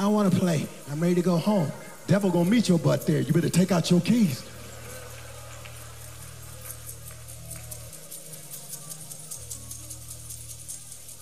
I 0.00 0.04
don't 0.04 0.14
want 0.14 0.32
to 0.32 0.38
play. 0.38 0.66
I'm 0.90 0.98
ready 0.98 1.16
to 1.16 1.20
go 1.20 1.36
home. 1.36 1.70
Devil 2.06 2.30
gonna 2.30 2.48
meet 2.48 2.70
your 2.70 2.78
butt 2.78 3.06
there. 3.06 3.20
You 3.20 3.34
better 3.34 3.50
take 3.50 3.70
out 3.70 3.90
your 3.90 4.00
keys. 4.00 4.40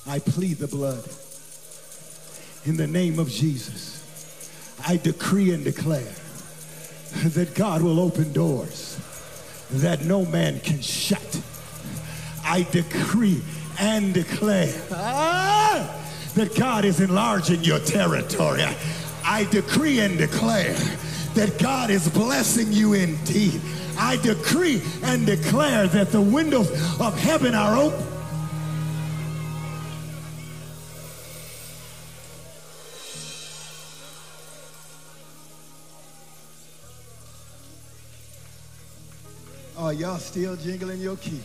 I 0.07 0.20
plead 0.20 0.59
the 0.59 0.68
blood. 0.68 1.03
In 2.66 2.76
the 2.76 2.87
name 2.87 3.18
of 3.18 3.29
Jesus, 3.29 3.99
I 4.87 4.97
decree 4.97 5.53
and 5.53 5.64
declare 5.64 6.14
that 7.24 7.57
God 7.57 7.83
will 7.83 7.99
open 7.99 8.33
doors 8.33 8.97
that 9.72 10.05
no 10.05 10.24
man 10.24 10.61
can 10.61 10.81
shut. 10.81 11.43
I 12.45 12.62
decree 12.70 13.43
and 13.81 14.14
declare. 14.14 14.72
Ah! 14.93 15.38
That 16.39 16.55
God 16.55 16.84
is 16.84 17.01
enlarging 17.01 17.64
your 17.64 17.80
territory. 17.80 18.62
I, 19.24 19.45
decree 19.51 19.99
and 19.99 20.16
declare 20.16 20.74
that 21.34 21.59
God 21.59 21.91
is 21.91 22.09
blessing 22.09 22.72
you 22.72 22.93
indeed. 22.93 23.61
I 23.99 24.18
decree 24.18 24.80
and 25.03 25.26
declare 25.26 25.89
that 25.89 26.12
the 26.12 26.20
windows 26.20 26.70
of 27.01 27.18
heaven 27.18 27.57
are 27.57 27.76
open. 27.76 28.07
Oh, 39.76 39.91
y'all 39.91 40.18
still 40.18 40.55
jingling 40.55 41.01
your 41.01 41.16
key. 41.16 41.41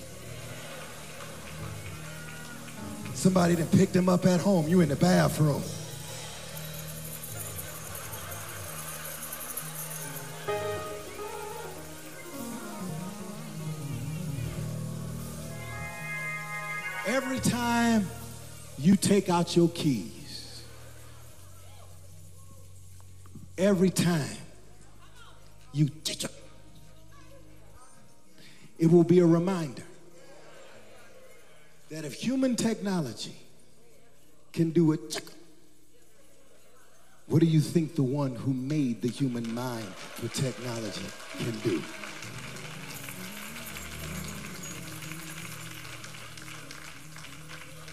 Somebody 3.23 3.55
that 3.55 3.71
picked 3.71 3.95
him 3.95 4.09
up 4.09 4.25
at 4.25 4.41
home. 4.41 4.67
You 4.67 4.81
in 4.81 4.89
the 4.89 4.97
bathroom. 4.97 5.63
Every 17.07 17.39
time 17.39 18.05
you 18.77 18.97
take 18.97 19.29
out 19.29 19.55
your 19.55 19.69
keys, 19.69 20.65
every 23.57 23.89
time 23.89 24.35
you, 25.71 25.87
it 28.77 28.91
will 28.91 29.05
be 29.05 29.19
a 29.19 29.25
reminder 29.25 29.83
that 31.93 32.05
if 32.05 32.15
human 32.15 32.55
technology 32.55 33.35
can 34.51 34.71
do 34.71 34.93
it, 34.93 35.21
what 37.27 37.39
do 37.39 37.45
you 37.45 37.59
think 37.59 37.93
the 37.93 38.01
one 38.01 38.33
who 38.33 38.51
made 38.51 38.99
the 39.03 39.07
human 39.07 39.53
mind 39.53 39.85
for 39.85 40.27
technology 40.29 41.05
can 41.37 41.51
do? 41.59 41.83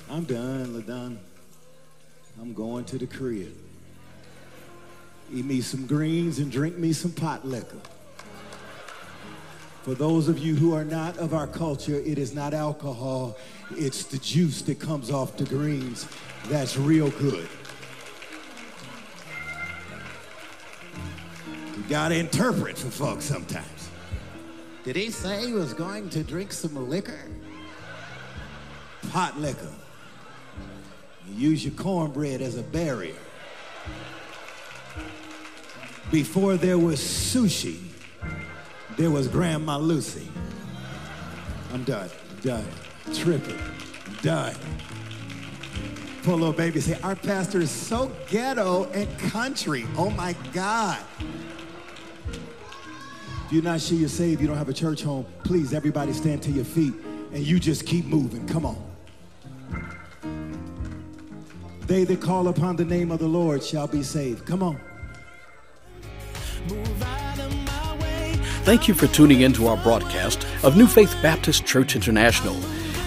I'm 0.08 0.24
done, 0.24 0.74
LaDon. 0.74 1.20
I'm 2.40 2.54
going 2.54 2.86
to 2.86 2.96
the 2.96 3.06
crib. 3.06 3.54
Eat 5.30 5.44
me 5.44 5.60
some 5.60 5.86
greens 5.86 6.38
and 6.38 6.50
drink 6.50 6.78
me 6.78 6.94
some 6.94 7.12
pot 7.12 7.46
liquor. 7.46 7.76
For 9.82 9.94
those 9.94 10.28
of 10.28 10.38
you 10.38 10.54
who 10.54 10.74
are 10.74 10.84
not 10.84 11.16
of 11.16 11.32
our 11.32 11.46
culture, 11.46 11.96
it 11.96 12.18
is 12.18 12.34
not 12.34 12.52
alcohol, 12.52 13.38
it's 13.70 14.04
the 14.04 14.18
juice 14.18 14.60
that 14.62 14.78
comes 14.78 15.10
off 15.10 15.38
the 15.38 15.44
greens. 15.44 16.06
That's 16.48 16.76
real 16.76 17.10
good. 17.12 17.48
You 21.76 21.82
gotta 21.88 22.16
interpret 22.16 22.76
for 22.76 22.90
folks 22.90 23.24
sometimes. 23.24 23.88
Did 24.84 24.96
he 24.96 25.10
say 25.10 25.46
he 25.46 25.52
was 25.52 25.72
going 25.72 26.10
to 26.10 26.22
drink 26.22 26.52
some 26.52 26.88
liquor? 26.88 27.20
Pot 29.10 29.38
liquor. 29.38 29.72
You 31.26 31.50
use 31.50 31.64
your 31.64 31.74
cornbread 31.74 32.42
as 32.42 32.58
a 32.58 32.62
barrier. 32.62 33.14
Before 36.10 36.56
there 36.56 36.78
was 36.78 37.00
sushi, 37.00 37.89
there 38.96 39.10
was 39.10 39.28
Grandma 39.28 39.78
Lucy. 39.78 40.28
I'm 41.72 41.84
done, 41.84 42.10
done, 42.42 42.66
tripping, 43.14 43.58
done. 44.22 44.54
Poor 46.22 46.36
little 46.36 46.52
baby 46.52 46.80
say, 46.80 47.00
our 47.02 47.16
pastor 47.16 47.60
is 47.60 47.70
so 47.70 48.12
ghetto 48.28 48.84
and 48.92 49.18
country. 49.18 49.86
Oh 49.96 50.10
my 50.10 50.34
God. 50.52 50.98
If 53.46 53.54
you're 53.54 53.62
not 53.62 53.80
sure 53.80 53.96
you're 53.96 54.08
saved, 54.08 54.40
you 54.40 54.46
don't 54.46 54.58
have 54.58 54.68
a 54.68 54.74
church 54.74 55.02
home, 55.02 55.26
please, 55.44 55.72
everybody 55.72 56.12
stand 56.12 56.42
to 56.42 56.50
your 56.50 56.64
feet 56.64 56.94
and 57.32 57.44
you 57.44 57.58
just 57.58 57.86
keep 57.86 58.04
moving. 58.04 58.46
Come 58.46 58.66
on. 58.66 58.76
They 61.86 62.04
that 62.04 62.20
call 62.20 62.48
upon 62.48 62.76
the 62.76 62.84
name 62.84 63.10
of 63.10 63.18
the 63.18 63.26
Lord 63.26 63.64
shall 63.64 63.88
be 63.88 64.02
saved. 64.02 64.46
Come 64.46 64.62
on. 64.62 64.80
Thank 68.62 68.88
you 68.88 68.94
for 68.94 69.06
tuning 69.06 69.40
in 69.40 69.54
to 69.54 69.68
our 69.68 69.78
broadcast 69.78 70.46
of 70.62 70.76
New 70.76 70.86
Faith 70.86 71.16
Baptist 71.22 71.64
Church 71.64 71.96
International. 71.96 72.54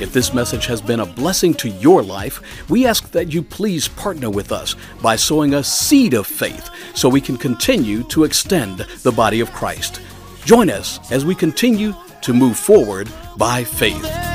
If 0.02 0.12
this 0.12 0.34
message 0.34 0.66
has 0.66 0.82
been 0.82 1.00
a 1.00 1.06
blessing 1.06 1.54
to 1.56 1.70
your 1.70 2.02
life, 2.02 2.42
we 2.72 2.88
ask 2.88 3.12
that 3.12 3.32
you 3.32 3.44
please 3.44 3.88
partner 3.88 4.32
with 4.32 4.52
us 4.52 4.76
by 5.02 5.16
sowing 5.16 5.54
a 5.54 5.64
seed 5.64 6.16
of 6.16 6.26
faith 6.26 6.70
so 6.96 7.08
we 7.08 7.22
can 7.22 7.38
continue 7.38 8.02
to 8.06 8.24
extend 8.24 8.80
the 9.04 9.12
body 9.12 9.42
of 9.42 9.54
Christ. 9.54 10.02
Join 10.44 10.72
us 10.72 11.00
as 11.12 11.24
we 11.24 11.36
continue 11.36 11.94
to 12.24 12.34
move 12.34 12.58
forward 12.58 13.08
by 13.38 13.64
faith. 13.64 14.33